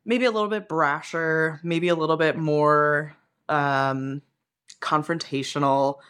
maybe 0.08 0.26
a 0.26 0.32
little 0.32 0.48
bit 0.50 0.68
brasher, 0.68 1.62
maybe 1.64 1.88
a 1.88 1.96
little 1.96 2.18
bit 2.18 2.36
more 2.38 3.16
um 3.48 4.22
confrontational. 4.80 6.00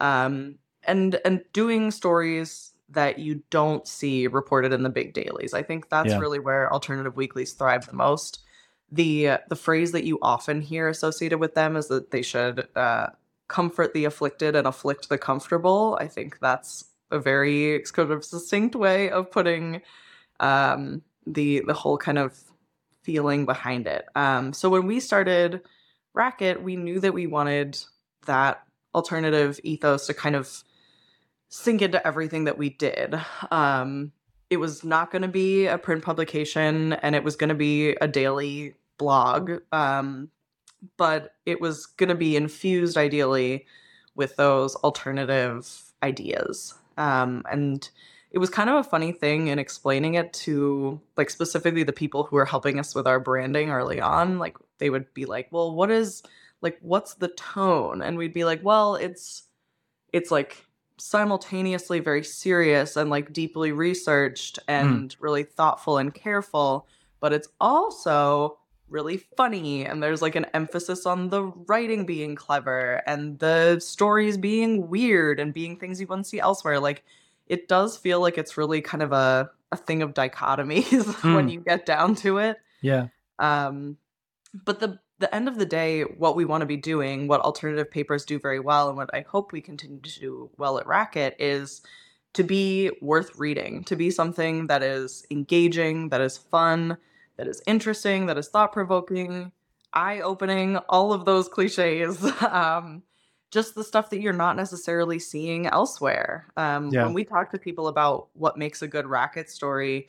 Um 0.00 0.58
and 0.84 1.20
and 1.24 1.44
doing 1.52 1.90
stories 1.90 2.72
that 2.90 3.18
you 3.18 3.42
don't 3.50 3.86
see 3.86 4.26
reported 4.26 4.72
in 4.72 4.82
the 4.82 4.88
big 4.90 5.12
dailies. 5.12 5.52
I 5.54 5.62
think 5.62 5.90
that's 5.90 6.14
Yeah. 6.14 6.18
really 6.18 6.38
where 6.38 6.72
alternative 6.72 7.16
weeklies 7.16 7.52
thrive 7.52 7.86
the 7.86 7.92
most. 7.94 8.40
The 8.90 9.28
uh, 9.28 9.38
the 9.50 9.56
phrase 9.56 9.92
that 9.92 10.04
you 10.04 10.18
often 10.22 10.62
hear 10.62 10.88
associated 10.88 11.38
with 11.38 11.54
them 11.54 11.76
is 11.76 11.88
that 11.88 12.10
they 12.10 12.22
should 12.22 12.68
uh, 12.76 13.08
comfort 13.48 13.92
the 13.92 14.06
afflicted 14.06 14.56
and 14.56 14.66
afflict 14.66 15.10
the 15.10 15.18
comfortable. 15.18 15.98
I 16.00 16.08
think 16.08 16.38
that's 16.40 16.84
a 17.10 17.18
very 17.18 17.84
sort 17.84 18.10
of 18.10 18.24
succinct 18.24 18.74
way 18.74 19.10
of 19.10 19.30
putting 19.30 19.82
um, 20.40 21.02
the 21.26 21.62
the 21.66 21.74
whole 21.74 21.98
kind 21.98 22.18
of 22.18 22.47
feeling 23.08 23.46
behind 23.46 23.86
it. 23.86 24.04
Um, 24.14 24.52
so 24.52 24.68
when 24.68 24.86
we 24.86 25.00
started 25.00 25.62
Racket, 26.12 26.62
we 26.62 26.76
knew 26.76 27.00
that 27.00 27.14
we 27.14 27.26
wanted 27.26 27.78
that 28.26 28.62
alternative 28.94 29.58
ethos 29.64 30.08
to 30.08 30.12
kind 30.12 30.36
of 30.36 30.62
sink 31.48 31.80
into 31.80 32.06
everything 32.06 32.44
that 32.44 32.58
we 32.58 32.68
did. 32.68 33.18
Um, 33.50 34.12
it 34.50 34.58
was 34.58 34.84
not 34.84 35.10
going 35.10 35.22
to 35.22 35.28
be 35.28 35.64
a 35.64 35.78
print 35.78 36.02
publication 36.04 36.92
and 36.92 37.14
it 37.14 37.24
was 37.24 37.34
going 37.34 37.48
to 37.48 37.54
be 37.54 37.92
a 37.92 38.06
daily 38.06 38.74
blog, 38.98 39.52
um, 39.72 40.28
but 40.98 41.34
it 41.46 41.62
was 41.62 41.86
going 41.86 42.10
to 42.10 42.14
be 42.14 42.36
infused 42.36 42.98
ideally 42.98 43.64
with 44.16 44.36
those 44.36 44.76
alternative 44.76 45.66
ideas. 46.02 46.74
Um, 46.98 47.42
and 47.50 47.88
it 48.30 48.38
was 48.38 48.50
kind 48.50 48.68
of 48.68 48.76
a 48.76 48.84
funny 48.84 49.12
thing 49.12 49.48
in 49.48 49.58
explaining 49.58 50.14
it 50.14 50.32
to 50.32 51.00
like 51.16 51.30
specifically 51.30 51.82
the 51.82 51.92
people 51.92 52.24
who 52.24 52.36
were 52.36 52.44
helping 52.44 52.78
us 52.78 52.94
with 52.94 53.06
our 53.06 53.18
branding 53.18 53.70
early 53.70 54.00
on. 54.00 54.38
Like 54.38 54.56
they 54.78 54.90
would 54.90 55.12
be 55.14 55.24
like, 55.24 55.48
well, 55.50 55.74
what 55.74 55.90
is 55.90 56.22
like 56.60 56.78
what's 56.82 57.14
the 57.14 57.28
tone? 57.28 58.02
And 58.02 58.18
we'd 58.18 58.34
be 58.34 58.44
like, 58.44 58.62
well, 58.62 58.96
it's 58.96 59.44
it's 60.12 60.30
like 60.30 60.66
simultaneously 60.98 62.00
very 62.00 62.24
serious 62.24 62.96
and 62.96 63.08
like 63.08 63.32
deeply 63.32 63.72
researched 63.72 64.58
hmm. 64.66 64.72
and 64.72 65.16
really 65.20 65.44
thoughtful 65.44 65.96
and 65.96 66.12
careful, 66.12 66.86
but 67.20 67.32
it's 67.32 67.48
also 67.60 68.58
really 68.90 69.18
funny 69.36 69.84
and 69.84 70.02
there's 70.02 70.22
like 70.22 70.34
an 70.34 70.46
emphasis 70.54 71.04
on 71.04 71.28
the 71.28 71.44
writing 71.66 72.06
being 72.06 72.34
clever 72.34 73.02
and 73.06 73.38
the 73.38 73.78
stories 73.80 74.38
being 74.38 74.88
weird 74.88 75.38
and 75.38 75.52
being 75.52 75.76
things 75.76 76.00
you 76.00 76.06
wouldn't 76.06 76.26
see 76.26 76.40
elsewhere. 76.40 76.80
Like 76.80 77.04
it 77.48 77.68
does 77.68 77.96
feel 77.96 78.20
like 78.20 78.38
it's 78.38 78.56
really 78.56 78.80
kind 78.80 79.02
of 79.02 79.12
a, 79.12 79.50
a 79.72 79.76
thing 79.76 80.02
of 80.02 80.14
dichotomies 80.14 81.06
when 81.34 81.48
Mm. 81.48 81.52
you 81.52 81.60
get 81.60 81.86
down 81.86 82.14
to 82.16 82.38
it. 82.38 82.56
yeah 82.80 83.08
Um, 83.38 83.96
but 84.64 84.80
the 84.80 84.98
the 85.20 85.34
end 85.34 85.48
of 85.48 85.58
the 85.58 85.66
day, 85.66 86.02
what 86.02 86.36
we 86.36 86.44
want 86.44 86.60
to 86.60 86.66
be 86.66 86.76
doing, 86.76 87.26
what 87.26 87.40
alternative 87.40 87.90
papers 87.90 88.24
do 88.24 88.38
very 88.38 88.60
well, 88.60 88.88
and 88.88 88.96
what 88.96 89.10
I 89.12 89.24
hope 89.28 89.50
we 89.50 89.60
continue 89.60 90.00
to 90.00 90.20
do 90.20 90.50
well 90.58 90.78
at 90.78 90.86
Racket 90.86 91.34
is 91.40 91.82
to 92.34 92.44
be 92.44 92.92
worth 93.02 93.36
reading, 93.36 93.82
to 93.84 93.96
be 93.96 94.12
something 94.12 94.68
that 94.68 94.82
is 94.84 95.26
engaging, 95.32 96.10
that 96.10 96.20
is 96.20 96.38
fun, 96.38 96.96
that 97.36 97.48
is 97.48 97.60
interesting, 97.66 98.26
that 98.26 98.38
is 98.38 98.48
thought 98.48 98.72
provoking, 98.72 99.50
eye 99.92 100.20
opening, 100.20 100.76
all 100.88 101.12
of 101.12 101.24
those 101.24 101.48
cliches. 101.48 102.22
um, 102.42 103.02
just 103.50 103.74
the 103.74 103.84
stuff 103.84 104.10
that 104.10 104.20
you're 104.20 104.32
not 104.32 104.56
necessarily 104.56 105.18
seeing 105.18 105.66
elsewhere. 105.66 106.46
Um, 106.56 106.90
Yeah. 106.90 107.04
When 107.04 107.14
we 107.14 107.24
talk 107.24 107.50
to 107.52 107.58
people 107.58 107.88
about 107.88 108.28
what 108.34 108.56
makes 108.58 108.82
a 108.82 108.88
good 108.88 109.06
racket 109.06 109.50
story, 109.50 110.08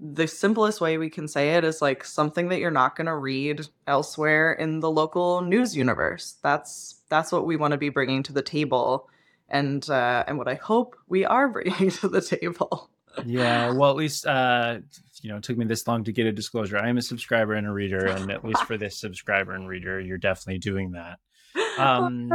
the 0.00 0.26
simplest 0.26 0.80
way 0.80 0.98
we 0.98 1.08
can 1.08 1.28
say 1.28 1.54
it 1.54 1.64
is 1.64 1.80
like 1.80 2.04
something 2.04 2.48
that 2.48 2.58
you're 2.58 2.70
not 2.70 2.96
going 2.96 3.06
to 3.06 3.16
read 3.16 3.66
elsewhere 3.86 4.52
in 4.52 4.80
the 4.80 4.90
local 4.90 5.40
news 5.40 5.76
universe. 5.76 6.36
That's 6.42 6.96
that's 7.08 7.30
what 7.32 7.46
we 7.46 7.56
want 7.56 7.72
to 7.72 7.78
be 7.78 7.88
bringing 7.90 8.22
to 8.24 8.32
the 8.32 8.42
table, 8.42 9.08
and 9.48 9.88
uh, 9.88 10.24
and 10.26 10.36
what 10.36 10.48
I 10.48 10.54
hope 10.54 10.96
we 11.08 11.24
are 11.24 11.48
bringing 11.54 11.90
to 11.90 12.08
the 12.08 12.20
table. 12.20 12.90
yeah 13.24 13.70
well 13.70 13.90
at 13.90 13.96
least 13.96 14.26
uh 14.26 14.78
you 15.22 15.30
know 15.30 15.36
it 15.36 15.42
took 15.44 15.56
me 15.56 15.64
this 15.64 15.86
long 15.86 16.02
to 16.02 16.10
get 16.10 16.26
a 16.26 16.32
disclosure 16.32 16.76
i 16.76 16.88
am 16.88 16.98
a 16.98 17.00
subscriber 17.02 17.54
and 17.54 17.64
a 17.64 17.70
reader 17.70 18.06
and 18.06 18.28
at 18.32 18.44
least 18.44 18.64
for 18.66 18.76
this 18.76 18.98
subscriber 18.98 19.52
and 19.54 19.68
reader 19.68 20.00
you're 20.00 20.18
definitely 20.18 20.58
doing 20.58 20.90
that 20.90 21.20
Um, 21.78 22.28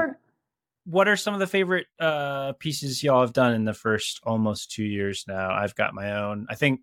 what 0.85 1.07
are 1.07 1.15
some 1.15 1.33
of 1.33 1.39
the 1.39 1.47
favorite 1.47 1.87
uh 1.99 2.53
pieces 2.53 3.03
y'all 3.03 3.21
have 3.21 3.33
done 3.33 3.53
in 3.53 3.65
the 3.65 3.73
first 3.73 4.19
almost 4.23 4.71
two 4.71 4.83
years 4.83 5.25
now 5.27 5.51
i've 5.51 5.75
got 5.75 5.93
my 5.93 6.13
own 6.13 6.45
i 6.49 6.55
think 6.55 6.81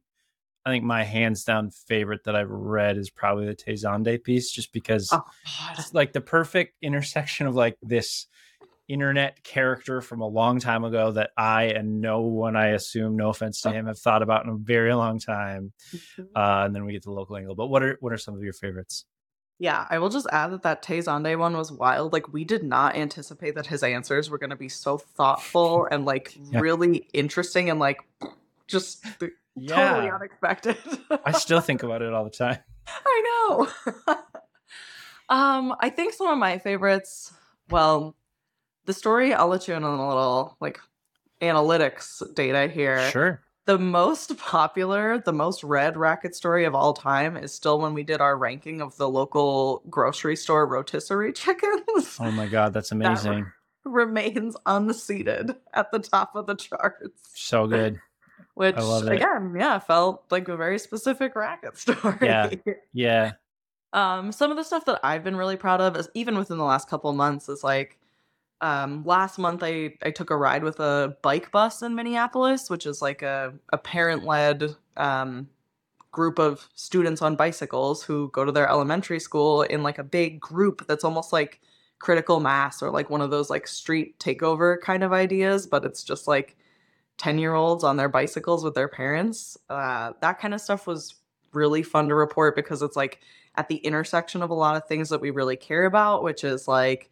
i 0.65 0.71
think 0.71 0.85
my 0.85 1.03
hands 1.03 1.45
down 1.45 1.71
favorite 1.71 2.23
that 2.25 2.37
i've 2.37 2.51
read 2.51 2.97
is 2.97 3.11
probably 3.11 3.47
the 3.47 3.55
Tay 3.55 3.73
Zonday 3.73 4.23
piece 4.23 4.51
just 4.51 4.73
because 4.73 5.09
Oh, 5.13 5.23
it's 5.79 5.95
like 5.95 6.13
the 6.13 6.21
perfect 6.21 6.75
intersection 6.83 7.47
of 7.47 7.55
like 7.55 7.77
this 7.83 8.27
internet 8.89 9.43
character 9.43 10.01
from 10.01 10.21
a 10.21 10.27
long 10.29 10.61
time 10.61 10.85
ago 10.85 11.11
that 11.11 11.31
I 11.37 11.65
and 11.65 12.01
no 12.01 12.21
one 12.21 12.55
I 12.55 12.69
assume, 12.69 13.17
no 13.17 13.31
offense 13.31 13.61
to 13.63 13.73
him, 13.73 13.87
have 13.87 13.99
thought 13.99 14.23
about 14.23 14.45
in 14.45 14.51
a 14.53 14.57
very 14.57 14.95
long 14.95 15.19
time. 15.19 15.73
Uh, 16.37 16.63
and 16.67 16.73
then 16.73 16.85
we 16.85 16.93
get 16.93 17.03
to 17.03 17.09
the 17.09 17.13
local 17.15 17.37
angle. 17.37 17.57
But 17.57 17.67
what 17.67 17.83
are 17.83 17.97
what 18.01 18.13
are 18.13 18.17
some 18.17 18.35
of 18.37 18.45
your 18.45 18.53
favorites? 18.53 19.05
Yeah, 19.59 19.87
I 19.89 19.99
will 19.99 20.11
just 20.11 20.27
add 20.33 20.49
that 20.53 20.63
that 20.65 20.83
Tay 20.83 20.99
Zonday 20.99 21.39
one 21.39 21.57
was 21.57 21.73
wild. 21.73 22.13
Like 22.13 22.33
we 22.33 22.45
did 22.45 22.63
not 22.63 22.95
anticipate 22.95 23.55
that 23.55 23.67
his 23.67 23.83
answers 23.83 24.29
were 24.29 24.37
going 24.39 24.51
to 24.51 24.57
be 24.57 24.69
so 24.69 24.99
thoughtful 24.99 25.87
and 25.91 26.05
like 26.05 26.37
Yeah. 26.51 26.61
really 26.61 27.09
interesting 27.13 27.71
and 27.71 27.79
like 27.81 27.99
just 28.67 29.03
th- 29.19 29.33
totally 29.67 30.11
unexpected. 30.11 30.77
I 31.25 31.33
still 31.33 31.61
think 31.61 31.83
about 31.83 32.03
it 32.03 32.13
all 32.13 32.25
the 32.25 32.31
time. 32.31 32.59
I 32.87 33.23
know. 33.49 33.69
um, 35.29 35.75
I 35.81 35.89
think 35.91 36.13
some 36.13 36.29
of 36.29 36.39
my 36.39 36.59
favorites. 36.59 37.33
Well, 37.71 38.15
the 38.85 38.93
story 38.93 39.33
I'll 39.33 39.49
let 39.49 39.67
you 39.69 39.75
in 39.75 39.85
on 39.85 39.99
a 39.99 40.09
little 40.09 40.57
like 40.61 40.79
analytics 41.41 42.23
data 42.35 42.69
here. 42.73 43.11
Sure. 43.11 43.41
The 43.67 43.79
most 43.79 44.39
popular, 44.39 45.19
the 45.19 45.33
most 45.33 45.65
read 45.65 45.97
racket 45.97 46.37
story 46.37 46.65
of 46.65 46.77
all 46.77 46.95
time 46.95 47.37
is 47.37 47.53
still 47.53 47.81
when 47.81 47.95
we 47.95 48.05
did 48.05 48.21
our 48.21 48.37
ranking 48.37 48.81
of 48.81 48.97
the 48.97 49.09
local 49.09 49.83
grocery 49.91 50.37
store 50.37 50.67
rotisserie 50.67 51.33
chickens. 51.35 52.17
Oh 52.21 52.31
my 52.31 52.47
god, 52.47 52.73
that's 52.73 52.93
amazing. 52.93 53.51
Remains 53.85 54.57
unseated 54.67 55.57
at 55.75 55.91
the 55.91 55.99
top 55.99 56.37
of 56.37 56.47
the 56.47 56.55
charts. 56.55 57.21
So 57.35 57.67
good. 57.67 58.01
Which 58.55 58.77
again, 58.79 59.55
yeah, 59.59 59.81
felt 59.81 60.25
like 60.31 60.47
a 60.49 60.57
very 60.57 60.79
specific 60.79 61.35
racket 61.35 61.77
story. 61.79 62.19
Yeah. 62.23 62.51
Yeah. 62.93 63.33
Um, 63.93 64.31
some 64.31 64.53
of 64.53 64.57
the 64.57 64.63
stuff 64.63 64.85
that 64.85 65.01
I've 65.03 65.25
been 65.25 65.37
really 65.37 65.57
proud 65.57 65.81
of 65.81 65.97
is 65.97 66.09
even 66.15 66.39
within 66.39 66.59
the 66.59 66.65
last 66.65 66.89
couple 66.89 67.11
of 67.11 67.17
months 67.17 67.49
is 67.49 67.65
like 67.65 67.99
um 68.61 69.05
last 69.05 69.39
month 69.39 69.63
I 69.63 69.95
I 70.03 70.11
took 70.11 70.31
a 70.31 70.37
ride 70.37 70.63
with 70.65 70.81
a 70.81 71.17
bike 71.23 71.51
bus 71.51 71.83
in 71.83 71.95
Minneapolis, 71.95 72.71
which 72.71 72.87
is 72.87 73.03
like 73.03 73.23
a, 73.23 73.53
a 73.73 73.79
parent 73.79 74.25
led 74.25 74.75
um 74.97 75.49
group 76.17 76.39
of 76.39 76.69
students 76.75 77.21
on 77.21 77.37
bicycles 77.37 78.03
who 78.03 78.31
go 78.33 78.45
to 78.45 78.51
their 78.51 78.69
elementary 78.69 79.21
school 79.21 79.63
in 79.63 79.83
like 79.83 79.99
a 79.99 80.05
big 80.05 80.41
group 80.41 80.87
that's 80.87 81.05
almost 81.05 81.31
like 81.31 81.61
critical 81.99 82.41
mass 82.41 82.83
or 82.83 82.91
like 82.91 83.11
one 83.11 83.21
of 83.21 83.31
those 83.31 83.51
like 83.51 83.67
street 83.67 84.19
takeover 84.19 84.81
kind 84.81 85.03
of 85.03 85.13
ideas, 85.13 85.67
but 85.67 85.85
it's 85.85 86.03
just 86.03 86.27
like 86.27 86.57
10 87.19 87.39
year 87.39 87.55
olds 87.55 87.85
on 87.85 87.97
their 87.97 88.09
bicycles 88.09 88.65
with 88.65 88.75
their 88.75 88.89
parents. 88.89 89.59
Uh, 89.69 90.13
that 90.21 90.39
kind 90.39 90.55
of 90.55 90.61
stuff 90.61 90.87
was 90.87 91.17
really 91.53 91.83
fun 91.83 92.09
to 92.09 92.15
report 92.15 92.57
because 92.57 92.81
it's 92.81 92.97
like 92.97 93.21
at 93.57 93.69
the 93.69 93.77
intersection 93.77 94.43
of 94.43 94.51
a 94.51 94.55
lot 94.55 94.77
of 94.77 94.87
things 94.87 95.11
that 95.11 95.21
we 95.21 95.31
really 95.31 95.57
care 95.57 95.85
about, 95.85 96.23
which 96.23 96.45
is 96.45 96.67
like, 96.67 97.11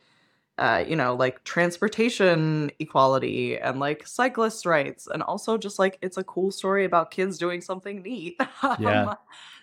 uh, 0.59 0.85
you 0.87 0.95
know, 0.97 1.15
like 1.15 1.43
transportation 1.45 2.71
equality 2.79 3.59
and 3.59 3.81
like 3.81 4.07
cyclist 4.07 4.67
rights, 4.67 5.09
and 5.13 5.23
also 5.23 5.59
just 5.59 5.79
like 5.79 5.99
it's 6.01 6.17
a 6.17 6.25
cool 6.25 6.51
story 6.51 6.85
about 6.85 7.11
kids 7.11 7.39
doing 7.39 7.61
something 7.61 8.03
neat. 8.03 8.41
Yeah. 8.79 9.11
Um, 9.11 9.17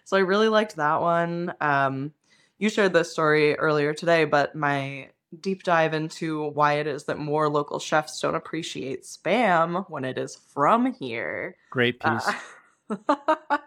so 0.04 0.18
I 0.18 0.22
really 0.22 0.50
liked 0.50 0.76
that 0.76 1.02
one. 1.02 1.54
Um, 1.62 2.14
you 2.58 2.70
shared 2.70 2.94
this 2.94 3.12
story 3.12 3.56
earlier 3.56 3.94
today, 3.94 4.26
but 4.26 4.56
my 4.56 5.10
deep 5.40 5.64
dive 5.64 5.94
into 5.94 6.50
why 6.50 6.74
it 6.74 6.88
is 6.88 7.06
that 7.06 7.18
more 7.18 7.50
local 7.50 7.80
chefs 7.80 8.20
don't 8.20 8.36
appreciate 8.36 9.04
spam 9.04 9.90
when 9.90 10.04
it 10.04 10.18
is 10.18 10.36
from 10.54 10.94
here. 10.94 11.56
Great 11.70 12.00
piece. 12.00 12.28
Uh, 12.28 12.34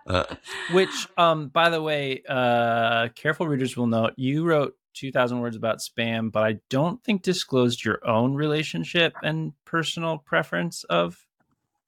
Uh, 0.07 0.35
Which, 0.73 1.09
um, 1.17 1.49
by 1.49 1.71
the 1.71 1.81
way, 1.81 2.23
uh, 2.29 3.09
careful 3.15 3.49
readers 3.49 3.75
will 3.75 3.87
note 3.87 4.13
you 4.17 4.45
wrote 4.45 4.77
2,000 4.95 5.41
words 5.41 5.57
about 5.57 5.79
spam, 5.79 6.31
but 6.33 6.43
I 6.45 6.59
don't 6.71 7.03
think 7.05 7.23
disclosed 7.23 7.85
your 7.85 8.07
own 8.09 8.35
relationship 8.35 9.15
and 9.23 9.53
personal 9.65 10.19
preference 10.19 10.85
of 10.85 11.25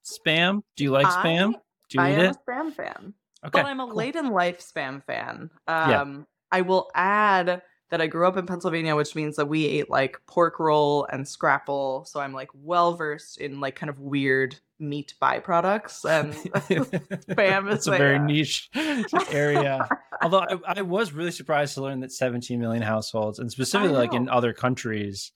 spam. 0.05 0.63
Do 0.77 0.85
you 0.85 0.91
like 0.91 1.07
I- 1.07 1.11
spam? 1.25 1.53
Do 1.89 1.99
you 1.99 2.01
I 2.05 2.11
read 2.11 2.19
am 2.19 2.25
it? 2.31 2.37
a 2.37 2.51
spam 2.51 2.73
fan. 2.75 3.15
Okay. 3.45 3.63
but 3.63 3.67
I'm 3.67 3.79
a 3.81 3.87
cool. 3.87 3.95
late 3.95 4.17
in 4.17 4.31
life 4.31 4.59
spam 4.59 5.05
fan. 5.05 5.51
Yeah. 5.69 6.01
Um, 6.01 6.27
I 6.51 6.63
will 6.63 6.91
add 6.95 7.63
that 7.91 8.01
I 8.01 8.09
grew 8.09 8.27
up 8.27 8.37
in 8.37 8.47
Pennsylvania, 8.47 8.97
which 8.97 9.15
means 9.15 9.37
that 9.37 9.47
we 9.47 9.67
ate 9.67 9.89
like 9.89 10.21
pork 10.27 10.59
roll 10.59 11.07
and 11.13 11.29
scrapple. 11.29 12.05
So 12.09 12.19
I'm 12.19 12.33
like 12.33 12.49
well 12.55 12.95
versed 12.95 13.39
in 13.39 13.61
like 13.61 13.77
kind 13.77 13.89
of 13.91 14.01
weird 14.01 14.59
meat 14.79 15.15
byproducts, 15.21 16.05
and 16.09 16.33
spam 17.31 17.69
is 17.71 17.77
It's 17.77 17.87
a 17.87 17.91
very 17.93 18.19
niche 18.19 18.71
area. 19.31 19.89
Although 20.23 20.41
I, 20.41 20.79
I 20.79 20.83
was 20.83 21.13
really 21.13 21.31
surprised 21.31 21.75
to 21.75 21.83
learn 21.83 22.01
that 22.01 22.13
17 22.13 22.59
million 22.61 22.83
households, 22.83 23.39
and 23.39 23.51
specifically 23.51 23.97
like 23.97 24.15
in 24.15 24.29
other 24.29 24.53
countries, 24.53 25.33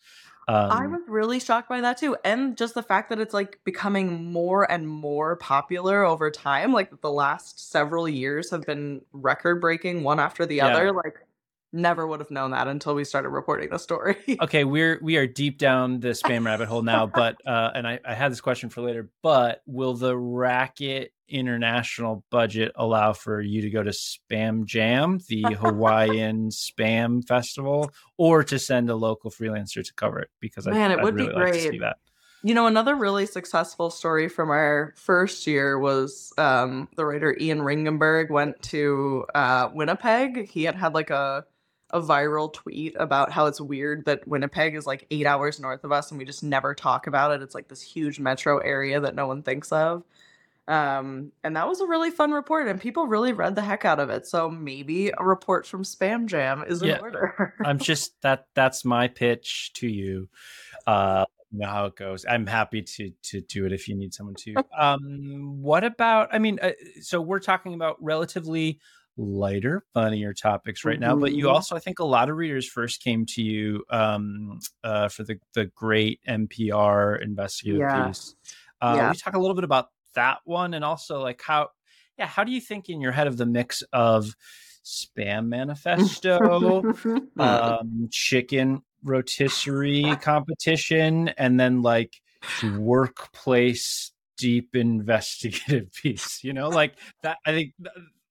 um, 0.49 0.71
I 0.73 0.87
was 0.89 1.03
really 1.07 1.39
shocked 1.39 1.69
by 1.69 1.81
that 1.81 1.99
too. 1.99 2.17
And 2.25 2.57
just 2.57 2.75
the 2.75 2.83
fact 2.83 3.11
that 3.11 3.21
it's 3.21 3.35
like 3.35 3.61
becoming 3.65 4.25
more 4.33 4.71
and 4.71 4.89
more 4.89 5.37
popular 5.37 6.03
over 6.05 6.31
time. 6.31 6.73
Like 6.73 7.01
the 7.03 7.11
last 7.13 7.71
several 7.71 8.09
years 8.09 8.51
have 8.51 8.63
been 8.63 9.03
record 9.13 9.61
breaking 9.61 10.03
one 10.03 10.19
after 10.19 10.47
the 10.47 10.57
Yeah. 10.57 10.69
other. 10.69 10.93
Like 10.93 11.21
never 11.73 12.07
would 12.07 12.21
have 12.21 12.31
known 12.31 12.51
that 12.51 12.67
until 12.69 12.95
we 12.95 13.05
started 13.05 13.29
reporting 13.29 13.71
the 13.71 13.79
story. 13.79 14.17
okay 14.41 14.65
we're 14.65 14.99
we 15.03 15.17
are 15.17 15.27
deep 15.27 15.59
down 15.59 16.01
the 16.01 16.09
spam 16.09 16.45
rabbit 16.45 16.69
hole 16.69 16.83
now 16.83 17.07
but 17.15 17.37
uh 17.47 17.71
and 17.75 17.87
I, 17.87 18.01
I 18.05 18.15
had 18.15 18.33
this 18.33 18.41
question 18.41 18.71
for 18.71 18.81
later 18.81 19.09
but 19.23 19.63
will 19.67 19.95
the 19.95 20.17
racket 20.17 21.13
international 21.29 22.25
budget 22.31 22.73
allow 22.75 23.13
for 23.13 23.41
you 23.41 23.63
to 23.63 23.71
go 23.71 23.83
to 23.83 23.91
spam 23.91 24.65
jam 24.65 25.21
the 25.29 25.43
hawaiian 25.43 26.49
spam 26.49 27.27
festival 27.27 27.91
or 28.17 28.43
to 28.45 28.59
send 28.59 28.91
a 28.91 28.97
local 28.97 29.31
freelancer 29.31 29.85
to 29.85 29.95
cover 29.95 30.19
it 30.19 30.31
because 30.41 30.67
I, 30.67 30.73
Man, 30.73 30.91
it 30.91 30.99
I'd 30.99 31.05
would 31.05 31.17
be 31.17 31.29
really 31.29 31.35
like 31.41 31.53
to 31.53 31.61
see 31.61 31.69
great. 31.69 31.81
that 31.83 31.99
You 32.43 32.55
know, 32.55 32.67
another 32.67 32.97
really 32.97 33.27
successful 33.27 33.91
story 33.91 34.29
from 34.29 34.51
our 34.51 34.93
first 34.97 35.47
year 35.47 35.79
was 35.79 36.33
um, 36.39 36.89
the 36.97 37.05
writer 37.05 37.37
Ian 37.39 37.61
Ringenberg 37.61 38.31
went 38.31 38.61
to 38.63 39.27
uh, 39.35 39.69
Winnipeg. 39.73 40.49
He 40.49 40.65
had 40.65 40.75
had 40.75 40.95
like 40.95 41.11
a 41.11 41.45
a 41.93 42.01
viral 42.01 42.53
tweet 42.53 42.95
about 42.99 43.31
how 43.33 43.47
it's 43.47 43.61
weird 43.61 44.05
that 44.07 44.27
Winnipeg 44.27 44.75
is 44.75 44.87
like 44.87 45.07
eight 45.11 45.27
hours 45.27 45.59
north 45.61 45.85
of 45.85 45.93
us 45.93 46.11
and 46.11 46.19
we 46.19 46.25
just 46.25 46.43
never 46.43 46.75
talk 46.75 47.07
about 47.07 47.33
it. 47.33 47.43
It's 47.43 47.55
like 47.55 47.69
this 47.69 47.83
huge 47.83 48.19
metro 48.21 48.59
area 48.59 49.01
that 49.01 49.15
no 49.15 49.27
one 49.27 49.43
thinks 49.43 49.73
of. 49.73 50.03
Um, 50.69 51.33
and 51.43 51.57
that 51.57 51.67
was 51.67 51.81
a 51.81 51.87
really 51.87 52.13
fun 52.13 52.31
report, 52.31 52.69
and 52.69 52.81
people 52.81 53.09
really 53.09 53.33
read 53.33 53.57
the 53.57 53.63
heck 53.63 53.85
out 53.85 53.99
of 53.99 54.09
it. 54.09 54.25
So 54.29 54.49
maybe 54.49 55.09
a 55.11 55.25
report 55.25 55.67
from 55.67 55.83
Spam 55.83 56.27
Jam 56.27 56.63
is 56.65 56.81
in 56.83 56.89
Yeah. 56.89 56.99
order. 57.01 57.55
i'm 57.65 57.79
just 57.81 58.21
that 58.23 58.47
that's 58.55 58.85
my 58.85 59.09
pitch 59.09 59.73
to 59.75 59.89
you 59.89 60.29
uh 60.87 61.25
you 61.51 61.59
know 61.59 61.67
how 61.69 61.87
it 61.87 61.97
goes 61.97 62.25
i'm 62.29 62.47
happy 62.47 62.81
to 62.83 63.11
to 63.23 63.41
do 63.41 63.67
it 63.67 63.73
if 63.73 63.89
you 63.89 63.97
need 63.97 64.15
someone 64.15 64.37
to 64.37 64.55
um 64.79 65.61
what 65.61 65.83
about 65.83 66.29
i 66.33 66.39
mean 66.39 66.59
uh, 66.63 66.71
so 67.01 67.21
we're 67.21 67.41
talking 67.41 67.75
about 67.75 67.97
relatively 68.03 68.79
lighter 69.17 69.85
funnier 69.93 70.33
topics 70.33 70.85
right 70.85 70.99
now 71.01 71.15
but 71.15 71.33
you 71.35 71.47
Mhm. 71.47 71.51
also 71.51 71.77
i 71.77 71.79
think 71.79 71.99
a 71.99 72.05
lot 72.05 72.31
of 72.31 72.37
readers 72.37 72.67
first 72.67 73.03
came 73.03 73.27
to 73.27 73.43
you 73.43 73.85
um 73.91 74.59
uh 74.85 75.09
for 75.09 75.25
the 75.25 75.39
the 75.55 75.67
great 75.67 76.21
npr 76.27 77.21
investigative 77.23 77.81
Yeah. 77.83 78.07
piece 78.07 78.35
uh 78.81 78.95
Yeah. 78.97 79.11
we 79.11 79.17
talk 79.17 79.35
a 79.35 79.39
little 79.39 79.55
bit 79.55 79.65
about 79.65 79.89
that 80.15 80.39
one 80.45 80.75
and 80.75 80.85
also 80.85 81.21
like 81.21 81.43
how 81.43 81.69
yeah 82.19 82.27
how 82.27 82.45
do 82.45 82.53
you 82.53 82.61
think 82.61 82.89
in 82.89 83.01
your 83.01 83.13
head 83.13 83.27
of 83.27 83.37
the 83.37 83.47
mix 83.47 83.83
of 83.93 84.35
spam 84.85 85.47
manifesto 85.49 86.83
um, 87.39 88.09
chicken 88.11 88.83
rotisserie 89.03 90.17
competition, 90.17 91.29
and 91.29 91.59
then 91.59 91.83
like 91.83 92.21
workplace 92.63 94.13
deep 94.37 94.75
investigative 94.77 95.93
piece. 96.03 96.43
You 96.45 96.53
know, 96.53 96.69
like 96.69 96.95
that. 97.23 97.39
I 97.47 97.53
think 97.53 97.75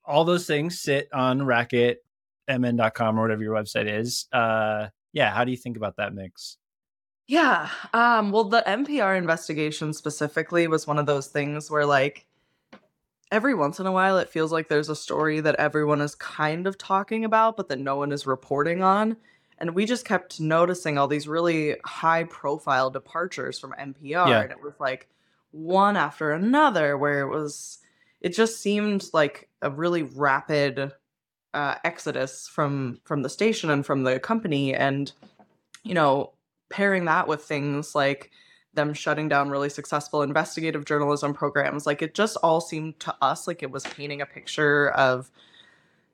all 0.09 0.25
those 0.25 0.47
things 0.47 0.79
sit 0.79 1.07
on 1.13 1.39
racketmn.com 1.41 3.17
or 3.17 3.21
whatever 3.21 3.43
your 3.43 3.55
website 3.55 3.87
is. 3.87 4.25
Uh, 4.33 4.87
yeah. 5.13 5.31
How 5.31 5.43
do 5.43 5.51
you 5.51 5.57
think 5.57 5.77
about 5.77 5.97
that 5.97 6.13
mix? 6.13 6.57
Yeah. 7.27 7.69
Um, 7.93 8.31
well, 8.31 8.45
the 8.45 8.63
NPR 8.65 9.15
investigation 9.15 9.93
specifically 9.93 10.67
was 10.67 10.87
one 10.87 10.97
of 10.97 11.05
those 11.05 11.27
things 11.27 11.69
where, 11.69 11.85
like, 11.85 12.25
every 13.31 13.53
once 13.53 13.79
in 13.79 13.85
a 13.85 13.91
while, 13.91 14.17
it 14.17 14.29
feels 14.29 14.51
like 14.51 14.67
there's 14.67 14.89
a 14.89 14.95
story 14.95 15.39
that 15.41 15.55
everyone 15.55 16.01
is 16.01 16.15
kind 16.15 16.65
of 16.65 16.79
talking 16.79 17.23
about, 17.23 17.55
but 17.55 17.69
that 17.69 17.77
no 17.77 17.97
one 17.97 18.11
is 18.11 18.25
reporting 18.25 18.81
on. 18.81 19.15
And 19.59 19.75
we 19.75 19.85
just 19.85 20.05
kept 20.05 20.39
noticing 20.39 20.97
all 20.97 21.07
these 21.07 21.27
really 21.27 21.75
high 21.85 22.23
profile 22.23 22.89
departures 22.89 23.59
from 23.59 23.73
NPR. 23.73 24.27
Yeah. 24.27 24.41
And 24.41 24.51
it 24.51 24.63
was 24.63 24.73
like 24.79 25.07
one 25.51 25.97
after 25.97 26.31
another, 26.31 26.97
where 26.97 27.21
it 27.21 27.29
was, 27.29 27.77
it 28.21 28.29
just 28.29 28.59
seemed 28.59 29.07
like 29.13 29.48
a 29.61 29.69
really 29.69 30.03
rapid 30.03 30.91
uh, 31.53 31.75
exodus 31.83 32.47
from 32.47 32.99
from 33.05 33.21
the 33.23 33.29
station 33.29 33.69
and 33.69 33.85
from 33.85 34.03
the 34.03 34.19
company. 34.19 34.73
And, 34.73 35.11
you 35.83 35.93
know, 35.93 36.33
pairing 36.69 37.05
that 37.05 37.27
with 37.27 37.43
things 37.43 37.95
like 37.95 38.31
them 38.73 38.93
shutting 38.93 39.27
down 39.27 39.49
really 39.49 39.69
successful 39.69 40.21
investigative 40.21 40.85
journalism 40.85 41.33
programs 41.33 41.87
like 41.87 42.03
it 42.03 42.13
just 42.13 42.37
all 42.43 42.61
seemed 42.61 42.99
to 42.99 43.13
us 43.21 43.47
like 43.47 43.63
it 43.63 43.71
was 43.71 43.83
painting 43.85 44.21
a 44.21 44.25
picture 44.25 44.91
of 44.91 45.31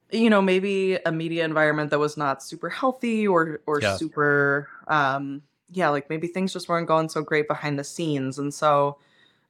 you 0.09 0.29
know 0.29 0.41
maybe 0.41 0.97
a 1.05 1.11
media 1.11 1.43
environment 1.43 1.89
that 1.89 1.99
was 1.99 2.15
not 2.15 2.41
super 2.41 2.69
healthy 2.69 3.27
or 3.27 3.59
or 3.67 3.81
Yeah. 3.81 3.97
super 3.97 4.69
um 4.87 5.41
yeah 5.71 5.89
like 5.89 6.09
maybe 6.09 6.27
things 6.27 6.53
just 6.53 6.69
weren't 6.69 6.87
going 6.87 7.09
so 7.09 7.21
great 7.21 7.47
behind 7.47 7.77
the 7.77 7.83
scenes 7.83 8.39
and 8.39 8.53
so 8.53 8.97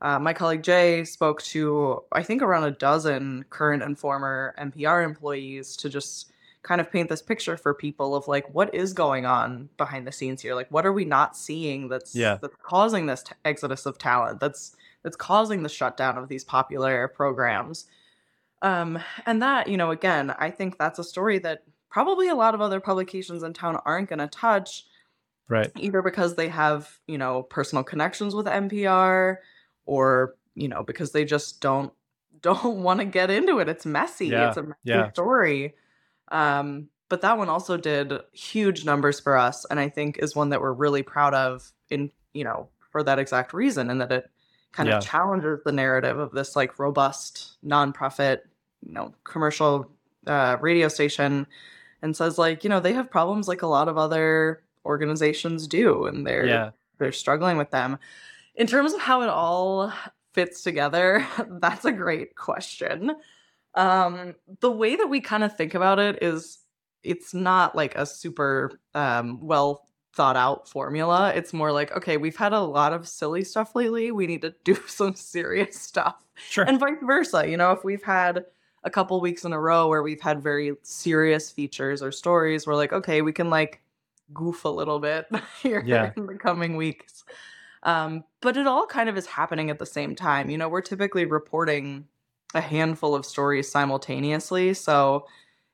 uh, 0.01 0.19
my 0.19 0.33
colleague 0.33 0.63
Jay 0.63 1.03
spoke 1.05 1.41
to 1.43 2.03
I 2.11 2.21
think 2.23 2.41
around 2.41 2.63
a 2.65 2.71
dozen 2.71 3.45
current 3.49 3.81
and 3.83 3.97
former 3.97 4.53
NPR 4.59 5.03
employees 5.05 5.75
to 5.77 5.89
just 5.89 6.31
kind 6.63 6.81
of 6.81 6.91
paint 6.91 7.09
this 7.09 7.21
picture 7.21 7.57
for 7.57 7.73
people 7.75 8.15
of 8.15 8.27
like 8.27 8.51
what 8.53 8.73
is 8.73 8.91
going 8.93 9.25
on 9.25 9.69
behind 9.77 10.07
the 10.07 10.11
scenes 10.11 10.41
here 10.41 10.55
like 10.55 10.67
what 10.71 10.83
are 10.83 10.91
we 10.93 11.05
not 11.05 11.37
seeing 11.37 11.87
that's 11.89 12.15
Yeah. 12.15 12.39
that's 12.41 12.55
causing 12.63 13.05
this 13.05 13.21
t- 13.21 13.33
exodus 13.45 13.85
of 13.85 13.99
talent 13.99 14.39
that's 14.39 14.75
that's 15.03 15.15
causing 15.15 15.61
the 15.61 15.69
shutdown 15.69 16.17
of 16.17 16.27
these 16.27 16.43
popular 16.43 17.07
programs 17.07 17.85
um 18.63 18.97
and 19.27 19.43
that 19.43 19.67
you 19.67 19.77
know 19.77 19.91
again 19.91 20.33
i 20.39 20.49
think 20.49 20.79
that's 20.79 20.97
a 20.97 21.03
story 21.03 21.37
that 21.37 21.61
probably 21.91 22.29
a 22.29 22.35
lot 22.35 22.55
of 22.55 22.61
other 22.61 22.79
publications 22.79 23.43
in 23.43 23.53
town 23.53 23.79
aren't 23.85 24.09
going 24.09 24.17
to 24.19 24.27
touch 24.27 24.85
Right. 25.47 25.71
either 25.77 26.01
because 26.01 26.33
they 26.33 26.47
have 26.47 26.97
you 27.05 27.19
know 27.19 27.43
personal 27.43 27.83
connections 27.83 28.33
with 28.33 28.47
npr 28.47 29.37
or 29.85 30.35
you 30.55 30.67
know 30.67 30.83
because 30.83 31.11
they 31.11 31.25
just 31.25 31.61
don't 31.61 31.91
don't 32.41 32.83
want 32.83 32.99
to 32.99 33.05
get 33.05 33.29
into 33.29 33.59
it 33.59 33.67
it's 33.69 33.85
messy 33.85 34.27
Yeah, 34.27 34.49
it's 34.49 34.57
a 34.57 34.63
messy 34.63 34.75
yeah. 34.83 35.11
story 35.11 35.73
um 36.31 36.87
but 37.09 37.21
that 37.21 37.37
one 37.37 37.49
also 37.49 37.77
did 37.77 38.13
huge 38.33 38.83
numbers 38.85 39.19
for 39.19 39.37
us 39.37 39.65
and 39.69 39.79
i 39.79 39.89
think 39.89 40.17
is 40.19 40.35
one 40.35 40.49
that 40.49 40.61
we're 40.61 40.73
really 40.73 41.03
proud 41.03 41.33
of 41.33 41.71
in 41.89 42.11
you 42.33 42.43
know 42.43 42.67
for 42.91 43.03
that 43.03 43.19
exact 43.19 43.53
reason 43.53 43.89
and 43.89 44.01
that 44.01 44.11
it 44.11 44.29
kind 44.71 44.89
Yeah. 44.89 44.97
of 44.97 45.03
challenges 45.03 45.59
the 45.65 45.71
narrative 45.71 46.17
of 46.19 46.31
this 46.31 46.55
like 46.55 46.77
robust 46.79 47.57
nonprofit 47.65 48.39
you 48.85 48.93
know 48.93 49.13
commercial 49.23 49.89
uh, 50.27 50.57
radio 50.59 50.87
station 50.87 51.45
and 52.01 52.15
says 52.15 52.37
like 52.37 52.63
you 52.63 52.69
know 52.69 52.79
they 52.79 52.93
have 52.93 53.09
problems 53.11 53.47
like 53.47 53.61
a 53.61 53.67
lot 53.67 53.87
of 53.87 53.97
other 53.97 54.63
organizations 54.85 55.67
do 55.67 56.05
and 56.05 56.25
they're 56.25 56.45
Yeah. 56.45 56.69
they're 56.97 57.11
struggling 57.11 57.57
with 57.57 57.71
them 57.71 57.97
in 58.55 58.67
terms 58.67 58.93
of 58.93 59.01
how 59.01 59.21
it 59.21 59.29
all 59.29 59.91
fits 60.33 60.61
together 60.63 61.25
that's 61.61 61.85
a 61.85 61.91
great 61.91 62.35
question. 62.35 63.13
Um 63.73 64.35
the 64.61 64.71
way 64.71 64.95
that 64.95 65.07
we 65.07 65.21
kind 65.21 65.43
of 65.43 65.55
think 65.55 65.73
about 65.73 65.99
it 65.99 66.19
is 66.21 66.59
it's 67.03 67.33
not 67.33 67.75
like 67.75 67.95
a 67.95 68.05
super 68.05 68.79
um 68.93 69.39
well 69.41 69.85
thought 70.13 70.37
out 70.37 70.67
formula. 70.69 71.33
It's 71.35 71.53
more 71.53 71.71
like 71.71 71.95
okay 71.95 72.17
we've 72.17 72.35
had 72.37 72.53
a 72.53 72.59
lot 72.61 72.93
of 72.93 73.07
silly 73.07 73.43
stuff 73.43 73.75
lately. 73.75 74.11
We 74.11 74.27
need 74.27 74.41
to 74.43 74.53
do 74.63 74.75
some 74.87 75.15
serious 75.15 75.79
stuff. 75.79 76.15
Sure. 76.49 76.65
and 76.65 76.77
vice 76.77 76.97
versa 77.01 77.49
you 77.49 77.55
know 77.55 77.71
if 77.71 77.85
we've 77.85 78.03
had 78.03 78.43
a 78.83 78.89
couple 78.89 79.19
weeks 79.21 79.45
in 79.45 79.53
a 79.53 79.59
row 79.59 79.87
where 79.87 80.03
we've 80.03 80.19
had 80.19 80.43
very 80.43 80.73
serious 80.83 81.49
features 81.49 82.01
or 82.03 82.11
stories 82.11 82.67
we're 82.67 82.75
like 82.75 82.91
okay 82.91 83.21
we 83.21 83.31
can 83.31 83.49
like 83.49 83.81
goof 84.33 84.65
a 84.65 84.69
little 84.69 84.99
bit 84.99 85.27
here 85.63 85.81
Yeah. 85.85 86.11
in 86.17 86.25
the 86.27 86.35
coming 86.35 86.75
weeks 86.75 87.23
um, 87.85 88.23
but 88.41 88.57
it 88.57 88.67
all 88.67 88.85
kind 88.85 89.07
of 89.07 89.17
is 89.17 89.25
happening 89.25 89.69
at 89.69 89.79
the 89.79 89.85
same 89.85 90.15
time 90.15 90.49
you 90.49 90.57
know 90.57 90.67
we're 90.67 90.81
typically 90.81 91.25
reporting 91.25 92.05
a 92.53 92.61
handful 92.61 93.15
of 93.15 93.25
stories 93.25 93.71
simultaneously 93.71 94.73
so 94.73 95.25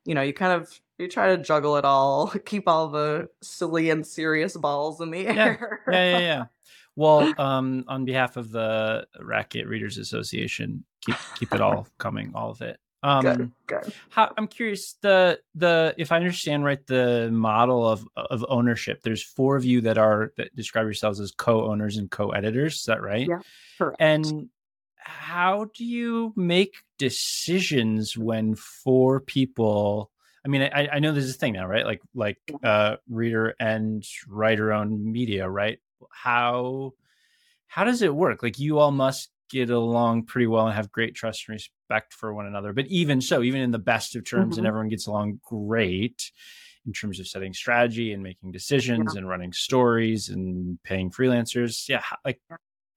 you 0.05 0.13
know 0.15 0.21
you 0.21 0.33
kind 0.33 0.53
of 0.53 0.79
you 0.97 1.07
try 1.07 1.35
to 1.35 1.41
juggle 1.41 1.77
it 1.77 1.85
all 1.85 2.27
keep 2.45 2.67
all 2.67 2.87
the 2.89 3.29
silly 3.41 3.89
and 3.89 4.05
serious 4.05 4.55
balls 4.57 5.01
in 5.01 5.11
the 5.11 5.21
Yeah. 5.21 5.45
air 5.45 5.81
yeah, 5.87 6.03
yeah, 6.03 6.19
yeah. 6.19 6.45
Well, 6.97 7.33
um, 7.39 7.85
on 7.87 8.03
behalf 8.05 8.35
of 8.37 8.51
the 8.51 9.07
Racket 9.19 9.67
Readers 9.67 9.97
Association, 9.97 10.83
keep 10.99 11.15
keep 11.35 11.53
it 11.53 11.61
all 11.61 11.87
coming, 11.97 12.31
all 12.35 12.51
of 12.51 12.61
it. 12.61 12.80
Um, 13.03 13.21
good 13.23 13.51
good 13.65 13.93
how, 14.09 14.31
I'm 14.37 14.47
curious 14.47 14.95
the 15.01 15.39
the 15.55 15.95
if 15.97 16.11
I 16.11 16.17
understand 16.17 16.63
right, 16.63 16.85
the 16.85 17.29
model 17.31 17.87
of 17.87 18.07
of 18.15 18.45
ownership. 18.47 19.01
There's 19.01 19.23
four 19.23 19.55
of 19.55 19.65
you 19.65 19.81
that 19.81 19.97
are 19.97 20.33
that 20.37 20.55
describe 20.55 20.85
yourselves 20.85 21.19
as 21.19 21.31
co-owners 21.31 21.97
and 21.97 22.11
co-editors. 22.11 22.75
Is 22.75 22.85
that 22.85 23.01
right? 23.01 23.27
Yeah, 23.27 23.39
correct. 23.77 23.97
And 23.99 24.49
how 24.97 25.65
do 25.73 25.83
you 25.83 26.31
make 26.35 26.75
decisions 26.99 28.15
when 28.15 28.53
four 28.53 29.19
people? 29.19 30.11
I 30.45 30.47
mean, 30.47 30.61
I, 30.61 30.87
I 30.93 30.99
know 30.99 31.11
there's 31.11 31.29
a 31.29 31.33
thing 31.33 31.53
now, 31.53 31.65
right? 31.65 31.85
Like 31.85 32.01
like 32.13 32.37
uh, 32.63 32.97
reader 33.09 33.55
and 33.59 34.05
writer 34.27 34.73
owned 34.73 35.03
media, 35.03 35.49
right? 35.49 35.79
How 36.11 36.93
how 37.65 37.83
does 37.83 38.03
it 38.03 38.13
work? 38.13 38.43
Like 38.43 38.59
you 38.59 38.77
all 38.77 38.91
must 38.91 39.30
get 39.51 39.69
along 39.69 40.25
pretty 40.25 40.47
well 40.47 40.67
and 40.67 40.75
have 40.75 40.91
great 40.91 41.15
trust 41.15 41.47
and 41.47 41.53
respect 41.55 42.13
for 42.13 42.33
one 42.33 42.45
another. 42.47 42.73
But 42.73 42.87
even 42.87 43.21
so, 43.21 43.43
even 43.43 43.61
in 43.61 43.71
the 43.71 43.79
best 43.79 44.15
of 44.15 44.25
terms, 44.25 44.57
and 44.57 44.65
Mhm. 44.65 44.67
everyone 44.67 44.89
gets 44.89 45.07
along 45.07 45.39
great 45.43 46.31
in 46.85 46.93
terms 46.93 47.19
of 47.19 47.27
setting 47.27 47.53
strategy 47.53 48.13
and 48.13 48.23
making 48.23 48.51
decisions 48.51 49.15
and 49.15 49.27
running 49.27 49.53
stories 49.53 50.29
and 50.29 50.81
paying 50.83 51.11
freelancers. 51.11 51.87
Yeah, 51.89 52.03
like 52.25 52.41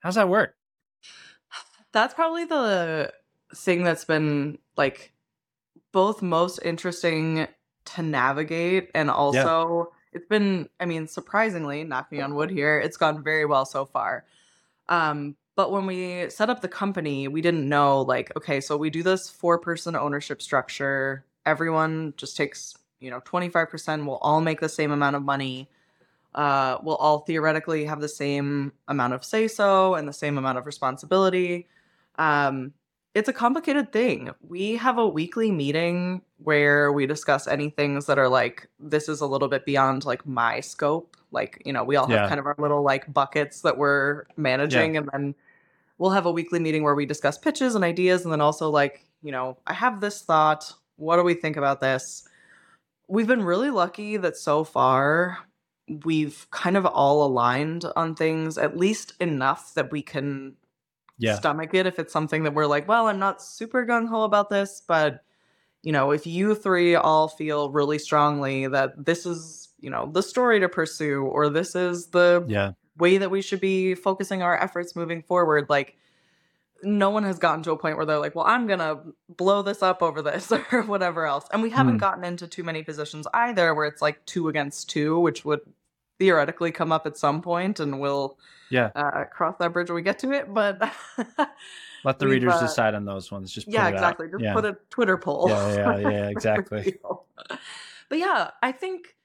how's 0.01 0.17
that 0.17 0.29
work? 0.29 0.57
That's 1.93 2.15
probably 2.15 2.45
the 2.45 3.13
thing 3.55 3.85
that's 3.85 4.05
been 4.05 4.59
like 4.77 5.13
both 5.93 6.23
most 6.23 6.61
interesting 6.65 7.49
to 7.87 8.03
navigate 8.03 8.91
and 8.95 9.11
also 9.11 9.93
it's 10.13 10.27
been 10.27 10.69
I 10.81 10.87
mean 10.87 11.07
surprisingly 11.09 11.85
knocking 11.85 12.23
on 12.23 12.35
wood 12.35 12.51
here 12.51 12.81
it's 12.81 12.97
gone 12.99 13.25
very 13.25 13.47
well 13.47 13.67
so 13.67 13.85
far. 13.87 14.27
Um 14.89 15.37
but 15.57 15.71
when 15.73 15.87
we 15.87 16.29
set 16.31 16.51
up 16.51 16.61
the 16.61 16.69
company 16.69 17.29
we 17.29 17.41
didn't 17.41 17.69
know 17.69 18.03
like 18.03 18.35
okay 18.37 18.61
so 18.61 18.77
we 18.77 18.91
do 18.91 19.03
this 19.03 19.29
four 19.31 19.59
person 19.59 19.97
ownership 19.97 20.41
structure 20.43 21.25
everyone 21.47 22.13
just 22.17 22.37
takes 22.37 22.77
you 23.01 23.11
know 23.11 23.21
25% 23.21 24.07
we'll 24.07 24.17
all 24.17 24.41
make 24.41 24.61
the 24.61 24.69
same 24.69 24.91
amount 24.93 25.17
of 25.17 25.23
money 25.23 25.69
uh, 26.35 26.79
we'll 26.83 26.97
all 26.97 27.21
theoretically 27.21 27.85
have 27.85 28.01
the 28.01 28.09
same 28.09 28.73
amount 28.89 29.13
of 29.13 29.25
say 29.25 29.47
so 29.47 29.95
and 29.95 30.09
the 30.09 30.13
same 30.13 30.37
amount 30.37 30.59
of 30.59 30.67
responsibility. 30.67 31.69
Um, 32.19 32.73
it's 33.15 33.29
a 33.29 33.33
complicated 33.33 33.93
thing. 33.93 34.31
We 34.43 34.75
have 34.77 34.99
a 34.99 35.07
weekly 35.07 35.53
meeting 35.53 36.23
where 36.39 36.93
we 36.93 37.07
discuss 37.07 37.47
any 37.47 37.71
things 37.71 38.07
that 38.07 38.19
are 38.19 38.29
like, 38.29 38.69
this 38.81 39.09
is 39.09 39.21
a 39.21 39.27
little 39.27 39.47
bit 39.49 39.65
beyond 39.65 40.05
like 40.05 40.27
my 40.27 40.59
scope. 40.59 41.17
Like, 41.31 41.63
you 41.65 41.73
know, 41.73 41.85
we 41.85 41.95
all 41.95 42.09
have 42.09 42.23
Yeah. 42.23 42.29
kind 42.29 42.41
of 42.41 42.47
our 42.47 42.57
little 42.59 42.83
like 42.83 43.13
buckets 43.13 43.61
that 43.61 43.79
we're 43.79 44.25
managing. 44.37 44.97
And 44.97 45.09
then 45.13 45.35
we'll 45.99 46.11
have 46.11 46.27
a 46.27 46.33
weekly 46.33 46.59
meeting 46.59 46.83
where 46.83 46.95
we 46.95 47.07
discuss 47.07 47.39
pitches 47.39 47.75
and 47.75 47.85
ideas. 47.85 48.25
And 48.25 48.33
then 48.33 48.41
also, 48.41 48.71
like, 48.71 49.05
you 49.23 49.33
know, 49.33 49.59
I 49.67 49.73
have 49.75 50.01
this 50.01 50.23
thought. 50.23 50.73
What 50.97 51.17
do 51.17 51.23
we 51.23 51.35
think 51.35 51.57
about 51.57 51.81
this? 51.81 52.27
We've 53.09 53.27
been 53.27 53.43
really 53.45 53.71
lucky 53.71 54.17
that 54.17 54.37
so 54.37 54.65
far 54.65 55.39
we've 56.05 56.47
kind 56.51 56.77
of 56.77 56.87
all 56.87 57.27
aligned 57.27 57.85
on 57.97 58.15
things, 58.15 58.57
at 58.57 58.77
least 58.77 59.13
enough 59.21 59.75
that 59.75 59.93
we 59.93 60.03
can 60.03 60.57
Yeah. 61.19 61.37
stomach 61.37 61.75
it 61.75 61.87
if 61.87 61.99
it's 61.99 62.13
something 62.13 62.43
that 62.45 62.55
we're 62.55 62.67
like, 62.67 62.89
well, 62.89 63.07
I'm 63.09 63.19
not 63.19 63.43
super 63.43 63.85
gung 63.87 64.09
ho 64.09 64.23
about 64.25 64.51
this, 64.51 64.83
but 64.87 65.23
you 65.83 65.93
know, 65.93 66.13
if 66.13 66.27
you 66.27 66.55
three 66.55 66.95
all 66.95 67.29
feel 67.29 67.71
really 67.71 67.99
strongly 67.99 68.67
that 68.69 68.93
this 69.05 69.27
is, 69.27 69.69
you 69.81 69.91
know, 69.91 70.11
the 70.13 70.23
story 70.23 70.59
to 70.61 70.69
pursue 70.69 71.23
or 71.25 71.51
this 71.51 71.75
is 71.75 72.07
the 72.09 72.45
Yeah. 72.49 72.73
Way 72.99 73.19
that 73.19 73.31
we 73.31 73.43
should 73.43 73.61
be 73.61 73.95
focusing 73.95 74.43
our 74.43 74.57
efforts 74.63 74.95
moving 74.97 75.23
forward, 75.23 75.67
like 75.69 75.97
no 76.83 77.09
one 77.11 77.25
has 77.25 77.39
gotten 77.39 77.63
to 77.63 77.73
a 77.73 77.79
point 77.79 77.97
where 77.97 78.05
they're 78.05 78.19
like, 78.19 78.35
well, 78.35 78.45
I'm 78.47 78.67
gonna 78.67 79.01
blow 79.29 79.63
this 79.63 79.83
up 79.83 80.03
over 80.03 80.21
this 80.23 80.53
or 80.73 80.83
whatever 80.83 81.27
else. 81.27 81.47
And 81.53 81.63
we 81.63 81.71
haven't 81.71 81.95
Hmm. 81.95 81.99
gotten 81.99 82.25
into 82.25 82.47
too 82.47 82.63
many 82.63 82.83
positions 82.83 83.27
either 83.33 83.75
where 83.75 83.87
it's 83.87 84.03
like 84.03 84.25
two 84.27 84.49
against 84.49 84.91
two, 84.91 85.19
which 85.19 85.45
would 85.45 85.61
theoretically 86.19 86.71
come 86.71 86.93
up 86.93 87.07
at 87.07 87.17
some 87.17 87.41
point, 87.43 87.81
and 87.81 88.01
we'll 88.01 88.39
yeah 88.71 88.91
uh, 88.95 89.25
cross 89.25 89.57
that 89.59 89.73
bridge 89.73 89.89
when 89.89 89.97
we 89.97 90.03
get 90.03 90.19
to 90.21 90.33
it. 90.33 90.53
But 90.53 90.81
let 92.05 92.19
the 92.19 92.29
readers 92.29 92.53
uh, 92.53 92.61
decide 92.61 92.95
on 92.95 93.05
those 93.05 93.33
ones. 93.33 93.51
Just 93.53 93.67
yeah, 93.67 93.89
exactly. 93.89 94.29
Just 94.31 94.43
yeah. 94.43 94.53
put 94.53 94.65
a 94.65 94.77
Twitter 94.91 95.17
poll. 95.17 95.47
Yeah, 95.49 95.75
yeah, 95.75 95.99
yeah, 96.11 96.29
exactly. 96.29 96.99
but 98.09 98.19
yeah, 98.19 98.51
I 98.63 98.73
think 98.73 99.17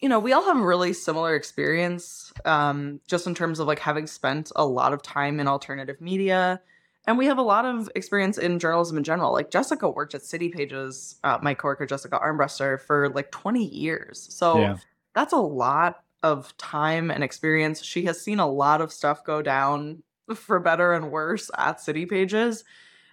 you 0.00 0.08
know 0.08 0.18
we 0.18 0.32
all 0.32 0.44
have 0.44 0.58
a 0.58 0.64
really 0.64 0.92
similar 0.92 1.34
experience, 1.34 2.32
um, 2.44 3.00
just 3.06 3.26
in 3.26 3.34
terms 3.34 3.58
of 3.58 3.66
like 3.66 3.78
having 3.78 4.06
spent 4.06 4.52
a 4.56 4.66
lot 4.66 4.92
of 4.92 5.02
time 5.02 5.40
in 5.40 5.48
alternative 5.48 6.00
media. 6.00 6.60
And 7.08 7.16
we 7.16 7.26
have 7.26 7.38
a 7.38 7.42
lot 7.42 7.64
of 7.64 7.88
experience 7.94 8.36
in 8.36 8.58
journalism 8.58 8.96
in 8.96 9.04
general. 9.04 9.32
Like 9.32 9.50
Jessica 9.50 9.88
worked 9.88 10.14
at 10.14 10.22
City 10.22 10.48
Pages, 10.48 11.20
uh, 11.22 11.38
my 11.40 11.54
coworker 11.54 11.86
Jessica 11.86 12.18
Armbruster, 12.18 12.80
for 12.80 13.10
like 13.10 13.30
20 13.30 13.64
years. 13.64 14.26
So 14.30 14.58
yeah. 14.58 14.76
that's 15.14 15.32
a 15.32 15.38
lot 15.38 16.02
of 16.24 16.56
time 16.56 17.12
and 17.12 17.22
experience. 17.22 17.82
She 17.82 18.06
has 18.06 18.20
seen 18.20 18.40
a 18.40 18.48
lot 18.48 18.80
of 18.80 18.92
stuff 18.92 19.22
go 19.24 19.40
down 19.40 20.02
for 20.34 20.58
better 20.58 20.92
and 20.92 21.12
worse 21.12 21.50
at 21.56 21.80
City 21.80 22.06
Pages. 22.06 22.64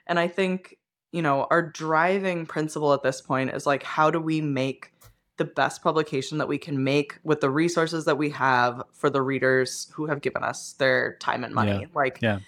And 0.07 0.19
I 0.19 0.27
think, 0.27 0.77
you 1.11 1.21
know, 1.21 1.45
our 1.51 1.61
driving 1.61 2.47
principle 2.47 2.93
at 2.93 3.03
this 3.03 3.21
point 3.21 3.51
is 3.51 3.67
like, 3.67 3.83
how 3.83 4.09
do 4.09 4.19
we 4.19 4.41
make 4.41 4.92
the 5.37 5.45
best 5.45 5.81
publication 5.81 6.37
that 6.37 6.47
we 6.47 6.57
can 6.57 6.83
make 6.83 7.17
with 7.23 7.41
the 7.41 7.49
resources 7.49 8.05
that 8.05 8.17
we 8.17 8.29
have 8.29 8.83
for 8.93 9.09
the 9.09 9.21
readers 9.21 9.91
who 9.93 10.05
have 10.05 10.21
given 10.21 10.43
us 10.43 10.73
their 10.73 11.15
time 11.17 11.43
and 11.43 11.53
money? 11.53 11.79
Yeah. 11.81 11.87
Like, 11.93 12.19
yeah. 12.21 12.39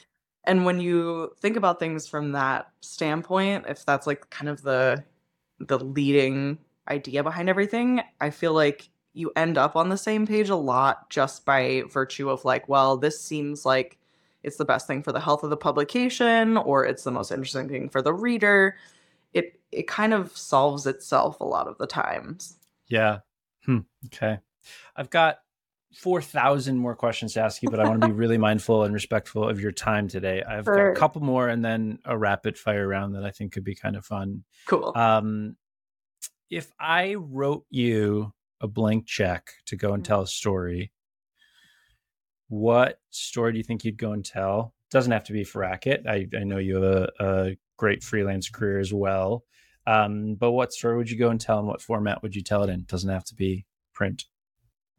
And 0.44 0.66
when 0.66 0.80
you 0.80 1.34
think 1.40 1.58
about 1.58 1.80
things 1.80 2.08
from 2.08 2.34
that 2.34 2.70
standpoint, 2.82 3.66
if 3.68 3.86
that's 3.86 4.06
like 4.06 4.30
kind 4.30 4.50
of 4.50 4.62
the 4.62 5.04
the 5.60 5.80
leading 5.80 6.60
idea 6.90 7.24
behind 7.24 7.50
everything, 7.50 8.02
I 8.22 8.30
feel 8.30 8.54
like 8.54 8.90
you 9.14 9.32
end 9.36 9.58
up 9.58 9.76
on 9.76 9.90
the 9.90 9.98
same 9.98 10.28
page 10.28 10.50
a 10.50 10.56
lot 10.56 11.10
just 11.10 11.46
by 11.46 11.84
virtue 11.90 12.30
of 12.30 12.44
like, 12.46 12.68
well, 12.68 12.98
this 12.98 13.20
seems 13.20 13.66
like 13.66 13.98
it's 14.44 14.58
the 14.58 14.66
best 14.66 14.86
thing 14.86 15.02
for 15.02 15.12
the 15.12 15.20
health 15.20 15.44
of 15.44 15.50
the 15.50 15.58
publication 15.58 16.58
or 16.58 16.86
it's 16.86 17.04
the 17.04 17.12
most 17.12 17.32
interesting 17.32 17.68
thing 17.68 17.90
for 17.90 18.02
the 18.02 18.14
reader. 18.14 18.78
It 19.34 19.60
it 19.72 19.88
kind 19.88 20.14
of 20.14 20.38
solves 20.38 20.86
itself 20.86 21.40
a 21.40 21.46
lot 21.46 21.68
of 21.68 21.78
the 21.78 21.88
times. 21.88 22.58
Yeah. 22.88 23.20
Hmm. 23.66 23.80
Okay. 24.08 24.40
I've 24.96 25.10
got 25.10 25.38
4,000 25.96 26.78
more 26.78 26.96
questions 26.96 27.34
to 27.34 27.42
ask 27.42 27.64
you, 27.64 27.70
but 27.70 27.80
I 27.80 27.88
want 27.88 28.02
to 28.02 28.08
be 28.08 28.14
really 28.14 28.38
mindful 28.38 28.84
and 28.84 28.94
respectful 28.94 29.48
of 29.48 29.60
your 29.60 29.72
time 29.72 30.08
today. 30.08 30.44
I've 30.44 30.66
sure. 30.66 30.76
got 30.76 30.98
a 30.98 31.00
couple 31.00 31.22
more 31.22 31.48
and 31.48 31.64
then 31.64 32.00
a 32.06 32.18
rapid 32.18 32.58
fire 32.58 32.88
round 32.88 33.16
that 33.16 33.24
I 33.24 33.32
think 33.32 33.54
could 33.54 33.64
be 33.64 33.76
kind 33.76 33.96
of 33.96 34.06
fun. 34.06 34.44
Cool. 34.68 34.92
Um, 34.96 35.56
if 36.50 36.72
I 36.80 37.16
wrote 37.16 37.66
you 37.70 38.34
a 38.62 38.68
blank 38.68 39.08
check 39.08 39.52
to 39.68 39.76
go 39.76 39.94
and 39.94 40.04
mm-hmm. 40.04 40.14
tell 40.14 40.22
a 40.22 40.28
story, 40.28 40.92
what 42.48 43.00
story 43.10 43.54
do 43.54 43.58
you 43.58 43.64
think 43.64 43.84
you'd 43.84 43.98
go 43.98 44.12
and 44.12 44.24
tell? 44.24 44.74
Doesn't 44.92 45.12
have 45.12 45.24
to 45.26 45.34
be 45.34 45.44
for 45.44 45.60
Racket. 45.60 46.06
I, 46.08 46.28
I 46.38 46.44
know 46.44 46.58
you 46.58 46.76
have 46.76 46.84
a, 46.84 47.10
a 47.20 47.58
great 47.78 48.04
freelance 48.04 48.50
career 48.50 48.80
as 48.80 48.94
well. 48.94 49.44
Um, 49.88 50.36
but 50.36 50.52
what 50.52 50.74
story 50.74 50.98
would 50.98 51.10
you 51.10 51.18
go 51.18 51.30
and 51.30 51.40
tell 51.40 51.60
and 51.60 51.68
what 51.68 51.82
format 51.82 52.22
would 52.24 52.36
you 52.36 52.42
tell 52.42 52.64
it 52.64 52.70
in? 52.70 52.82
It 52.82 52.88
Doesn't 52.88 53.10
have 53.10 53.26
to 53.26 53.36
be 53.36 53.66
print. 53.94 54.26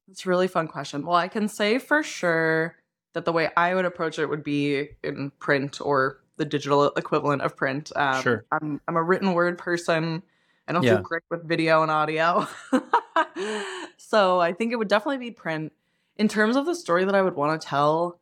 It's 0.09 0.25
a 0.25 0.29
really 0.29 0.49
fun 0.49 0.69
question. 0.69 1.05
Well, 1.05 1.17
I 1.17 1.29
can 1.29 1.49
say 1.49 1.79
for 1.79 2.03
sure 2.03 2.77
that 3.15 3.25
the 3.25 3.33
way 3.33 3.51
I 3.57 3.75
would 3.75 3.85
approach 3.85 4.19
it 4.19 4.27
would 4.27 4.45
be 4.45 4.91
in 5.03 5.33
print 5.39 5.81
or 5.81 6.21
the 6.37 6.45
digital 6.45 6.89
equivalent 6.97 7.43
of 7.43 7.57
print. 7.57 7.91
Um, 7.97 8.23
sure. 8.23 8.45
I'm, 8.53 8.81
I'm 8.87 8.97
a 8.97 9.03
written 9.03 9.33
word 9.33 9.59
person. 9.59 10.23
I 10.69 10.73
don't 10.73 10.83
yeah. 10.83 10.97
do 10.97 11.03
great 11.03 11.23
with 11.31 11.49
video 11.49 11.83
and 11.83 11.91
audio. 11.91 12.47
so 13.97 14.41
I 14.41 14.53
think 14.53 14.73
it 14.73 14.77
would 14.77 14.89
definitely 14.89 15.19
be 15.19 15.31
print. 15.31 15.73
In 16.17 16.29
terms 16.29 16.57
of 16.57 16.67
the 16.67 16.75
story 16.75 17.05
that 17.05 17.15
I 17.15 17.23
would 17.23 17.35
want 17.35 17.61
to 17.61 17.67
tell, 17.67 18.21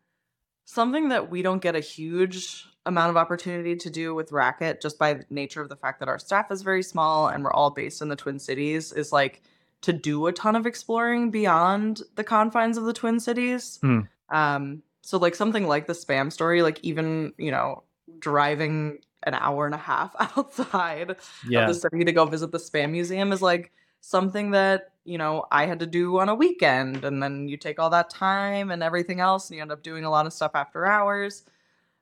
something 0.64 1.08
that 1.10 1.30
we 1.30 1.42
don't 1.42 1.62
get 1.62 1.76
a 1.76 1.80
huge 1.80 2.66
amount 2.87 3.11
of 3.11 3.16
opportunity 3.16 3.76
to 3.76 3.91
do 3.91 4.14
with 4.14 4.32
Racket 4.32 4.80
just 4.80 4.99
by 4.99 5.14
the 5.14 5.24
nature 5.30 5.61
of 5.61 5.68
the 5.68 5.76
fact 5.76 6.01
that 6.01 6.09
our 6.09 6.18
staff 6.18 6.51
is 6.51 6.62
very 6.62 6.82
small 6.82 7.28
and 7.28 7.43
we're 7.43 7.53
all 7.53 7.70
based 7.70 8.03
in 8.03 8.09
the 8.09 8.16
Twin 8.16 8.39
Cities 8.39 8.93
is 8.93 9.12
like 9.12 9.43
to 9.82 9.93
do 9.93 10.26
a 10.26 10.32
ton 10.32 10.57
of 10.57 10.66
exploring 10.66 11.30
beyond 11.30 12.03
the 12.16 12.24
confines 12.24 12.76
of 12.76 12.85
the 12.85 12.93
Twin 12.93 13.20
Cities. 13.20 13.78
Mm. 13.82 14.09
Um, 14.28 14.82
so 15.03 15.18
like 15.18 15.35
something 15.35 15.66
like 15.66 15.87
the 15.87 15.93
spam 15.93 16.32
story, 16.32 16.62
like 16.62 16.78
even, 16.82 17.32
you 17.39 17.51
know, 17.51 17.85
driving 18.18 18.99
an 19.24 19.35
hour 19.35 19.66
and 19.66 19.74
a 19.74 19.78
half 19.78 20.14
outside 20.37 21.16
yeah. 21.49 21.62
of 21.62 21.68
the 21.68 21.74
city 21.74 22.05
to 22.05 22.12
go 22.12 22.24
visit 22.26 22.53
the 22.53 22.59
spam 22.59 22.91
museum 22.91 23.32
is 23.32 23.43
like 23.43 23.72
something 24.01 24.51
that 24.51 24.91
you 25.07 25.16
know 25.16 25.45
i 25.51 25.64
had 25.64 25.78
to 25.78 25.87
do 25.87 26.18
on 26.18 26.28
a 26.28 26.35
weekend 26.35 27.05
and 27.05 27.22
then 27.22 27.49
you 27.49 27.57
take 27.57 27.78
all 27.78 27.89
that 27.89 28.11
time 28.11 28.70
and 28.70 28.82
everything 28.82 29.20
else 29.20 29.49
and 29.49 29.57
you 29.57 29.62
end 29.62 29.72
up 29.72 29.82
doing 29.82 30.05
a 30.05 30.11
lot 30.11 30.26
of 30.26 30.32
stuff 30.32 30.53
after 30.55 30.85
hours 30.85 31.45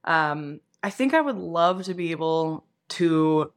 um, 0.05 0.59
i 0.83 0.91
think 0.91 1.15
i 1.15 1.21
would 1.21 1.37
love 1.37 1.83
to 1.85 1.95
be 1.95 2.11
able 2.11 2.65
to 2.89 3.53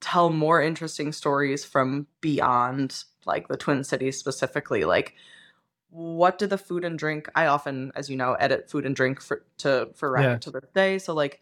tell 0.00 0.30
more 0.30 0.60
interesting 0.62 1.12
stories 1.12 1.64
from 1.64 2.06
beyond 2.20 3.04
like 3.24 3.48
the 3.48 3.56
twin 3.56 3.82
cities 3.82 4.18
specifically 4.18 4.84
like 4.84 5.14
what 5.90 6.38
did 6.38 6.50
the 6.50 6.58
food 6.58 6.84
and 6.84 6.98
drink 6.98 7.28
i 7.34 7.46
often 7.46 7.90
as 7.94 8.10
you 8.10 8.16
know 8.16 8.34
edit 8.34 8.70
food 8.70 8.84
and 8.84 8.94
drink 8.94 9.20
for 9.20 9.44
to 9.58 9.88
for 9.94 10.10
Racket 10.10 10.30
yeah. 10.30 10.38
to 10.38 10.50
this 10.50 10.70
day 10.74 10.98
so 10.98 11.14
like 11.14 11.40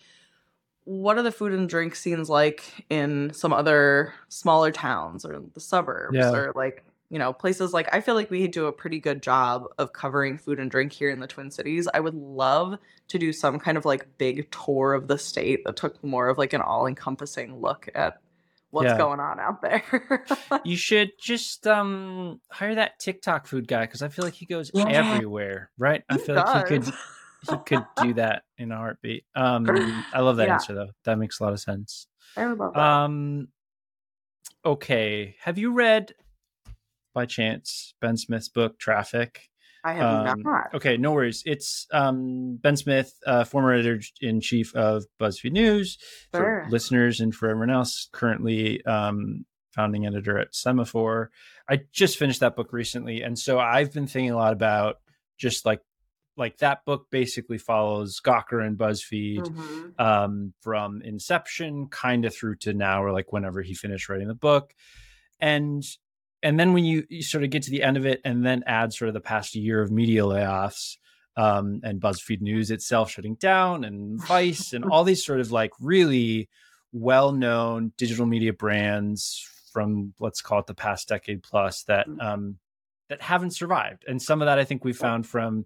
what 0.85 1.17
are 1.17 1.23
the 1.23 1.33
food 1.33 1.53
and 1.53 1.69
drink 1.69 1.95
scenes 1.95 2.29
like 2.29 2.85
in 2.91 3.33
some 3.33 3.53
other 3.53 4.13
smaller 4.29 4.71
towns 4.71 5.25
or 5.25 5.43
the 5.55 5.61
suburbs 5.61 6.17
yeah. 6.17 6.31
or 6.31 6.53
like 6.55 6.85
you 7.11 7.19
know 7.19 7.33
places 7.33 7.73
like 7.73 7.89
i 7.93 8.01
feel 8.01 8.15
like 8.15 8.31
we 8.31 8.47
do 8.49 8.67
a 8.67 8.73
pretty 8.73 8.99
good 8.99 9.23
job 9.23 9.67
of 9.79 9.93
covering 9.93 10.39
food 10.39 10.59
and 10.59 10.71
drink 10.71 10.93
here 10.93 11.11
in 11.11 11.21
the 11.21 11.27
twin 11.27 11.51
cities 11.51 11.89
i 11.95 12.01
would 12.01 12.15
love 12.15 12.79
to 13.09 13.19
do 13.19 13.33
some 13.33 13.59
kind 13.59 13.77
of 13.77 13.85
like 13.85 14.07
big 14.19 14.51
tour 14.51 14.95
of 14.95 15.09
the 15.09 15.19
state 15.19 15.63
that 15.65 15.77
took 15.77 16.03
more 16.03 16.29
of 16.29 16.39
like 16.39 16.53
an 16.53 16.61
all-encompassing 16.61 17.61
look 17.61 17.89
at 17.95 18.21
what's 18.71 18.87
yeah. 18.87 18.99
going 18.99 19.21
on 19.21 19.39
out 19.39 19.63
there 19.63 20.25
you 20.65 20.77
should 20.79 21.13
just 21.21 21.67
um 21.67 22.41
hire 22.51 22.75
that 22.75 22.99
tiktok 22.99 23.47
food 23.47 23.69
guy 23.69 23.83
because 23.83 24.03
i 24.03 24.09
feel 24.09 24.25
like 24.25 24.35
he 24.35 24.47
goes 24.47 24.71
yeah. 24.75 24.89
everywhere 24.89 25.71
right 25.79 26.03
he 26.11 26.17
i 26.17 26.19
feel 26.19 26.35
does. 26.35 26.55
like 26.55 26.69
he 26.69 26.79
could 26.79 26.95
he 27.51 27.57
could 27.67 27.85
do 28.03 28.15
that 28.15 28.43
in 28.59 28.73
a 28.73 28.77
heartbeat. 28.77 29.25
Um, 29.35 29.67
I 30.13 30.21
love 30.21 30.37
that 30.37 30.49
yeah. 30.49 30.55
answer 30.55 30.75
though. 30.75 30.91
That 31.05 31.19
makes 31.19 31.41
a 31.41 31.45
lot 31.45 31.53
of 31.53 31.61
sense. 31.61 32.07
I 32.37 32.47
love 32.47 32.73
that. 32.75 32.81
Um, 32.81 33.49
okay. 34.65 35.37
Have 35.41 35.59
you 35.59 35.73
read 35.73 36.13
by 37.15 37.27
chance 37.27 37.95
Ben 38.01 38.17
Smith's 38.17 38.49
book 38.49 38.79
Traffic? 38.79 39.49
I 39.85 39.93
have 39.93 40.27
um, 40.27 40.43
not. 40.43 40.75
Okay, 40.75 40.97
no 40.97 41.13
worries. 41.13 41.43
It's 41.45 41.87
um, 41.93 42.59
Ben 42.63 42.77
Smith, 42.77 43.13
uh, 43.27 43.45
former 43.45 43.73
editor 43.73 44.01
in 44.21 44.41
chief 44.41 44.75
of 44.75 45.05
BuzzFeed 45.21 45.53
News. 45.53 45.99
Sure. 46.35 46.65
For 46.65 46.71
listeners 46.71 47.21
and 47.21 47.35
for 47.35 47.51
everyone 47.51 47.71
else, 47.71 48.09
currently 48.11 48.83
um, 48.87 49.45
founding 49.75 50.07
editor 50.07 50.39
at 50.39 50.53
Semafor. 50.53 51.29
I 51.69 51.81
just 51.93 52.17
finished 52.17 52.41
that 52.41 52.57
book 52.57 52.73
recently, 52.73 53.23
and 53.23 53.39
so 53.39 53.59
I've 53.59 53.93
been 53.93 54.07
thinking 54.07 54.31
a 54.31 54.37
lot 54.37 54.55
about 54.55 54.97
just 55.37 55.67
like 55.67 55.81
like 56.37 56.57
that 56.59 56.85
book 56.85 57.07
basically 57.11 57.59
follows 57.59 58.21
Gawker 58.25 58.67
and 58.67 58.77
BuzzFeed 58.77 59.43
mm-hmm. 59.43 60.03
um, 60.05 60.53
from 60.63 61.01
inception 61.03 61.87
kind 61.89 62.25
of 62.25 62.35
through 62.35 62.57
to 62.57 62.73
now, 62.73 63.05
or 63.05 63.13
like 63.13 63.33
whenever 63.33 63.61
he 63.63 63.75
finished 63.75 64.09
writing 64.09 64.29
the 64.29 64.35
book, 64.35 64.75
and 65.41 65.85
and 66.45 66.61
then 66.61 66.75
when 66.75 66.85
you, 66.85 67.05
you 67.09 67.23
sort 67.23 67.43
of 67.43 67.51
get 67.51 67.63
to 67.65 67.71
the 67.71 67.83
end 67.83 67.97
of 67.97 68.05
it, 68.05 68.21
and 68.25 68.45
then 68.45 68.63
add 68.67 68.93
sort 68.93 69.09
of 69.09 69.15
the 69.15 69.21
past 69.21 69.55
year 69.55 69.83
of 69.83 69.91
media 69.91 70.23
layoffs 70.23 70.97
um, 71.37 71.81
and 71.83 72.01
BuzzFeed 72.01 72.43
News 72.43 72.71
itself 72.71 73.11
shutting 73.11 73.35
down, 73.37 73.83
and 73.83 74.23
Vice, 74.27 74.73
and 74.73 74.85
all 74.85 75.03
these 75.03 75.25
sort 75.25 75.41
of 75.41 75.51
like 75.51 75.73
really 75.81 76.49
well-known 76.93 77.93
digital 77.99 78.27
media 78.27 78.53
brands 78.53 79.45
from 79.73 80.15
let's 80.21 80.41
call 80.41 80.61
it 80.61 80.67
the 80.67 80.75
past 80.75 81.09
decade 81.09 81.43
plus 81.43 81.83
that 81.85 82.07
mm. 82.07 82.23
um, 82.23 82.59
that 83.09 83.23
haven't 83.23 83.57
survived, 83.57 84.05
and 84.07 84.21
some 84.21 84.43
of 84.43 84.47
that 84.47 84.59
I 84.59 84.65
think 84.65 84.85
we 84.85 84.93
found 84.93 85.27
from 85.27 85.65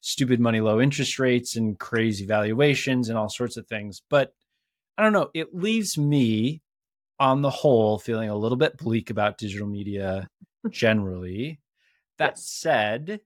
stupid 0.00 0.40
money, 0.40 0.60
low 0.60 0.80
interest 0.80 1.18
rates, 1.18 1.56
and 1.56 1.78
crazy 1.78 2.24
valuations, 2.24 3.08
and 3.08 3.18
all 3.18 3.28
sorts 3.28 3.56
of 3.56 3.66
things. 3.66 4.00
But 4.08 4.32
I 4.96 5.02
don't 5.02 5.12
know. 5.12 5.30
It 5.34 5.54
leaves 5.54 5.98
me, 5.98 6.62
on 7.20 7.42
the 7.42 7.50
whole, 7.50 7.98
feeling 7.98 8.30
a 8.30 8.36
little 8.36 8.56
bit 8.58 8.76
bleak 8.76 9.10
about 9.10 9.38
digital 9.38 9.68
media 9.68 10.28
generally. 10.70 11.60
That 12.18 12.38
said, 12.38 13.20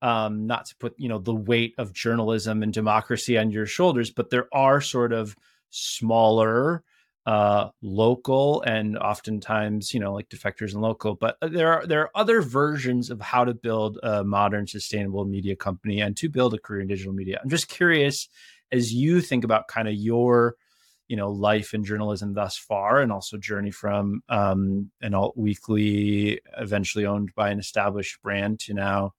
um, 0.00 0.46
not 0.46 0.66
to 0.66 0.76
put 0.76 0.94
you 0.98 1.08
know 1.08 1.18
the 1.18 1.34
weight 1.34 1.74
of 1.78 1.92
journalism 1.92 2.62
and 2.62 2.72
democracy 2.72 3.36
on 3.36 3.50
your 3.50 3.66
shoulders, 3.66 4.10
but 4.10 4.30
there 4.30 4.46
are 4.52 4.80
sort 4.80 5.12
of 5.12 5.34
smaller 5.70 6.84
uh, 7.28 7.68
local 7.82 8.62
and 8.62 8.96
oftentimes 8.96 9.92
you 9.92 10.00
know 10.00 10.14
like 10.14 10.30
defectors 10.30 10.72
and 10.72 10.80
local 10.80 11.14
but 11.14 11.36
uh, 11.42 11.48
there 11.48 11.70
are 11.70 11.86
there 11.86 12.00
are 12.00 12.10
other 12.14 12.40
versions 12.40 13.10
of 13.10 13.20
how 13.20 13.44
to 13.44 13.52
build 13.52 13.98
a 14.02 14.24
modern 14.24 14.66
sustainable 14.66 15.26
media 15.26 15.54
company 15.54 16.00
and 16.00 16.16
to 16.16 16.30
build 16.30 16.54
a 16.54 16.58
career 16.58 16.80
in 16.80 16.88
digital 16.88 17.12
media 17.12 17.38
i'm 17.42 17.50
just 17.50 17.68
curious 17.68 18.30
as 18.72 18.94
you 18.94 19.20
think 19.20 19.44
about 19.44 19.68
kind 19.68 19.88
of 19.88 19.92
your 19.92 20.54
you 21.08 21.16
know 21.16 21.30
life 21.30 21.74
in 21.74 21.84
journalism 21.84 22.34
thus 22.34 22.56
far 22.56 23.00
and 23.00 23.10
also 23.12 23.36
journey 23.38 23.70
from 23.70 24.22
um, 24.28 24.90
an 25.00 25.14
alt 25.14 25.36
weekly 25.36 26.40
eventually 26.58 27.06
owned 27.06 27.34
by 27.34 27.50
an 27.50 27.58
established 27.58 28.20
brand 28.22 28.60
to 28.60 28.74
now 28.74 29.12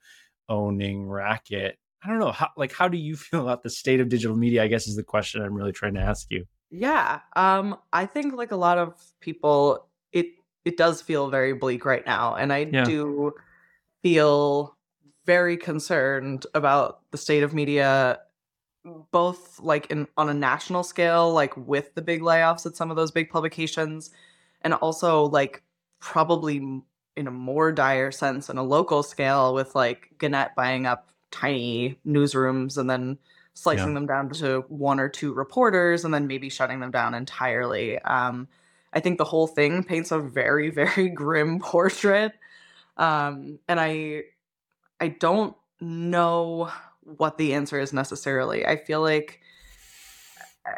owning 0.48 1.08
Racket. 1.08 1.78
I 2.04 2.08
don't 2.08 2.20
know 2.20 2.32
how 2.32 2.50
like 2.58 2.72
how 2.72 2.88
do 2.88 2.98
you 2.98 3.16
feel 3.18 3.42
about 3.42 3.64
the 3.64 3.70
state 3.70 4.00
of 4.00 4.10
digital 4.10 4.38
media? 4.38 4.64
I 4.64 4.68
guess 4.68 4.88
is 4.88 4.96
the 4.96 5.04
question 5.04 5.42
I'm 5.42 5.54
really 5.54 5.72
trying 5.74 5.96
to 5.96 6.02
ask 6.02 6.28
you. 6.30 6.46
Yeah. 6.70 7.22
Um 7.36 7.78
I 7.94 8.06
think 8.06 8.34
like 8.36 8.52
a 8.52 8.56
lot 8.56 8.78
of 8.78 8.94
people 9.20 9.90
it 10.12 10.28
it 10.66 10.78
does 10.78 11.02
feel 11.02 11.30
very 11.30 11.54
bleak 11.54 11.86
right 11.86 12.06
now 12.06 12.36
and 12.36 12.54
I 12.54 12.64
Yeah. 12.66 12.86
do 12.86 13.34
feel 14.04 14.78
very 15.26 15.58
concerned 15.58 16.46
about 16.54 17.02
the 17.12 17.18
state 17.18 17.44
of 17.44 17.54
media 17.54 18.20
both 19.12 19.60
like 19.60 19.88
in 19.92 20.08
on 20.18 20.30
a 20.30 20.34
national 20.34 20.84
scale 20.84 21.34
like 21.34 21.56
with 21.58 21.94
the 21.96 22.02
big 22.02 22.22
layoffs 22.22 22.66
at 22.66 22.76
some 22.76 22.90
of 22.90 22.96
those 22.96 23.12
big 23.12 23.30
publications 23.30 24.12
and 24.62 24.74
also 24.76 25.26
like 25.26 25.62
probably 26.00 26.82
in 27.18 27.28
a 27.28 27.32
more 27.32 27.72
dire 27.72 28.12
sense 28.12 28.50
on 28.50 28.58
a 28.58 28.64
local 28.64 29.04
scale 29.04 29.54
with 29.54 29.76
like 29.76 30.10
Gannett 30.18 30.56
buying 30.56 30.86
up 30.86 31.10
tiny 31.32 32.00
newsrooms 32.06 32.78
and 32.78 32.90
then 32.90 33.18
slicing 33.54 33.90
Yeah. 33.90 33.94
them 33.96 34.06
down 34.08 34.30
to 34.30 34.62
one 34.70 35.00
or 35.00 35.10
two 35.10 35.34
reporters 35.34 36.06
and 36.06 36.14
then 36.14 36.28
maybe 36.28 36.50
shutting 36.50 36.80
them 36.80 36.92
down 36.92 37.14
entirely. 37.14 38.00
Um, 38.00 38.48
I 38.94 39.02
think 39.02 39.18
the 39.18 39.26
whole 39.26 39.48
thing 39.48 39.84
paints 39.84 40.12
a 40.12 40.20
very, 40.20 40.70
very 40.82 41.10
grim 41.10 41.60
portrait. 41.60 42.34
Um, 42.98 43.60
and 43.68 43.80
I 43.80 44.24
I 45.00 45.10
don't 45.10 45.56
know 45.82 46.72
what 47.18 47.38
the 47.38 47.54
answer 47.54 47.80
is 47.80 47.94
necessarily. 47.94 48.66
I 48.66 48.78
feel 48.78 49.02
like 49.02 49.40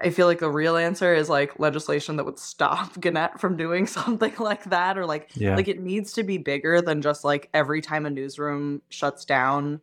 I 0.01 0.09
feel 0.09 0.27
like 0.27 0.39
the 0.39 0.49
real 0.49 0.77
answer 0.77 1.13
is 1.13 1.27
like 1.27 1.59
legislation 1.59 2.15
that 2.15 2.23
would 2.23 2.39
stop 2.39 2.93
Gannett 2.99 3.39
from 3.39 3.57
doing 3.57 3.87
something 3.87 4.33
like 4.39 4.65
that, 4.65 4.97
or 4.97 5.05
like 5.05 5.29
Yeah. 5.35 5.55
like 5.55 5.67
it 5.67 5.79
needs 5.79 6.13
to 6.13 6.23
be 6.23 6.37
bigger 6.37 6.81
than 6.81 7.01
just 7.01 7.23
like 7.23 7.49
every 7.53 7.81
time 7.81 8.05
a 8.05 8.09
newsroom 8.09 8.81
shuts 8.89 9.25
down, 9.25 9.81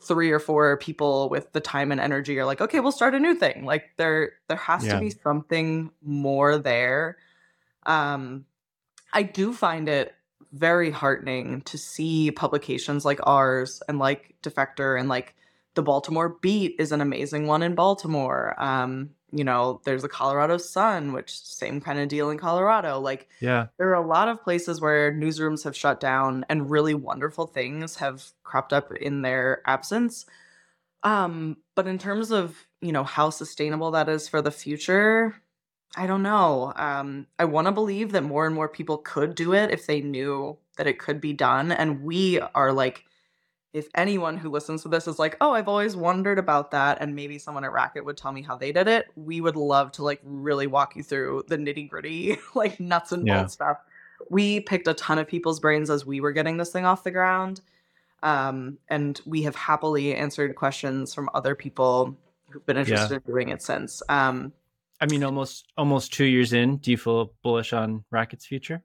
three 0.00 0.30
or 0.30 0.38
four 0.38 0.76
people 0.78 1.28
with 1.28 1.52
the 1.52 1.60
time 1.60 1.90
and 1.92 2.00
energy 2.00 2.38
are 2.38 2.44
like, 2.44 2.60
okay, 2.60 2.80
we'll 2.80 2.92
start 2.92 3.14
a 3.14 3.20
new 3.20 3.34
thing. 3.34 3.64
Like 3.64 3.90
there 3.96 4.32
there 4.48 4.56
has 4.58 4.84
Yeah. 4.84 4.94
to 4.94 5.00
be 5.00 5.10
something 5.10 5.90
more 6.02 6.58
there. 6.58 7.16
Um, 7.86 8.44
I 9.12 9.22
do 9.22 9.52
find 9.52 9.88
it 9.88 10.14
very 10.52 10.90
heartening 10.90 11.60
to 11.62 11.78
see 11.78 12.30
publications 12.30 13.04
like 13.04 13.20
ours 13.24 13.82
and 13.88 13.98
like 13.98 14.34
Defector 14.42 14.98
and 14.98 15.08
like 15.08 15.34
the 15.78 15.82
Baltimore 15.84 16.30
Beat 16.40 16.74
is 16.80 16.90
an 16.90 17.00
amazing 17.00 17.46
one 17.46 17.62
in 17.62 17.76
Baltimore. 17.76 18.60
Um, 18.60 19.10
you 19.30 19.44
know, 19.44 19.80
there's 19.84 20.02
the 20.02 20.08
Colorado 20.08 20.58
Sun, 20.58 21.12
which 21.12 21.38
same 21.38 21.80
kind 21.80 22.00
of 22.00 22.08
deal 22.08 22.30
in 22.30 22.36
Colorado. 22.36 22.98
Like 22.98 23.28
yeah. 23.38 23.68
there 23.78 23.88
are 23.90 24.02
a 24.02 24.04
lot 24.04 24.26
of 24.26 24.42
places 24.42 24.80
where 24.80 25.12
newsrooms 25.12 25.62
have 25.62 25.76
shut 25.76 26.00
down 26.00 26.44
and 26.48 26.68
really 26.68 26.94
wonderful 26.94 27.46
things 27.46 27.94
have 27.94 28.24
cropped 28.42 28.72
up 28.72 28.92
in 28.92 29.22
their 29.22 29.62
absence. 29.66 30.26
Um, 31.04 31.58
but 31.76 31.86
in 31.86 31.96
terms 31.96 32.32
of, 32.32 32.56
you 32.80 32.90
know, 32.90 33.04
how 33.04 33.30
sustainable 33.30 33.92
that 33.92 34.08
is 34.08 34.26
for 34.26 34.42
the 34.42 34.50
future, 34.50 35.36
I 35.94 36.08
don't 36.08 36.24
know. 36.24 36.72
Um, 36.74 37.28
I 37.38 37.44
want 37.44 37.68
to 37.68 37.72
believe 37.72 38.10
that 38.10 38.24
more 38.24 38.46
and 38.46 38.54
more 38.56 38.68
people 38.68 38.98
could 38.98 39.36
do 39.36 39.54
it 39.54 39.70
if 39.70 39.86
they 39.86 40.00
knew 40.00 40.58
that 40.76 40.88
it 40.88 40.98
could 40.98 41.20
be 41.20 41.34
done. 41.34 41.70
And 41.70 42.02
we 42.02 42.40
are 42.40 42.72
like, 42.72 43.04
if 43.78 43.88
anyone 43.94 44.36
who 44.36 44.50
listens 44.50 44.82
to 44.82 44.88
this 44.88 45.06
is 45.08 45.18
like, 45.18 45.36
oh, 45.40 45.52
I've 45.52 45.68
always 45.68 45.96
wondered 45.96 46.38
about 46.38 46.70
that, 46.72 46.98
and 47.00 47.14
maybe 47.14 47.38
someone 47.38 47.64
at 47.64 47.72
Racket 47.72 48.04
would 48.04 48.16
tell 48.16 48.32
me 48.32 48.42
how 48.42 48.56
they 48.56 48.72
did 48.72 48.88
it, 48.88 49.06
we 49.16 49.40
would 49.40 49.56
love 49.56 49.92
to 49.92 50.02
like 50.02 50.20
really 50.22 50.66
walk 50.66 50.96
you 50.96 51.02
through 51.02 51.44
the 51.48 51.56
nitty 51.56 51.88
gritty, 51.88 52.36
like 52.54 52.78
nuts 52.80 53.12
and 53.12 53.26
Yeah. 53.26 53.38
bolts 53.38 53.54
stuff. 53.54 53.78
We 54.30 54.60
picked 54.60 54.88
a 54.88 54.94
ton 54.94 55.18
of 55.18 55.26
people's 55.28 55.60
brains 55.60 55.88
as 55.90 56.04
we 56.04 56.20
were 56.20 56.32
getting 56.32 56.56
this 56.58 56.70
thing 56.72 56.84
off 56.84 57.04
the 57.04 57.10
ground. 57.10 57.60
Um, 58.22 58.78
and 58.88 59.20
we 59.26 59.42
have 59.42 59.54
happily 59.54 60.14
answered 60.14 60.56
questions 60.56 61.14
from 61.14 61.30
other 61.34 61.54
people 61.54 62.16
who've 62.50 62.66
been 62.66 62.76
interested 62.76 63.22
in 63.24 63.32
doing 63.32 63.48
it 63.50 63.62
since. 63.62 64.02
Um, 64.08 64.52
I 65.00 65.06
mean, 65.06 65.22
almost 65.22 65.68
almost 65.76 66.12
two 66.12 66.24
years 66.24 66.52
in. 66.52 66.78
Do 66.78 66.90
you 66.90 66.96
feel 66.96 67.32
bullish 67.44 67.72
on 67.72 68.04
Racket's 68.10 68.44
future? 68.44 68.82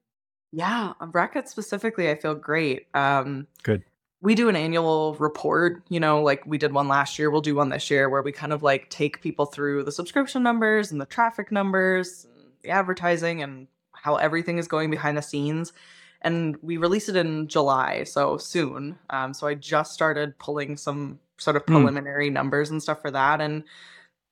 Yeah, 0.52 0.92
on 1.00 1.10
Racket 1.10 1.48
specifically, 1.48 2.08
I 2.08 2.14
feel 2.14 2.36
great. 2.36 2.86
Um, 2.94 3.48
Good. 3.64 3.82
We 4.24 4.34
do 4.34 4.48
an 4.48 4.56
annual 4.56 5.16
report, 5.20 5.82
you 5.90 6.00
know, 6.00 6.22
like 6.22 6.42
we 6.46 6.56
did 6.56 6.72
one 6.72 6.88
last 6.88 7.18
year. 7.18 7.30
We'll 7.30 7.42
do 7.42 7.54
one 7.54 7.68
this 7.68 7.90
year 7.90 8.08
where 8.08 8.22
we 8.22 8.32
kind 8.32 8.54
of 8.54 8.62
like 8.62 8.88
take 8.88 9.20
people 9.20 9.44
through 9.44 9.84
the 9.84 9.92
subscription 9.92 10.42
numbers 10.42 10.90
and 10.90 10.98
the 11.00 11.04
traffic 11.06 11.52
numbers, 11.52 12.24
and 12.24 12.50
the 12.62 12.70
advertising, 12.70 13.42
and 13.42 13.68
how 13.92 14.16
everything 14.16 14.56
is 14.56 14.66
going 14.66 14.90
behind 14.90 15.18
the 15.18 15.22
scenes. 15.22 15.74
And 16.22 16.56
we 16.62 16.78
release 16.78 17.10
it 17.10 17.16
in 17.16 17.48
July, 17.48 18.04
so 18.04 18.38
soon. 18.38 18.98
Um, 19.10 19.34
so 19.34 19.46
I 19.46 19.54
just 19.54 19.92
started 19.92 20.38
pulling 20.38 20.78
some 20.78 21.20
sort 21.36 21.56
of 21.56 21.62
Hmm. 21.66 21.74
preliminary 21.74 22.30
numbers 22.30 22.70
and 22.70 22.82
stuff 22.82 23.02
for 23.02 23.10
that, 23.10 23.42
and 23.42 23.62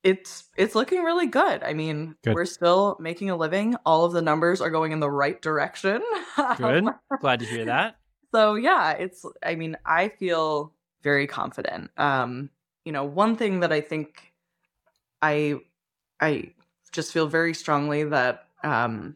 it's 0.01 0.45
it's 0.57 0.73
looking 0.73 1.03
really 1.03 1.27
good. 1.27 1.61
I 1.61 1.73
mean, 1.73 2.15
Good. 2.23 2.33
we're 2.33 2.45
still 2.45 2.97
making 2.99 3.29
a 3.29 3.35
living. 3.35 3.75
All 3.85 4.05
of 4.05 4.13
the 4.13 4.23
numbers 4.23 4.59
are 4.59 4.71
going 4.71 4.91
in 4.91 5.01
the 5.01 5.09
right 5.11 5.39
direction. 5.39 6.01
Good. 6.57 6.87
Um, 6.87 6.95
Glad 7.21 7.41
to 7.41 7.45
hear 7.45 7.65
that. 7.65 7.97
So 8.33 8.55
yeah, 8.55 8.91
it's 8.91 9.25
I 9.43 9.55
mean, 9.55 9.77
I 9.85 10.09
feel 10.09 10.73
very 11.03 11.27
confident. 11.27 11.91
Um, 11.97 12.49
you 12.85 12.91
know, 12.91 13.03
one 13.03 13.35
thing 13.35 13.59
that 13.61 13.71
I 13.71 13.81
think 13.81 14.33
I 15.21 15.59
I 16.21 16.53
just 16.91 17.13
feel 17.13 17.27
very 17.27 17.53
strongly 17.53 18.03
that 18.05 18.47
um 18.63 19.15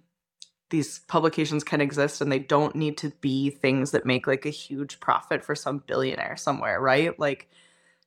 these 0.72 1.00
publications 1.02 1.64
can 1.64 1.82
exist 1.82 2.22
and 2.22 2.32
they 2.32 2.40
don't 2.40 2.76
need 2.76 2.98
to 3.00 3.12
be 3.22 3.52
things 3.52 3.92
that 3.92 4.06
make 4.06 4.28
like 4.28 4.46
a 4.46 4.50
huge 4.52 5.00
profit 5.00 5.44
for 5.46 5.56
some 5.56 5.84
billionaire 5.88 6.38
somewhere, 6.38 6.82
right? 6.82 7.18
Like 7.20 7.50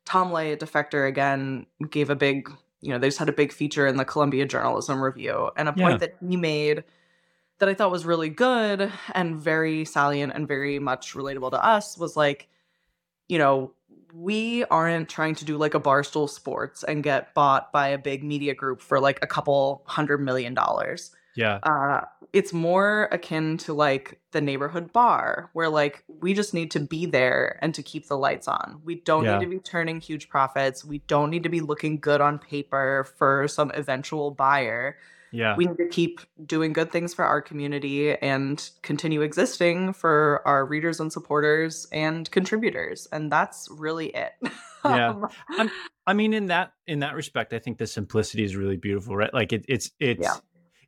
Tom 0.05 0.33
Ley 0.33 0.53
at 0.53 0.61
Defector 0.61 1.09
again 1.09 1.67
gave 1.91 2.11
a 2.11 2.17
big, 2.17 2.51
you 2.81 2.91
know, 2.91 2.99
they 2.99 3.09
just 3.09 3.19
had 3.19 3.29
a 3.29 3.33
big 3.33 3.53
feature 3.53 3.87
in 3.87 3.97
the 3.97 4.05
Columbia 4.05 4.47
Journalism 4.47 5.01
Review. 5.03 5.51
And 5.57 5.69
a 5.69 5.73
Yeah. 5.75 5.85
point 5.85 6.01
that 6.01 6.17
he 6.21 6.37
made 6.37 6.85
that 7.61 7.69
I 7.69 7.75
thought 7.75 7.91
was 7.91 8.05
really 8.05 8.29
good 8.31 8.91
and 9.15 9.41
very 9.41 9.85
salient 9.85 10.33
and 10.35 10.49
very 10.49 10.79
much 10.79 11.15
relatable 11.15 11.53
to 11.53 11.65
us 11.65 11.97
was 11.97 12.17
like, 12.17 12.49
you 13.29 13.39
know, 13.39 13.73
we 14.13 14.65
aren't 14.65 15.09
trying 15.09 15.37
to 15.37 15.45
do 15.45 15.57
like 15.57 15.75
a 15.75 15.81
barstool 15.81 16.29
sports 16.29 16.83
and 16.83 17.05
get 17.05 17.33
bought 17.35 17.71
by 17.71 17.89
a 17.89 17.99
big 17.99 18.25
media 18.25 18.55
group 18.55 18.81
for 18.81 18.99
like 18.99 19.21
a 19.23 19.27
couple 19.27 19.83
hundred 19.87 20.19
million 20.19 20.53
dollars 20.53 21.13
Yeah. 21.37 21.59
uh 21.63 22.01
it's 22.33 22.53
more 22.53 23.09
akin 23.13 23.57
to 23.59 23.73
like 23.73 24.21
the 24.33 24.41
neighborhood 24.41 24.93
bar 24.93 25.51
where 25.53 25.69
like 25.69 26.03
we 26.21 26.35
just 26.35 26.55
need 26.55 26.71
to 26.73 26.81
be 26.81 27.07
there 27.07 27.59
and 27.63 27.73
to 27.75 27.83
keep 27.85 28.09
the 28.09 28.17
lights 28.17 28.49
on 28.49 28.81
we 28.85 28.97
don't 28.97 29.25
Yeah. 29.25 29.39
need 29.39 29.45
to 29.45 29.51
be 29.51 29.59
turning 29.61 30.01
huge 30.01 30.29
profits 30.29 30.85
we 30.85 30.99
don't 31.07 31.31
need 31.31 31.45
to 31.45 31.49
be 31.49 31.61
looking 31.61 32.01
good 32.01 32.21
on 32.21 32.39
paper 32.41 33.07
for 33.17 33.47
some 33.47 33.71
eventual 33.75 34.33
buyer 34.33 34.97
Yeah. 35.33 35.57
we 35.57 35.67
need 35.67 35.77
to 35.79 35.89
keep 35.89 36.21
doing 36.45 36.73
good 36.73 36.91
things 36.91 37.15
for 37.15 37.25
our 37.25 37.41
community 37.41 38.15
and 38.17 38.69
continue 38.83 39.23
existing 39.23 39.93
for 39.93 40.43
our 40.45 40.65
readers 40.67 41.01
and 41.01 41.13
supporters 41.13 41.87
and 41.93 42.31
contributors 42.31 43.07
and 43.13 43.31
that's 43.31 43.69
really 43.71 44.09
it 44.09 44.33
Yeah. 44.85 45.11
Um, 45.11 45.29
I'm- 45.59 45.71
I 46.07 46.13
mean, 46.15 46.33
in 46.33 46.47
that 46.47 46.73
in 46.89 47.01
that 47.01 47.15
respect, 47.15 47.53
I 47.53 47.59
think 47.61 47.79
the 47.79 47.87
simplicity 47.87 48.43
is 48.43 48.57
really 48.57 48.77
beautiful, 48.79 49.15
right? 49.15 49.33
Like 49.33 49.53
it, 49.53 49.65
it's 49.69 49.91
it's 50.01 50.23
Yeah. 50.23 50.35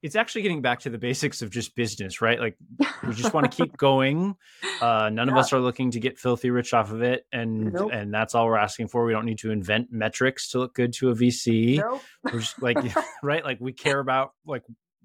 It's 0.02 0.16
actually 0.16 0.42
getting 0.42 0.62
back 0.62 0.80
to 0.80 0.90
the 0.90 0.98
basics 0.98 1.42
of 1.42 1.50
just 1.50 1.76
business, 1.76 2.20
right? 2.20 2.40
Like 2.40 2.56
we 3.06 3.14
just 3.14 3.32
want 3.32 3.50
to 3.50 3.56
keep 3.64 3.76
going. 3.76 4.34
Uh, 4.80 5.08
none 5.12 5.28
of 5.28 5.36
us 5.36 5.52
are 5.52 5.60
looking 5.60 5.92
to 5.92 6.00
get 6.00 6.18
filthy 6.18 6.50
rich 6.50 6.74
off 6.74 6.90
of 6.90 7.02
it, 7.02 7.24
and 7.32 7.72
Nope. 7.72 7.90
and 7.92 8.12
that's 8.12 8.34
all 8.34 8.46
we're 8.46 8.56
asking 8.58 8.88
for. 8.88 9.04
We 9.04 9.12
don't 9.12 9.26
need 9.26 9.38
to 9.38 9.52
invent 9.52 9.92
metrics 9.92 10.50
to 10.50 10.58
look 10.58 10.74
good 10.74 10.92
to 10.94 11.10
a 11.10 11.14
VC. 11.14 11.78
nope. 11.78 12.02
We're 12.24 12.40
just 12.40 12.60
like 12.60 12.78
right, 13.22 13.44
like 13.44 13.58
we 13.60 13.72
care 13.72 14.00
about 14.00 14.32
like 14.44 14.64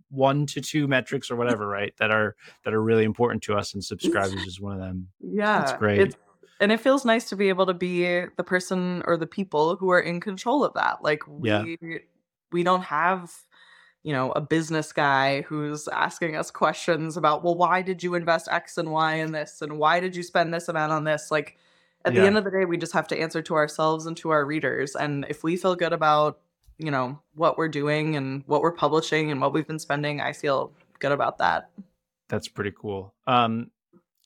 one 0.09 0.45
to 0.47 0.61
two 0.61 0.87
metrics 0.87 1.29
or 1.29 1.35
whatever, 1.35 1.67
right? 1.67 1.93
That 1.99 2.11
are 2.11 2.35
that 2.65 2.73
are 2.73 2.81
really 2.81 3.03
important 3.03 3.43
to 3.43 3.55
us, 3.55 3.73
and 3.75 3.83
subscribers 3.83 4.41
is 4.47 4.59
one 4.59 4.73
of 4.73 4.79
them. 4.79 5.09
Yeah, 5.19 5.59
that's 5.59 5.73
great. 5.73 5.99
It's, 5.99 6.15
and 6.59 6.71
it 6.71 6.79
feels 6.79 7.05
nice 7.05 7.29
to 7.29 7.35
be 7.35 7.49
able 7.49 7.67
to 7.67 7.73
be 7.75 8.01
the 8.35 8.43
person 8.43 9.03
or 9.05 9.15
the 9.15 9.27
people 9.27 9.75
who 9.75 9.91
are 9.91 9.99
in 9.99 10.19
control 10.19 10.63
of 10.63 10.73
that. 10.73 11.03
Like 11.03 11.19
we 11.27 11.49
Yeah. 11.51 11.63
we 12.51 12.63
don't 12.63 12.81
have 12.83 13.31
you 14.07 14.13
know 14.13 14.31
a 14.31 14.41
business 14.41 14.93
guy 14.93 15.41
who's 15.41 15.87
asking 15.89 16.37
us 16.37 16.49
questions 16.49 17.17
about 17.17 17.43
well 17.43 17.55
why 17.55 17.81
did 17.81 18.01
you 18.01 18.15
invest 18.15 18.47
x 18.49 18.77
and 18.77 18.89
y 18.89 19.15
in 19.15 19.33
this 19.33 19.61
and 19.61 19.77
why 19.77 19.99
did 19.99 20.15
you 20.15 20.23
spend 20.23 20.53
this 20.53 20.69
amount 20.69 20.93
on 20.93 21.03
this 21.03 21.29
like 21.29 21.57
at 22.05 22.13
Yeah. 22.13 22.21
the 22.21 22.27
end 22.27 22.37
of 22.37 22.45
the 22.45 22.51
day 22.51 22.63
we 22.63 22.77
just 22.77 22.93
have 22.93 23.07
to 23.09 23.19
answer 23.19 23.41
to 23.41 23.55
ourselves 23.55 24.05
and 24.05 24.15
to 24.17 24.29
our 24.29 24.45
readers 24.45 24.95
and 24.95 25.25
if 25.27 25.43
we 25.43 25.57
feel 25.57 25.75
good 25.75 25.91
about 25.91 26.39
you 26.77 26.89
know 26.89 27.19
what 27.35 27.57
we're 27.57 27.67
doing 27.81 28.15
and 28.15 28.43
what 28.45 28.61
we're 28.61 28.71
publishing 28.85 29.29
and 29.29 29.41
what 29.41 29.51
we've 29.53 29.67
been 29.67 29.79
spending 29.79 30.21
i 30.21 30.31
feel 30.31 30.71
good 30.99 31.11
about 31.11 31.37
that 31.39 31.69
That's 32.29 32.47
pretty 32.47 32.71
cool. 32.81 33.13
Um, 33.25 33.71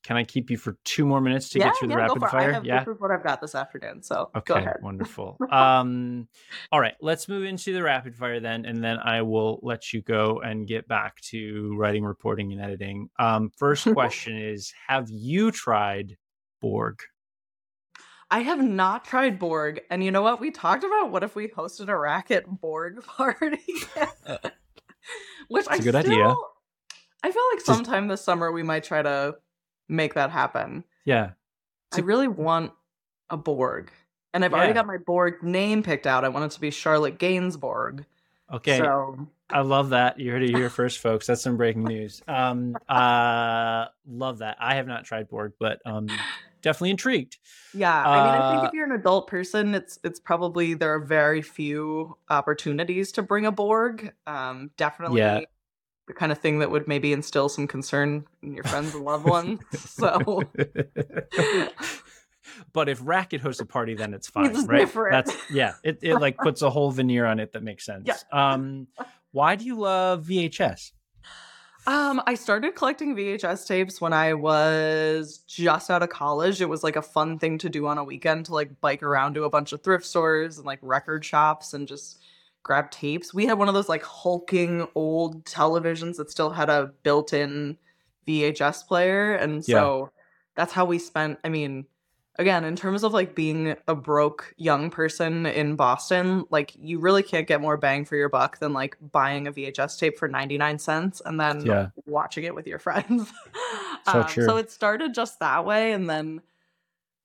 can 0.03 0.17
I 0.17 0.23
keep 0.23 0.49
you 0.49 0.57
for 0.57 0.77
two 0.83 1.05
more 1.05 1.21
minutes 1.21 1.49
to 1.49 1.59
yeah 1.59 1.65
get 1.65 1.77
through 1.77 1.89
the 1.89 1.93
yeah 1.95 2.07
go 2.07 2.13
rapid 2.15 2.23
it. 2.23 2.25
i 2.25 2.29
fire? 2.29 2.53
have 2.53 2.65
yeah. 2.65 2.83
this 2.83 2.95
is 2.95 3.01
what 3.01 3.11
i've 3.11 3.23
got 3.23 3.39
this 3.39 3.55
afternoon 3.55 4.01
so 4.01 4.29
Okay, 4.35 4.53
go 4.53 4.59
ahead 4.59 4.77
wonderful. 4.81 5.37
Um, 5.51 6.27
all 6.71 6.79
right, 6.79 6.93
let's 7.01 7.27
move 7.27 7.43
into 7.43 7.73
the 7.73 7.83
rapid 7.83 8.15
fire 8.15 8.39
then, 8.39 8.65
and 8.65 8.83
then 8.83 8.97
I 8.99 9.21
will 9.21 9.59
let 9.61 9.91
you 9.91 10.01
go 10.01 10.39
and 10.39 10.65
get 10.65 10.87
back 10.87 11.19
to 11.29 11.75
writing, 11.77 12.03
reporting, 12.03 12.51
and 12.53 12.61
editing. 12.61 13.09
Um, 13.19 13.51
first 13.57 13.85
question 13.93 14.37
is: 14.37 14.73
Have 14.87 15.09
you 15.09 15.51
tried 15.51 16.17
Borg? 16.61 16.99
I 18.29 18.39
have 18.39 18.63
not 18.63 19.03
tried 19.03 19.39
Borg, 19.39 19.81
and 19.89 20.03
you 20.03 20.09
know 20.09 20.21
what? 20.21 20.39
We 20.39 20.51
talked 20.51 20.85
about 20.85 21.11
what 21.11 21.23
if 21.23 21.35
we 21.35 21.49
hosted 21.49 21.89
a 21.89 21.97
racket 21.97 22.45
Borg 22.47 23.03
party, 23.05 23.59
which 25.49 25.65
I 25.69 25.75
a 25.75 25.79
good 25.79 25.95
still, 25.95 26.11
idea. 26.13 26.35
I 27.23 27.31
feel 27.31 27.43
like 27.53 27.61
sometime 27.61 28.07
this 28.07 28.23
summer 28.23 28.51
we 28.51 28.63
might 28.63 28.85
try 28.85 29.01
to 29.01 29.35
make 29.87 30.13
that 30.15 30.29
happen. 30.31 30.83
Yeah. 31.05 31.31
I 31.93 31.99
really 31.99 32.27
want 32.27 32.71
a 33.29 33.37
Borg, 33.37 33.91
and 34.33 34.45
I've 34.45 34.53
already 34.53 34.73
got 34.73 34.87
my 34.87 34.97
Borg 34.97 35.43
name 35.43 35.83
picked 35.83 36.07
out. 36.07 36.23
I 36.23 36.29
want 36.29 36.45
it 36.45 36.51
to 36.55 36.61
be 36.61 36.71
Charlotte 36.71 37.17
Gainsbourg. 37.19 38.05
Okay. 38.51 38.77
So 38.77 39.27
I 39.49 39.61
love 39.61 39.89
that. 39.89 40.19
You 40.19 40.31
heard 40.31 40.43
it 40.43 40.55
here 40.55 40.69
first, 40.69 40.99
folks. 40.99 41.27
That's 41.27 41.41
some 41.41 41.57
breaking 41.57 41.83
news. 41.83 42.21
Um, 42.27 42.75
uh, 42.87 43.85
love 44.07 44.39
that. 44.39 44.57
I 44.59 44.75
have 44.75 44.87
not 44.87 45.05
tried 45.05 45.27
Borg, 45.29 45.53
but 45.59 45.79
um, 45.85 46.07
definitely 46.61 46.91
intrigued. 46.91 47.37
yeah, 47.73 47.93
I 48.05 48.15
mean, 48.25 48.41
I 48.41 48.51
think 48.51 48.63
Uh, 48.63 48.67
if 48.67 48.73
you're 48.73 48.85
an 48.85 48.91
adult 48.91 49.27
person, 49.27 49.75
it's 49.75 49.99
it's 50.03 50.19
probably 50.19 50.73
there 50.73 50.93
are 50.93 50.99
very 50.99 51.41
few 51.41 52.17
opportunities 52.29 53.11
to 53.13 53.21
bring 53.21 53.45
a 53.45 53.51
Borg. 53.51 54.13
Um, 54.27 54.71
definitely. 54.77 55.19
The 56.11 56.15
kind 56.19 56.33
of 56.33 56.39
thing 56.39 56.59
that 56.59 56.69
would 56.69 56.89
maybe 56.89 57.13
instill 57.13 57.47
some 57.47 57.67
concern 57.67 58.25
in 58.43 58.53
your 58.53 58.65
friends 58.65 58.93
and 58.93 59.05
loved 59.05 59.25
ones. 59.25 59.61
So 59.77 60.43
but 62.73 62.89
if 62.89 62.99
Racket 63.01 63.39
hosts 63.39 63.61
a 63.61 63.65
party, 63.65 63.93
then 63.95 64.13
it's 64.13 64.27
fine, 64.35 64.47
It's 64.51 64.65
right? 64.65 64.79
different. 64.79 65.13
That's 65.25 65.37
yeah. 65.49 65.75
It 65.85 65.99
it 66.01 66.15
like 66.17 66.35
puts 66.43 66.61
a 66.63 66.69
whole 66.69 66.91
veneer 66.91 67.25
on 67.25 67.39
it 67.39 67.53
that 67.53 67.63
makes 67.63 67.85
sense. 67.85 68.03
Yeah. 68.07 68.17
Um, 68.53 68.87
why 69.31 69.55
do 69.55 69.63
you 69.63 69.79
love 69.79 70.25
VHS? 70.25 70.91
Um, 71.87 72.21
I 72.27 72.35
started 72.35 72.75
collecting 72.75 73.15
VHS 73.15 73.65
tapes 73.65 74.01
when 74.01 74.11
I 74.11 74.33
was 74.33 75.37
just 75.47 75.89
out 75.89 76.03
of 76.03 76.09
college. 76.09 76.59
It 76.59 76.67
was 76.69 76.83
like 76.83 76.97
a 76.97 77.01
fun 77.01 77.39
thing 77.39 77.57
to 77.59 77.69
do 77.69 77.87
on 77.87 77.97
a 77.97 78.03
weekend 78.03 78.47
to 78.47 78.53
like 78.53 78.81
bike 78.81 79.01
around 79.01 79.35
to 79.35 79.45
a 79.45 79.49
bunch 79.49 79.71
of 79.71 79.81
thrift 79.81 80.05
stores 80.05 80.57
and 80.57 80.67
like 80.67 80.79
record 80.81 81.23
shops 81.23 81.73
and 81.73 81.87
just 81.87 82.20
grab 82.63 82.91
tapes. 82.91 83.33
We 83.33 83.45
had 83.45 83.57
one 83.57 83.67
of 83.67 83.73
those 83.73 83.89
like 83.89 84.03
hulking 84.03 84.87
old 84.95 85.45
televisions 85.45 86.17
that 86.17 86.29
still 86.29 86.49
had 86.51 86.69
a 86.69 86.91
built-in 87.03 87.77
VHS 88.27 88.87
player 88.87 89.33
and 89.33 89.65
Yeah. 89.65 89.81
so 89.81 90.11
that's 90.55 90.71
how 90.71 90.85
we 90.85 90.99
spent 90.99 91.39
I 91.43 91.49
mean 91.49 91.85
again 92.37 92.63
in 92.63 92.75
terms 92.75 93.03
of 93.03 93.13
like 93.13 93.33
being 93.35 93.75
a 93.87 93.95
broke 93.95 94.53
young 94.57 94.91
person 94.91 95.47
in 95.47 95.75
Boston 95.75 96.45
like 96.51 96.71
you 96.79 96.99
really 96.99 97.23
can't 97.23 97.47
get 97.47 97.61
more 97.61 97.77
bang 97.77 98.05
for 98.05 98.15
your 98.15 98.29
buck 98.29 98.59
than 98.59 98.73
like 98.73 98.95
buying 99.11 99.47
a 99.47 99.51
VHS 99.51 99.97
tape 99.97 100.17
for 100.19 100.27
99 100.27 100.77
cents 100.77 101.21
and 101.25 101.39
then 101.39 101.65
Yeah. 101.65 101.87
watching 102.05 102.43
it 102.43 102.53
with 102.53 102.67
your 102.67 102.79
friends. 102.87 103.31
So 104.05 104.19
Um, 104.19 104.27
true. 104.27 104.45
so 104.45 104.57
it 104.57 104.69
started 104.69 105.13
just 105.15 105.39
that 105.39 105.65
way 105.65 105.91
and 105.93 106.07
then 106.09 106.41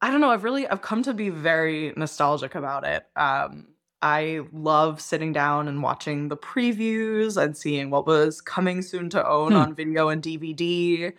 I 0.00 0.10
don't 0.10 0.20
know, 0.22 0.30
I've 0.30 0.44
really 0.44 0.66
I've 0.66 0.82
come 0.82 1.02
to 1.04 1.14
be 1.14 1.28
very 1.28 1.92
nostalgic 1.96 2.54
about 2.54 2.84
it. 2.86 3.04
Um 3.16 3.68
I 4.06 4.42
love 4.52 5.00
sitting 5.00 5.32
down 5.32 5.66
and 5.66 5.82
watching 5.82 6.28
the 6.28 6.36
previews 6.36 7.36
and 7.42 7.56
seeing 7.56 7.90
what 7.90 8.06
was 8.06 8.40
coming 8.40 8.80
soon 8.82 9.10
to 9.10 9.28
own 9.28 9.52
Hmm. 9.52 9.58
on 9.58 9.74
video 9.74 10.08
and 10.10 10.22
DVD. 10.22 11.12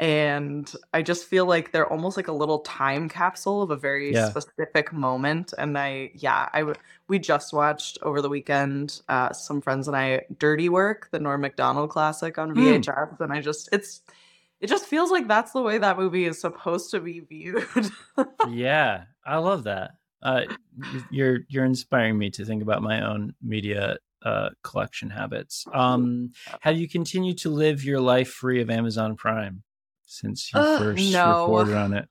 And 0.00 0.70
I 0.92 1.02
just 1.02 1.26
feel 1.26 1.46
like 1.46 1.70
they're 1.70 1.86
almost 1.86 2.16
like 2.16 2.26
a 2.26 2.32
little 2.32 2.58
time 2.60 3.08
capsule 3.08 3.62
of 3.62 3.70
a 3.70 3.76
very 3.76 4.12
Yeah. 4.12 4.28
specific 4.30 4.92
moment. 4.92 5.54
And 5.56 5.78
I, 5.78 6.10
yeah, 6.14 6.48
I 6.52 6.60
w- 6.60 6.74
we 7.06 7.20
just 7.20 7.52
watched 7.52 7.98
over 8.02 8.20
the 8.20 8.28
weekend, 8.28 9.00
uh, 9.08 9.32
some 9.32 9.60
friends 9.60 9.86
and 9.86 9.96
I, 9.96 10.22
Dirty 10.40 10.68
Work, 10.68 11.10
the 11.12 11.20
Norm 11.20 11.40
Macdonald 11.42 11.90
classic 11.90 12.36
on 12.38 12.50
Hmm. 12.50 12.58
VHS, 12.58 13.20
and 13.20 13.32
I 13.32 13.40
just, 13.40 13.68
it's, 13.70 14.02
it 14.60 14.66
just 14.66 14.86
feels 14.86 15.12
like 15.12 15.28
that's 15.28 15.52
the 15.52 15.62
way 15.62 15.78
that 15.78 15.96
movie 15.98 16.24
is 16.24 16.40
supposed 16.40 16.90
to 16.90 16.98
be 16.98 17.20
viewed. 17.20 17.64
yeah, 18.48 19.04
I 19.24 19.36
love 19.38 19.62
that. 19.64 19.92
Uh, 20.24 20.46
you're 21.10 21.40
you're 21.48 21.64
inspiring 21.64 22.18
me 22.18 22.30
to 22.30 22.44
think 22.44 22.62
about 22.62 22.82
my 22.82 23.04
own 23.06 23.34
media 23.42 23.98
uh, 24.22 24.50
collection 24.62 25.10
habits. 25.10 25.66
Um, 25.72 26.32
have 26.60 26.78
you 26.78 26.88
continued 26.88 27.38
to 27.38 27.50
live 27.50 27.84
your 27.84 28.00
life 28.00 28.30
free 28.30 28.60
of 28.60 28.70
Amazon 28.70 29.16
Prime 29.16 29.62
since 30.06 30.52
you 30.52 30.62
Uh, 30.62 30.64
first 30.64 31.24
no. 31.24 31.24
reported 31.24 31.74
on 31.76 31.92
it? 31.92 32.08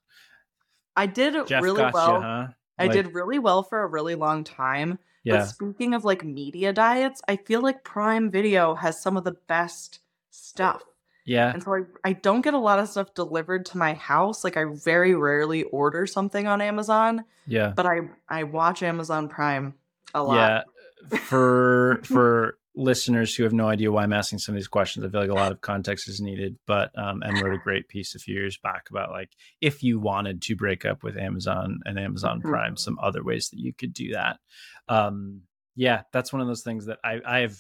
I 0.96 1.06
did 1.06 1.36
Jeff 1.46 1.64
really 1.64 1.86
well. 1.86 2.08
you, 2.16 2.22
huh? 2.22 2.48
I 2.80 2.88
Like, 2.88 2.94
did 2.94 3.14
really 3.14 3.40
well 3.40 3.62
for 3.64 3.82
a 3.84 3.88
really 3.88 4.16
long 4.16 4.44
time. 4.44 5.00
But 5.30 5.42
Yeah, 5.42 5.44
speaking 5.44 5.94
of 5.94 6.04
like 6.06 6.24
media 6.24 6.74
diets, 6.74 7.22
I 7.28 7.38
feel 7.38 7.62
like 7.62 7.84
Prime 7.84 8.30
Video 8.32 8.76
has 8.76 9.00
some 9.02 9.18
of 9.18 9.24
the 9.24 9.38
best 9.48 10.00
stuff. 10.32 10.84
Yeah, 11.26 11.52
And 11.54 11.64
so 11.64 11.74
I, 11.74 11.82
I 12.04 12.14
don't 12.14 12.42
get 12.42 12.54
a 12.54 12.60
lot 12.60 12.80
of 12.80 12.90
stuff 12.90 13.14
delivered 13.14 13.66
to 13.68 13.78
my 13.78 13.94
house. 13.94 14.44
Like 14.44 14.58
I 14.58 14.66
very 14.66 15.16
rarely 15.16 15.64
order 15.64 16.06
something 16.06 16.48
on 16.48 16.62
Amazon, 16.62 17.24
yeah. 17.48 17.74
but 17.76 17.86
I 17.86 18.02
I 18.28 18.44
watch 18.44 18.84
Amazon 18.84 19.30
Prime 19.30 19.76
a 20.14 20.22
lot. 20.24 20.66
Yeah, 21.12 21.18
for 21.20 22.02
for 22.04 22.58
listeners 22.76 23.36
who 23.36 23.44
have 23.44 23.54
no 23.54 23.68
idea 23.70 23.92
why 23.92 24.02
I'm 24.04 24.14
asking 24.14 24.40
some 24.40 24.56
of 24.56 24.58
these 24.58 24.68
questions, 24.68 25.06
I 25.06 25.10
feel 25.10 25.22
like 25.22 25.30
a 25.30 25.34
lot 25.36 25.52
of 25.52 25.62
context 25.62 26.08
is 26.10 26.20
needed. 26.20 26.58
But 26.66 26.92
um, 26.98 27.22
Em 27.24 27.36
wrote 27.42 27.54
a 27.54 27.60
great 27.64 27.88
piece 27.88 28.16
a 28.16 28.20
few 28.20 28.34
years 28.34 28.58
back 28.58 28.90
about 28.90 29.12
like 29.12 29.30
if 29.62 29.84
you 29.84 30.00
wanted 30.00 30.42
to 30.44 30.56
break 30.56 30.84
up 30.86 31.04
with 31.04 31.18
Amazon 31.18 31.82
and 31.86 32.00
Amazon 32.00 32.42
Mhm. 32.42 32.50
Prime, 32.50 32.78
some 32.78 32.98
other 33.02 33.24
ways 33.24 33.50
that 33.50 33.60
you 33.60 33.74
could 33.74 33.94
do 33.94 34.14
that. 34.14 34.40
Um, 34.90 35.42
yeah, 35.76 36.02
that's 36.12 36.34
one 36.34 36.42
of 36.42 36.48
those 36.48 36.64
things 36.64 36.86
that 36.88 37.00
I 37.04 37.20
I 37.26 37.40
have. 37.40 37.56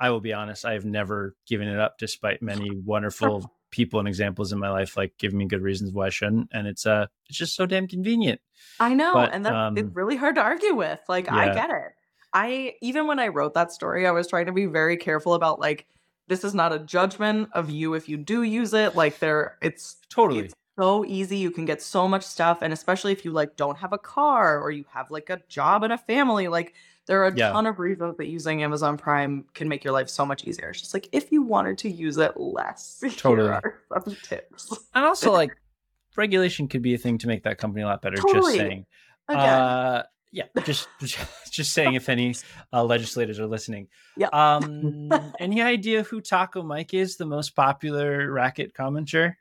I 0.00 0.10
will 0.10 0.20
be 0.20 0.32
honest, 0.32 0.64
I 0.64 0.74
have 0.74 0.84
never 0.84 1.34
given 1.46 1.68
it 1.68 1.78
up, 1.78 1.98
despite 1.98 2.42
many 2.42 2.70
wonderful 2.84 3.50
people 3.70 3.98
and 3.98 4.08
examples 4.08 4.52
in 4.52 4.58
my 4.58 4.70
life 4.70 4.96
like 4.96 5.12
giving 5.18 5.38
me 5.38 5.44
good 5.44 5.62
reasons 5.62 5.92
why 5.92 6.06
I 6.06 6.10
shouldn't. 6.10 6.48
And 6.52 6.66
it's 6.66 6.86
uh 6.86 7.06
it's 7.28 7.38
just 7.38 7.54
so 7.54 7.66
damn 7.66 7.86
convenient. 7.86 8.40
I 8.80 8.94
know, 8.94 9.12
But, 9.14 9.32
and 9.32 9.44
that's 9.44 9.78
it's 9.78 9.88
um, 9.88 9.94
really 9.94 10.16
hard 10.16 10.36
to 10.36 10.40
argue 10.40 10.74
with. 10.74 11.00
Like 11.08 11.30
I 11.30 11.52
get 11.52 11.70
it. 11.70 11.92
I 12.32 12.74
even 12.80 13.06
when 13.06 13.18
I 13.18 13.28
wrote 13.28 13.54
that 13.54 13.72
story, 13.72 14.06
I 14.06 14.10
was 14.10 14.26
trying 14.26 14.46
to 14.46 14.52
be 14.52 14.66
very 14.66 14.96
careful 14.96 15.34
about 15.34 15.60
like 15.60 15.86
this 16.28 16.44
is 16.44 16.54
not 16.54 16.72
a 16.72 16.78
judgment 16.78 17.48
of 17.52 17.70
you 17.70 17.94
if 17.94 18.08
you 18.08 18.16
do 18.16 18.42
use 18.42 18.74
it. 18.74 18.94
Like 18.94 19.18
there 19.18 19.56
it's 19.62 19.96
Totally. 20.10 20.46
it's 20.46 20.54
so 20.78 21.04
easy. 21.04 21.38
You 21.38 21.50
can 21.50 21.64
get 21.64 21.82
so 21.82 22.06
much 22.06 22.22
stuff 22.24 22.58
and 22.62 22.72
especially 22.72 23.12
if 23.12 23.24
you 23.24 23.32
like 23.32 23.56
don't 23.56 23.78
have 23.78 23.92
a 23.92 23.98
car 23.98 24.60
or 24.60 24.70
you 24.70 24.84
have 24.92 25.10
like 25.10 25.30
a 25.30 25.40
job 25.48 25.82
and 25.82 25.92
a 25.92 25.98
family, 25.98 26.48
like 26.48 26.74
there 27.08 27.20
are 27.24 27.26
a 27.26 27.34
Yeah. 27.34 27.50
ton 27.50 27.66
of 27.66 27.78
reasons 27.80 28.16
that 28.18 28.26
using 28.28 28.62
Amazon 28.62 28.96
Prime 28.96 29.44
can 29.54 29.68
make 29.68 29.82
your 29.82 29.92
life 29.92 30.08
so 30.08 30.24
much 30.24 30.44
easier. 30.44 30.68
It's 30.70 30.80
just 30.80 30.94
like 30.94 31.08
if 31.10 31.32
you 31.32 31.42
wanted 31.42 31.78
to 31.78 31.90
use 31.90 32.18
it 32.18 32.36
less, 32.36 32.98
here 33.02 33.10
Totally. 33.10 33.48
are 33.48 33.80
some 34.04 34.16
tips. 34.22 34.72
and 34.94 35.04
also 35.04 35.32
like 35.32 35.50
regulation 36.16 36.68
could 36.68 36.82
be 36.82 36.94
a 36.94 36.98
thing 36.98 37.18
to 37.18 37.26
make 37.26 37.42
that 37.44 37.58
company 37.58 37.82
a 37.82 37.86
lot 37.86 38.00
better 38.02 38.16
just 38.16 38.26
Totally. 38.28 38.56
saying 38.58 38.86
Again, 39.28 39.44
uh 39.44 40.02
yeah 40.32 40.44
just 40.64 40.88
just 41.50 41.72
saying 41.72 41.94
if 41.94 42.08
any 42.08 42.34
uh, 42.72 42.82
legislators 42.84 43.38
are 43.38 43.46
listening 43.46 43.88
Yeah. 44.16 44.28
um 44.32 45.32
any 45.38 45.62
idea 45.62 46.02
who 46.02 46.20
taco 46.20 46.62
mike 46.62 46.92
is 46.92 47.16
the 47.16 47.24
most 47.26 47.54
popular 47.56 48.30
racket 48.32 48.74
commenter 48.74 49.34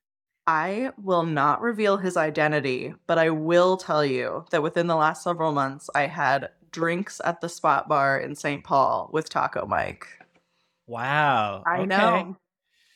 I 0.49 0.91
will 0.97 1.24
not 1.24 1.59
reveal 1.59 1.97
his 1.97 2.15
identity, 2.15 2.93
but 3.05 3.18
I 3.18 3.32
will 3.32 3.76
tell 3.76 4.05
you 4.05 4.45
that 4.51 4.63
within 4.63 4.88
the 4.88 4.95
last 4.95 5.22
several 5.22 5.51
months, 5.51 5.89
I 5.93 6.03
had 6.07 6.51
drinks 6.72 7.20
at 7.24 7.41
the 7.41 7.49
spot 7.49 7.88
bar 7.88 8.18
in 8.20 8.36
St. 8.36 8.63
Paul 8.63 9.09
with 9.11 9.30
Taco 9.30 9.65
Mike. 9.65 10.07
wow 10.86 11.63
I 11.65 11.80
okay. 11.80 11.86
know. 11.88 12.38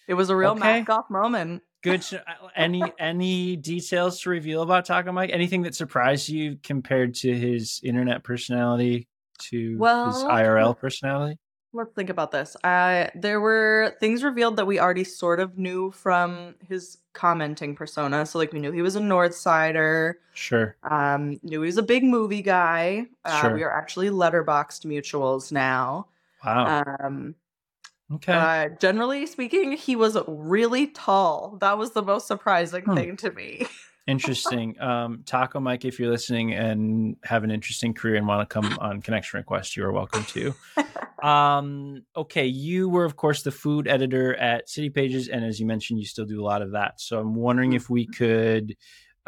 It 0.08 0.14
was 0.16 0.30
a 0.30 0.36
real 0.36 0.52
Okay. 0.52 0.80
mask 0.80 0.90
off 0.90 1.10
moment. 1.10 1.64
good 1.84 2.04
uh, 2.14 2.48
any 2.56 2.84
any 3.00 3.56
details 3.56 4.20
to 4.22 4.30
reveal 4.30 4.62
about 4.62 4.86
taco 4.86 5.12
mike 5.12 5.30
anything 5.34 5.64
that 5.64 5.74
surprised 5.76 6.30
you 6.30 6.58
compared 6.64 7.16
to 7.16 7.34
his 7.34 7.80
internet 7.84 8.24
personality 8.24 9.08
to 9.40 9.72
his 9.72 10.24
irl 10.24 10.78
personality 10.78 11.38
Let's 11.74 11.94
think 11.94 12.10
about 12.10 12.32
this. 12.32 12.58
Uh, 12.66 13.08
there 13.16 13.40
were 13.40 13.96
things 14.02 14.24
revealed 14.24 14.58
that 14.58 14.66
we 14.68 14.78
already 14.80 15.06
sort 15.06 15.40
of 15.40 15.58
knew 15.58 15.92
from 15.92 16.56
his 16.68 16.98
commenting 17.14 17.76
persona. 17.76 18.26
So, 18.26 18.40
like, 18.40 18.52
we 18.52 18.60
knew 18.60 18.74
he 18.74 18.82
was 18.82 18.98
a 18.98 19.00
North 19.00 19.34
Sider. 19.36 20.20
sure 20.34 20.76
Um, 20.90 21.40
knew 21.44 21.62
he 21.62 21.68
was 21.68 21.78
a 21.78 21.84
big 21.84 22.04
movie 22.04 22.42
guy. 22.42 23.06
Uh, 23.24 23.42
Sure. 23.42 23.54
We 23.56 23.64
are 23.64 23.72
actually 23.72 24.10
Letterboxd 24.10 24.86
mutuals 24.86 25.52
now. 25.54 26.08
wow 26.46 26.84
Um, 27.00 27.36
okay 28.16 28.34
Uh, 28.34 28.70
generally 28.80 29.26
speaking, 29.26 29.72
he 29.72 29.96
was 29.96 30.18
really 30.28 30.88
tall. 30.88 31.58
That 31.62 31.78
was 31.78 31.92
the 31.92 32.02
most 32.04 32.28
surprising 32.28 32.84
Hmm. 32.84 32.96
thing 32.96 33.18
to 33.18 33.32
me. 33.32 33.66
Interesting. 34.08 34.78
Um, 34.82 35.24
Taco 35.26 35.60
Mike, 35.62 35.86
if 35.86 36.00
you're 36.00 36.10
listening 36.12 36.54
and 36.54 37.16
have 37.24 37.44
an 37.46 37.52
interesting 37.52 37.94
career 37.94 38.16
and 38.16 38.28
want 38.28 38.48
to 38.50 38.52
come 38.54 38.78
on 38.80 39.02
Connection 39.02 39.38
Request, 39.38 39.78
you 39.78 39.86
are 39.86 39.92
welcome 39.94 40.26
to. 40.26 40.54
Um, 41.22 42.04
okay, 42.16 42.46
you 42.46 42.90
were, 42.90 43.06
of 43.06 43.16
course, 43.16 43.44
the 43.44 43.52
food 43.52 43.88
editor 43.88 44.36
at 44.36 44.70
City 44.70 44.90
Pages, 44.90 45.28
and 45.28 45.46
as 45.46 45.60
you 45.60 45.66
mentioned, 45.66 46.00
you 46.00 46.06
still 46.06 46.26
do 46.26 46.42
a 46.42 46.46
lot 46.46 46.62
of 46.62 46.72
that. 46.72 47.00
So 47.00 47.20
I'm 47.20 47.36
wondering 47.36 47.74
if 47.74 47.90
we 47.90 48.06
could 48.08 48.76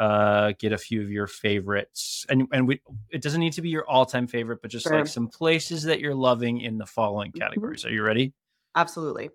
uh 0.00 0.52
get 0.58 0.72
a 0.72 0.76
few 0.78 1.00
of 1.02 1.08
your 1.08 1.28
favorites 1.28 2.26
and 2.28 2.48
and 2.50 2.66
we 2.66 2.80
it 3.10 3.22
doesn't 3.22 3.38
need 3.38 3.52
to 3.52 3.62
be 3.62 3.68
your 3.68 3.88
all-time 3.88 4.26
favorite 4.26 4.60
but 4.60 4.68
just 4.68 4.82
Sure. 4.88 4.96
like 4.98 5.06
some 5.06 5.28
places 5.28 5.84
that 5.84 6.00
you're 6.00 6.16
loving 6.16 6.62
in 6.62 6.78
the 6.78 6.84
following 6.84 7.30
categories 7.30 7.84
are 7.86 7.92
you 7.92 8.02
ready 8.02 8.32
Absolutely. 8.74 9.30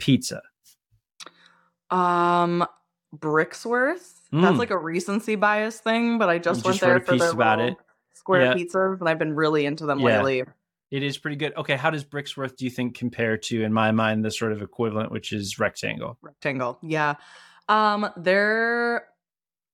pizza 0.00 0.42
Um, 1.90 2.66
Brixworth. 3.16 4.22
Mm. 4.32 4.42
That's 4.42 4.58
like 4.58 4.70
a 4.70 4.78
recency 4.78 5.36
bias 5.36 5.78
thing, 5.78 6.18
but 6.18 6.28
I 6.28 6.38
just 6.38 6.64
You 6.64 6.70
went 6.70 6.80
there 6.80 6.98
for 7.00 7.16
their 7.16 7.30
about 7.30 7.60
it. 7.60 7.76
square 8.12 8.42
Yeah. 8.42 8.54
pizzas, 8.54 8.98
and 8.98 9.08
I've 9.08 9.20
been 9.20 9.36
really 9.36 9.66
into 9.66 9.86
them 9.86 10.00
Yeah. 10.00 10.22
lately. 10.22 10.44
It 10.96 11.02
is 11.02 11.18
pretty 11.18 11.36
good. 11.36 11.54
Okay, 11.58 11.76
how 11.76 11.90
does 11.90 12.04
Brixworth 12.06 12.56
do 12.56 12.64
you 12.64 12.70
think 12.70 12.96
compare 12.96 13.36
to, 13.36 13.62
in 13.62 13.70
my 13.70 13.92
mind, 13.92 14.24
the 14.24 14.30
sort 14.30 14.52
of 14.52 14.62
equivalent, 14.62 15.12
which 15.12 15.30
is 15.30 15.58
Rectangle? 15.58 16.16
Rectangle, 16.22 16.78
yeah. 16.82 17.16
Um, 17.68 18.08
they're 18.16 19.06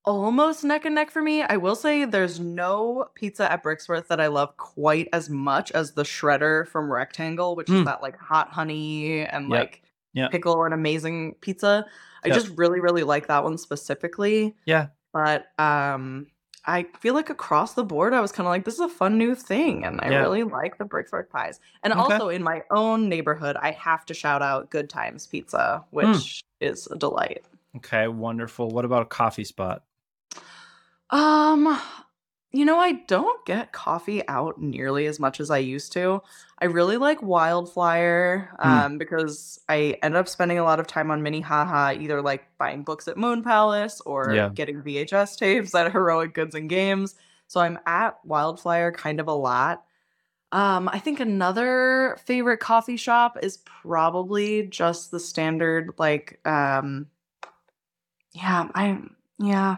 almost 0.04 0.64
neck 0.64 0.84
and 0.84 0.96
neck 0.96 1.12
for 1.12 1.22
me. 1.22 1.42
I 1.42 1.58
will 1.58 1.76
say 1.76 2.04
there's 2.06 2.40
no 2.40 3.06
pizza 3.14 3.50
at 3.52 3.62
Brixworth 3.62 4.08
that 4.08 4.20
I 4.20 4.26
love 4.26 4.56
quite 4.56 5.08
as 5.12 5.30
much 5.30 5.70
as 5.70 5.92
the 5.92 6.02
shredder 6.02 6.66
from 6.66 6.92
Rectangle, 6.92 7.54
which 7.54 7.68
Mm. 7.68 7.78
is 7.80 7.84
that 7.84 8.02
like 8.02 8.18
hot 8.18 8.48
honey 8.48 9.20
and 9.20 9.48
Yep. 9.48 9.60
like 9.60 9.82
Yep. 10.14 10.32
pickle 10.32 10.64
and 10.64 10.74
amazing 10.74 11.34
pizza. 11.40 11.86
I 12.24 12.28
Yep. 12.28 12.34
just 12.34 12.48
really, 12.58 12.80
really 12.80 13.04
like 13.04 13.28
that 13.28 13.44
one 13.44 13.56
specifically. 13.58 14.56
Yeah. 14.66 14.88
But 15.12 15.46
um 15.56 16.26
I 16.64 16.84
feel 17.00 17.14
like 17.14 17.28
across 17.30 17.74
the 17.74 17.84
board, 17.84 18.14
I 18.14 18.20
was 18.20 18.30
kind 18.32 18.46
of 18.46 18.50
like, 18.50 18.64
this 18.64 18.74
is 18.74 18.80
a 18.80 18.88
fun 18.88 19.18
new 19.18 19.34
thing. 19.34 19.84
And 19.84 20.00
I 20.00 20.08
Yeah. 20.08 20.20
really 20.20 20.44
like 20.44 20.78
the 20.78 20.84
Brixworth 20.84 21.28
pies. 21.28 21.60
And 21.82 21.92
Okay. 21.92 22.00
also 22.00 22.28
in 22.28 22.42
my 22.42 22.62
own 22.70 23.08
neighborhood, 23.08 23.56
I 23.56 23.72
have 23.72 24.04
to 24.06 24.14
shout 24.14 24.42
out 24.42 24.70
Good 24.70 24.88
Times 24.88 25.26
Pizza, 25.26 25.84
Hmm. 25.92 25.92
which 25.96 26.42
is 26.60 26.86
a 26.88 26.96
delight. 26.96 27.44
Okay, 27.76 28.06
wonderful. 28.08 28.68
What 28.70 28.84
about 28.84 29.02
a 29.02 29.06
coffee 29.06 29.44
spot? 29.44 29.82
Um, 31.10 31.78
you 32.53 32.64
know, 32.64 32.78
I 32.78 32.92
don't 32.92 33.44
get 33.46 33.72
coffee 33.72 34.26
out 34.28 34.61
nearly 34.61 35.07
as 35.07 35.18
much 35.18 35.40
as 35.40 35.50
I 35.50 35.59
used 35.59 35.92
to. 35.94 36.22
I 36.59 36.66
really 36.66 36.96
like 36.98 37.20
Wildflyer 37.20 38.48
Hmm. 38.62 38.84
um, 38.84 38.98
because 38.98 39.59
I 39.68 39.98
end 40.03 40.16
up 40.16 40.28
spending 40.28 40.59
a 40.59 40.64
lot 40.64 40.78
of 40.80 40.86
time 40.86 41.11
on 41.11 41.22
Minnehaha, 41.22 41.92
either 41.98 42.20
like 42.22 42.44
buying 42.59 42.82
books 42.84 43.09
at 43.09 43.16
Moon 43.16 43.42
Palace 43.42 44.00
or 44.03 44.32
Yeah. 44.34 44.50
getting 44.55 44.82
VHS 44.82 45.36
tapes 45.36 45.74
at 45.74 45.92
Heroic 45.92 46.34
Goods 46.34 46.55
and 46.55 46.68
Games. 46.68 47.14
So 47.48 47.61
I'm 47.61 47.78
at 47.86 48.16
Wildflyer 48.26 48.94
kind 48.94 49.20
of 49.20 49.28
a 49.28 49.32
lot. 49.34 49.84
Um, 50.53 50.88
I 50.92 50.98
think 50.98 51.18
another 51.20 52.18
favorite 52.26 52.59
coffee 52.59 52.98
shop 52.98 53.38
is 53.42 53.57
probably 53.59 54.66
just 54.66 55.11
the 55.11 55.18
standard, 55.18 55.92
like, 55.98 56.40
um, 56.46 57.09
yeah, 58.32 58.68
I, 58.74 59.00
yeah, 59.38 59.76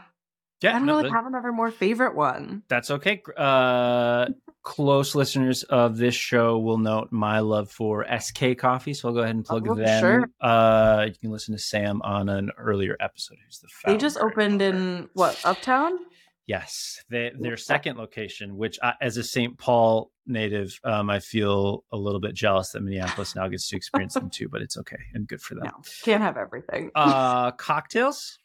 Yeah, 0.64 0.70
I 0.76 0.78
don't 0.78 0.86
no, 0.86 0.96
really 0.98 1.10
have 1.10 1.26
another 1.26 1.52
more 1.52 1.70
favorite 1.70 2.14
one. 2.16 2.62
that's 2.68 2.90
okay. 2.90 3.22
Uh, 3.36 4.26
close 4.62 5.14
listeners 5.14 5.62
of 5.64 5.96
this 5.98 6.14
show 6.14 6.58
will 6.58 6.78
note 6.78 7.08
my 7.12 7.40
love 7.40 7.70
for 7.70 8.06
SK 8.18 8.56
Coffee, 8.58 8.94
so 8.94 9.08
I'll 9.08 9.14
go 9.14 9.20
ahead 9.20 9.34
and 9.34 9.44
plug 9.44 9.68
Oh, 9.68 9.74
them. 9.74 10.00
sure. 10.00 10.30
Uh, 10.40 11.04
you 11.08 11.14
can 11.20 11.30
listen 11.30 11.54
to 11.54 11.60
Sam 11.60 12.00
on 12.02 12.28
an 12.28 12.50
earlier 12.58 12.96
episode. 13.00 13.36
Who's 13.44 13.58
the 13.60 13.68
They 13.84 13.96
just 13.98 14.16
opened 14.18 14.62
in 14.62 15.08
what 15.12 15.40
Uptown? 15.44 15.98
Yes, 16.46 17.02
they, 17.08 17.32
their 17.38 17.56
second 17.56 17.96
location, 17.96 18.56
which 18.58 18.78
I, 18.82 18.92
as 19.00 19.16
a 19.16 19.22
St. 19.22 19.56
Paul 19.56 20.10
native, 20.26 20.78
um, 20.84 21.08
I 21.08 21.20
feel 21.20 21.84
a 21.90 21.96
little 21.96 22.20
bit 22.20 22.34
jealous 22.34 22.70
that 22.72 22.82
Minneapolis 22.82 23.34
now 23.34 23.48
gets 23.48 23.66
to 23.70 23.76
experience 23.76 24.12
them 24.12 24.28
too, 24.32 24.50
but 24.50 24.60
it's 24.60 24.76
okay 24.76 24.98
and 25.14 25.26
good 25.26 25.40
for 25.40 25.54
them. 25.54 25.64
No, 25.64 25.72
can't 26.02 26.22
have 26.22 26.36
everything. 26.36 26.90
Uh, 26.94 27.50
cocktails. 27.52 28.38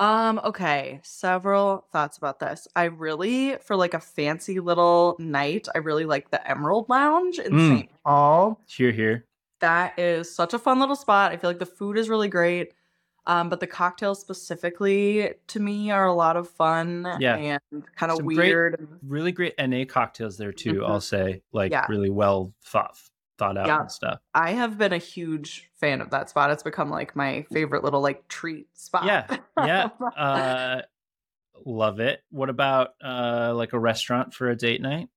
Um, 0.00 0.40
okay, 0.44 1.00
several 1.04 1.86
thoughts 1.92 2.16
about 2.18 2.40
this. 2.40 2.66
I 2.74 2.84
really, 2.84 3.56
for 3.62 3.76
like 3.76 3.94
a 3.94 4.00
fancy 4.00 4.58
little 4.60 5.14
night, 5.20 5.68
I 5.74 5.78
really 5.78 6.04
like 6.04 6.30
the 6.30 6.48
Emerald 6.50 6.88
Lounge 6.88 7.38
in 7.38 7.52
Mm. 7.52 7.68
St. 7.76 7.90
Paul. 8.04 8.60
Here, 8.66 8.90
here. 8.90 9.24
That 9.60 9.96
is 9.98 10.34
such 10.34 10.52
a 10.52 10.58
fun 10.58 10.80
little 10.80 10.96
spot. 10.96 11.30
I 11.30 11.36
feel 11.36 11.48
like 11.48 11.60
the 11.60 11.66
food 11.66 11.96
is 11.96 12.08
really 12.08 12.28
great. 12.28 12.72
Um, 13.26 13.48
but 13.48 13.60
the 13.60 13.66
cocktails 13.66 14.20
specifically 14.20 15.32
to 15.46 15.60
me 15.60 15.90
are 15.90 16.04
a 16.06 16.12
lot 16.12 16.36
of 16.36 16.50
fun 16.50 17.08
Yeah. 17.20 17.36
and 17.36 17.60
kind 17.96 18.12
of 18.12 18.16
Some 18.18 18.26
great- 18.26 18.36
weird. 18.36 18.88
Really 19.06 19.32
great 19.32 19.54
NA 19.56 19.86
cocktails 19.86 20.36
there 20.36 20.52
too. 20.52 20.74
Mhm. 20.80 20.86
I'll 20.88 21.00
say, 21.00 21.42
like 21.52 21.72
Yeah. 21.72 21.86
really 21.88 22.10
well 22.10 22.52
thought 22.62 22.98
thought 23.48 23.56
out 23.58 23.66
Yeah. 23.66 23.80
and 23.80 23.90
stuff. 23.92 24.20
I 24.34 24.52
have 24.52 24.78
been 24.78 24.92
a 24.92 24.98
huge 24.98 25.70
fan 25.80 26.00
of 26.00 26.10
that 26.10 26.30
spot. 26.30 26.50
It's 26.50 26.62
become 26.62 26.90
like 26.90 27.14
my 27.16 27.46
favorite 27.52 27.84
little 27.84 28.00
like 28.00 28.26
treat 28.28 28.66
spot. 28.76 29.04
Yeah, 29.04 29.36
yeah. 29.58 29.88
Uh, 30.16 30.82
love 31.64 32.00
it. 32.00 32.22
What 32.30 32.50
about 32.50 32.94
uh, 33.04 33.52
like 33.54 33.72
a 33.72 33.78
restaurant 33.78 34.34
for 34.34 34.48
a 34.50 34.56
date 34.56 34.80
night? 34.82 35.08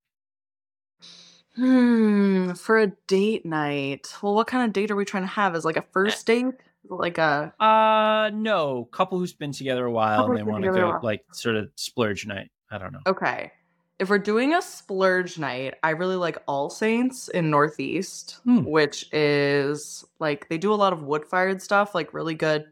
Hmm, 1.55 2.51
for 2.53 2.77
a 2.77 2.87
date 3.07 3.45
night. 3.45 4.13
Well, 4.21 4.35
what 4.35 4.47
kind 4.47 4.63
of 4.67 4.73
date 4.73 4.91
are 4.91 4.95
we 4.95 5.05
trying 5.05 5.23
to 5.23 5.27
have? 5.27 5.55
Is 5.55 5.65
like 5.65 5.77
a 5.77 5.85
first 5.91 6.25
date? 6.27 6.45
Like 6.89 7.17
a 7.17 7.53
Uh, 7.59 8.29
no. 8.33 8.85
Couple 8.91 9.17
who's 9.17 9.33
been 9.33 9.51
together 9.51 9.85
a 9.85 9.91
while 9.91 10.17
Couple 10.19 10.31
and 10.31 10.39
they 10.39 10.43
want 10.43 10.63
to 10.63 10.71
go 10.71 10.99
like 11.01 11.23
sort 11.33 11.55
of 11.55 11.69
splurge 11.75 12.27
night. 12.27 12.51
I 12.69 12.77
don't 12.77 12.93
know. 12.93 12.99
okay. 13.07 13.51
If 13.99 14.09
we're 14.09 14.19
doing 14.19 14.53
a 14.53 14.61
splurge 14.61 15.39
night, 15.39 15.73
I 15.81 15.89
really 15.91 16.17
like 16.17 16.37
All 16.47 16.69
Saints 16.69 17.29
in 17.29 17.49
Northeast, 17.49 18.39
Hmm. 18.43 18.63
which 18.63 19.11
is 19.11 20.05
like 20.19 20.47
they 20.49 20.57
do 20.59 20.71
a 20.71 20.75
lot 20.75 20.93
of 20.93 21.03
wood 21.03 21.25
fired 21.25 21.61
stuff, 21.61 21.95
like 21.95 22.13
really 22.13 22.35
good 22.35 22.65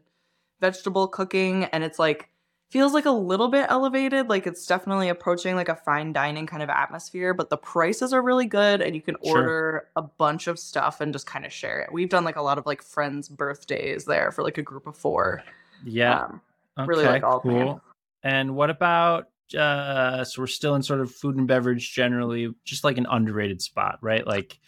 vegetable 0.60 1.08
cooking, 1.08 1.64
and 1.64 1.82
it's 1.82 1.98
like 1.98 2.28
feels 2.70 2.92
like 2.94 3.06
a 3.06 3.10
little 3.10 3.48
bit 3.48 3.66
elevated. 3.70 4.28
Like 4.28 4.46
it's 4.46 4.66
definitely 4.66 5.08
approaching 5.08 5.56
like 5.56 5.68
a 5.68 5.74
fine 5.76 6.12
dining 6.12 6.46
kind 6.46 6.62
of 6.62 6.68
atmosphere, 6.70 7.34
but 7.34 7.50
the 7.50 7.56
prices 7.56 8.12
are 8.12 8.22
really 8.22 8.46
good, 8.46 8.80
and 8.80 8.94
you 8.94 9.02
can 9.02 9.16
Sure. 9.24 9.38
order 9.38 9.88
a 9.96 10.02
bunch 10.02 10.46
of 10.46 10.58
stuff 10.60 11.00
and 11.00 11.12
just 11.12 11.26
kind 11.26 11.44
of 11.44 11.52
share 11.52 11.80
it. 11.80 11.92
We've 11.92 12.08
done 12.08 12.24
like 12.24 12.36
a 12.36 12.42
lot 12.42 12.56
of 12.58 12.66
like 12.66 12.82
friends' 12.82 13.28
birthdays 13.28 14.04
there 14.04 14.30
for 14.30 14.42
like 14.44 14.58
a 14.58 14.62
group 14.62 14.86
of 14.86 14.96
four. 14.96 15.42
Yeah. 15.84 16.28
Um, 16.76 16.86
really 16.88 17.04
okay, 17.04 17.12
like 17.14 17.24
all 17.24 17.40
cool. 17.40 17.80
And 18.22 18.54
what 18.56 18.70
about 18.70 19.28
uh 19.54 20.24
so 20.24 20.42
we're 20.42 20.46
still 20.46 20.74
in 20.74 20.82
sort 20.82 21.00
of 21.00 21.10
food 21.14 21.36
and 21.36 21.46
beverage 21.46 21.92
generally, 21.92 22.52
just 22.64 22.84
like 22.84 22.98
an 22.98 23.06
underrated 23.08 23.60
spot, 23.62 23.98
right? 24.00 24.26
Like 24.26 24.58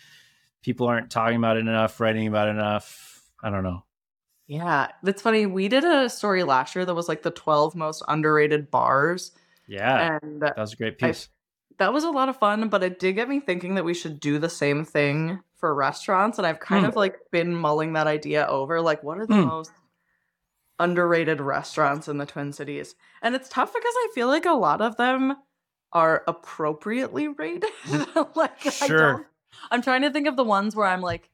people 0.62 0.86
aren't 0.86 1.10
talking 1.10 1.36
about 1.36 1.56
it 1.56 1.60
enough, 1.60 1.98
writing 2.00 2.26
about 2.26 2.48
it 2.48 2.52
enough. 2.52 3.22
I 3.42 3.50
don't 3.50 3.62
know. 3.64 3.84
Yeah, 4.46 4.88
that's 5.02 5.20
funny. 5.22 5.46
We 5.46 5.68
did 5.68 5.84
a 5.84 6.08
story 6.08 6.42
last 6.42 6.74
year 6.74 6.84
that 6.84 6.94
was 6.94 7.08
like 7.08 7.22
the 7.22 7.30
12 7.30 7.74
most 7.76 8.02
underrated 8.08 8.70
bars. 8.70 9.32
Yeah. 9.66 10.18
And 10.22 10.40
that 10.42 10.56
was 10.56 10.72
a 10.72 10.76
great 10.76 10.96
I- 11.02 11.08
piece. 11.08 11.28
that 11.78 11.92
was 11.92 12.04
a 12.04 12.10
lot 12.10 12.28
of 12.28 12.38
fun, 12.38 12.68
but 12.68 12.82
it 12.82 12.98
did 12.98 13.12
get 13.14 13.28
me 13.28 13.40
thinking 13.40 13.74
that 13.74 13.84
we 13.84 13.94
should 13.94 14.18
do 14.20 14.38
the 14.38 14.48
same 14.48 14.84
thing 14.84 15.40
for 15.56 15.74
restaurants. 15.74 16.38
And 16.38 16.46
I've 16.46 16.60
kind 16.60 16.84
Mm. 16.86 16.88
of 16.88 16.96
like 16.96 17.16
been 17.30 17.54
mulling 17.54 17.92
that 17.92 18.06
idea 18.06 18.46
over. 18.46 18.80
Like, 18.80 19.02
what 19.02 19.18
are 19.18 19.26
the 19.26 19.34
Mm. 19.34 19.46
most 19.48 19.70
underrated 20.78 21.40
restaurants 21.40 22.08
in 22.08 22.18
the 22.18 22.26
Twin 22.26 22.52
Cities? 22.52 22.94
And 23.22 23.34
it's 23.34 23.48
tough 23.48 23.72
because 23.72 23.94
I 23.96 24.08
feel 24.14 24.28
like 24.28 24.46
a 24.46 24.52
lot 24.52 24.80
of 24.80 24.96
them 24.96 25.36
are 25.92 26.22
appropriately 26.28 27.28
rated. 27.28 27.64
Mm, 27.86 28.36
like, 28.36 28.66
I 28.66 28.70
Sure. 28.70 28.98
don't, 28.98 29.26
I'm 29.70 29.82
trying 29.82 30.02
to 30.02 30.10
think 30.10 30.26
of 30.28 30.36
the 30.36 30.44
ones 30.44 30.76
where 30.76 30.86
I'm 30.86 31.00
like, 31.00 31.30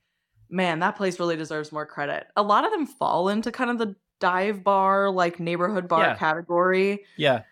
man, 0.49 0.79
that 0.81 0.97
place 0.97 1.19
really 1.19 1.37
deserves 1.37 1.73
more 1.73 1.87
credit. 1.87 2.27
A 2.37 2.43
lot 2.43 2.65
of 2.65 2.71
them 2.71 2.87
fall 2.87 3.29
into 3.29 3.51
kind 3.51 3.71
of 3.71 3.79
the 3.79 3.97
dive 4.21 4.63
bar, 4.63 5.11
like 5.11 5.41
neighborhood 5.41 5.89
bar 5.89 6.03
Yeah. 6.03 6.15
category. 6.17 7.05
Yeah. 7.17 7.43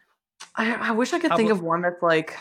I, 0.54 0.72
I 0.74 0.90
wish 0.92 1.12
I 1.12 1.18
could 1.18 1.30
How 1.32 1.36
think 1.36 1.50
about- 1.50 1.58
of 1.58 1.64
one 1.64 1.82
that's 1.82 2.02
like 2.02 2.36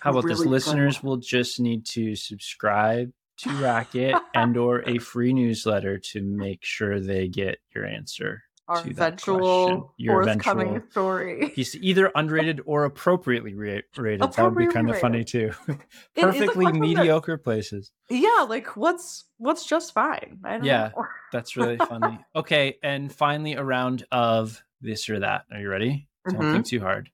How 0.00 0.10
about 0.10 0.26
this? 0.26 0.40
Listeners 0.44 1.02
will 1.02 1.18
just 1.18 1.60
need 1.60 1.84
to 1.86 2.14
subscribe 2.16 3.12
to 3.38 3.50
Racket 3.60 4.14
and 4.34 4.56
or 4.56 4.82
a 4.88 4.98
free 4.98 5.32
newsletter 5.32 5.98
to 5.98 6.22
make 6.22 6.64
sure 6.64 7.00
they 7.00 7.28
get 7.28 7.58
your 7.74 7.84
answer. 7.86 8.42
our 8.68 8.82
to 8.82 8.88
that 8.94 8.94
eventual 8.94 9.92
Your 9.98 10.22
forthcoming 10.24 10.68
eventual- 10.68 10.90
story. 10.90 11.52
He's 11.54 11.76
either 11.76 12.10
underrated 12.14 12.60
or 12.64 12.84
appropriately 12.90 13.54
ra- 13.54 13.80
rated. 13.96 14.20
that 14.20 14.38
would 14.42 14.56
be 14.56 14.64
Appropriately 14.64 14.72
kind 14.72 14.90
of 14.90 14.98
funny 15.00 15.24
too. 15.24 15.50
It 15.68 15.74
is 15.74 15.76
a 16.16 16.20
Perfectly 16.22 16.64
question 16.66 16.80
that- 16.80 16.86
mediocre 16.88 17.36
places. 17.38 17.90
yeah, 18.08 18.46
like 18.48 18.76
what's 18.76 19.24
what's 19.38 19.66
just 19.66 19.92
fine. 19.92 20.38
I 20.44 20.52
don't 20.58 20.64
Yeah. 20.64 20.90
That's 21.32 21.56
really 21.56 21.76
funny. 21.76 22.18
Okay, 22.36 22.78
and 22.82 23.12
finally 23.12 23.54
a 23.54 23.64
round 23.64 24.06
of 24.12 24.62
this 24.80 25.10
or 25.10 25.18
that. 25.20 25.42
Are 25.52 25.58
you 25.60 25.68
ready? 25.68 26.08
Don't 26.28 26.40
Mhm. 26.40 26.52
think 26.52 26.66
too 26.66 26.80
hard. 26.80 27.10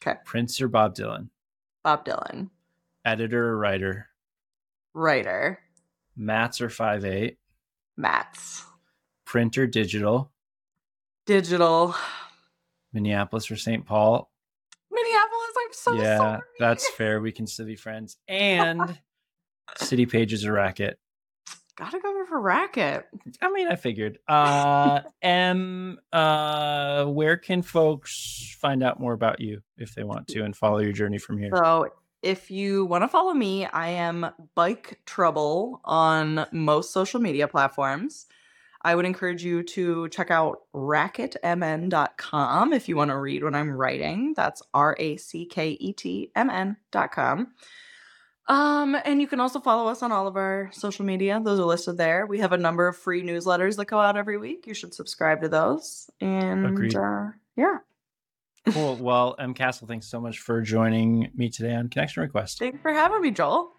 'Kay. 0.00 0.14
Prince 0.24 0.60
or 0.60 0.68
Bob 0.68 0.94
Dylan? 0.94 1.28
Bob 1.82 2.04
Dylan, 2.06 2.48
Editor 3.04 3.48
or 3.48 3.58
writer? 3.58 4.08
writer, 4.94 5.58
Matt's 6.16 6.60
or 6.60 6.70
five 6.70 7.04
eight? 7.04 7.38
Matt's, 7.96 8.64
Print 9.24 9.56
or 9.58 9.66
digital? 9.66 10.30
digital, 11.26 11.94
Minneapolis 12.92 13.50
or 13.50 13.56
St. 13.56 13.84
Paul? 13.86 14.30
Minneapolis. 14.90 15.54
I'm 15.58 15.72
so 15.72 15.94
yeah, 15.94 16.18
sorry. 16.18 16.40
that's 16.58 16.88
fair. 16.90 17.20
We 17.20 17.32
can 17.32 17.46
still 17.46 17.66
be 17.66 17.76
friends. 17.76 18.16
And 18.28 18.98
City 19.76 20.06
Pages 20.06 20.44
or 20.44 20.52
Racket? 20.52 20.98
gotta 21.76 21.98
go 21.98 22.10
over 22.10 22.26
for 22.26 22.40
racket. 22.40 23.04
I 23.42 23.50
mean, 23.50 23.68
I 23.68 23.76
figured. 23.76 24.18
Uh, 24.28 25.00
Em, 25.22 25.98
uh, 26.12 27.04
where 27.06 27.36
can 27.36 27.62
folks 27.62 28.56
find 28.60 28.82
out 28.82 29.00
more 29.00 29.12
about 29.12 29.40
you 29.40 29.60
if 29.76 29.94
they 29.94 30.04
want 30.04 30.28
to 30.28 30.44
and 30.44 30.56
follow 30.56 30.78
your 30.78 30.92
journey 30.92 31.18
from 31.18 31.38
here? 31.38 31.50
So 31.54 31.88
if 32.24 32.50
you 32.50 32.86
want 32.86 33.04
to 33.04 33.08
follow 33.08 33.34
me, 33.34 33.66
I 33.66 33.88
am 33.88 34.26
Bike 34.54 34.98
Trouble 35.04 35.80
on 35.84 36.46
most 36.52 36.92
social 36.92 37.20
media 37.20 37.46
platforms. 37.46 38.26
I 38.80 38.94
would 38.94 39.04
encourage 39.04 39.44
you 39.44 39.62
to 39.62 40.08
check 40.08 40.30
out 40.30 40.62
racketmn.com 40.74 42.72
if 42.72 42.88
you 42.88 42.96
want 42.96 43.10
to 43.10 43.18
read 43.18 43.44
what 43.44 43.54
I'm 43.54 43.70
writing. 43.70 44.34
That's 44.36 44.62
R 44.72 44.96
A 44.98 45.16
C 45.16 45.46
K 45.46 45.70
E 45.72 45.92
T 45.92 46.30
M 46.34 46.50
N.com. 46.50 47.48
Um, 48.46 48.96
and 49.04 49.20
you 49.20 49.26
can 49.26 49.40
also 49.40 49.60
follow 49.60 49.90
us 49.90 50.02
on 50.02 50.12
all 50.12 50.26
of 50.26 50.36
our 50.36 50.70
social 50.72 51.04
media. 51.04 51.40
Those 51.42 51.58
are 51.60 51.64
listed 51.64 51.96
there. 51.96 52.26
We 52.26 52.40
have 52.40 52.52
a 52.52 52.58
number 52.58 52.88
of 52.88 52.96
free 52.96 53.22
newsletters 53.22 53.76
that 53.76 53.86
go 53.86 53.98
out 53.98 54.16
every 54.16 54.36
week. 54.36 54.66
You 54.66 54.74
should 54.74 54.92
subscribe 54.92 55.40
to 55.42 55.48
those. 55.48 56.10
And 56.20 56.94
uh, 56.94 57.28
yeah, 57.56 57.78
Cool. 58.70 58.96
Well, 58.96 59.36
Em 59.38 59.52
Cassel, 59.54 59.86
thanks 59.86 60.06
so 60.06 60.20
much 60.20 60.38
for 60.38 60.62
joining 60.62 61.30
me 61.34 61.50
today 61.50 61.74
on 61.74 61.88
Connection 61.88 62.22
Request. 62.22 62.58
thanks 62.58 62.78
for 62.80 62.92
having 62.92 63.20
me, 63.20 63.30
Joel. 63.30 63.72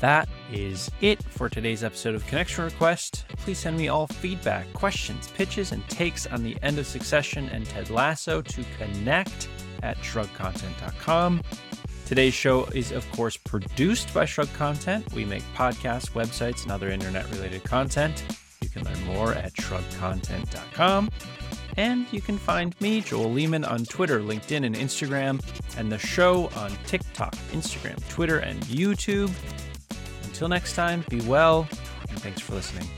That 0.00 0.28
is 0.52 0.90
it 1.00 1.22
for 1.22 1.48
today's 1.48 1.84
episode 1.84 2.14
of 2.16 2.26
Connection 2.26 2.64
Request. 2.64 3.24
Please 3.38 3.58
send 3.58 3.76
me 3.76 3.86
all 3.88 4.08
feedback, 4.08 4.70
questions, 4.72 5.28
pitches, 5.28 5.70
and 5.70 5.86
takes 5.88 6.26
on 6.26 6.42
the 6.42 6.56
end 6.62 6.78
of 6.78 6.86
Succession 6.86 7.48
and 7.50 7.64
Ted 7.64 7.88
Lasso 7.88 8.42
to 8.42 8.64
connect 8.78 9.48
at 9.84 9.96
shrugcontent.com. 9.98 11.40
Today's 12.04 12.34
show 12.34 12.64
is, 12.74 12.90
of 12.90 13.10
course, 13.12 13.36
produced 13.36 14.12
by 14.12 14.24
Shrug 14.24 14.52
Content. 14.54 15.10
We 15.14 15.24
make 15.24 15.44
podcasts, 15.54 16.10
websites, 16.10 16.64
and 16.64 16.72
other 16.72 16.90
internet 16.90 17.30
related 17.30 17.62
content. 17.64 18.24
You 18.60 18.68
can 18.68 18.84
learn 18.84 19.02
more 19.04 19.32
at 19.34 19.54
shrugcontent.com. 19.54 21.10
And 21.76 22.06
you 22.12 22.20
can 22.20 22.38
find 22.38 22.78
me, 22.80 23.00
Joel 23.00 23.32
Lehman, 23.32 23.64
on 23.64 23.84
Twitter, 23.84 24.20
LinkedIn, 24.20 24.64
and 24.66 24.74
Instagram, 24.74 25.40
and 25.78 25.90
the 25.90 25.98
show 25.98 26.50
on 26.56 26.70
TikTok, 26.86 27.34
Instagram, 27.52 28.06
Twitter, 28.08 28.38
and 28.38 28.60
YouTube. 28.64 29.32
Until 30.24 30.48
next 30.48 30.74
time, 30.74 31.04
be 31.08 31.20
well, 31.22 31.66
and 32.08 32.20
thanks 32.20 32.40
for 32.40 32.54
listening. 32.54 32.88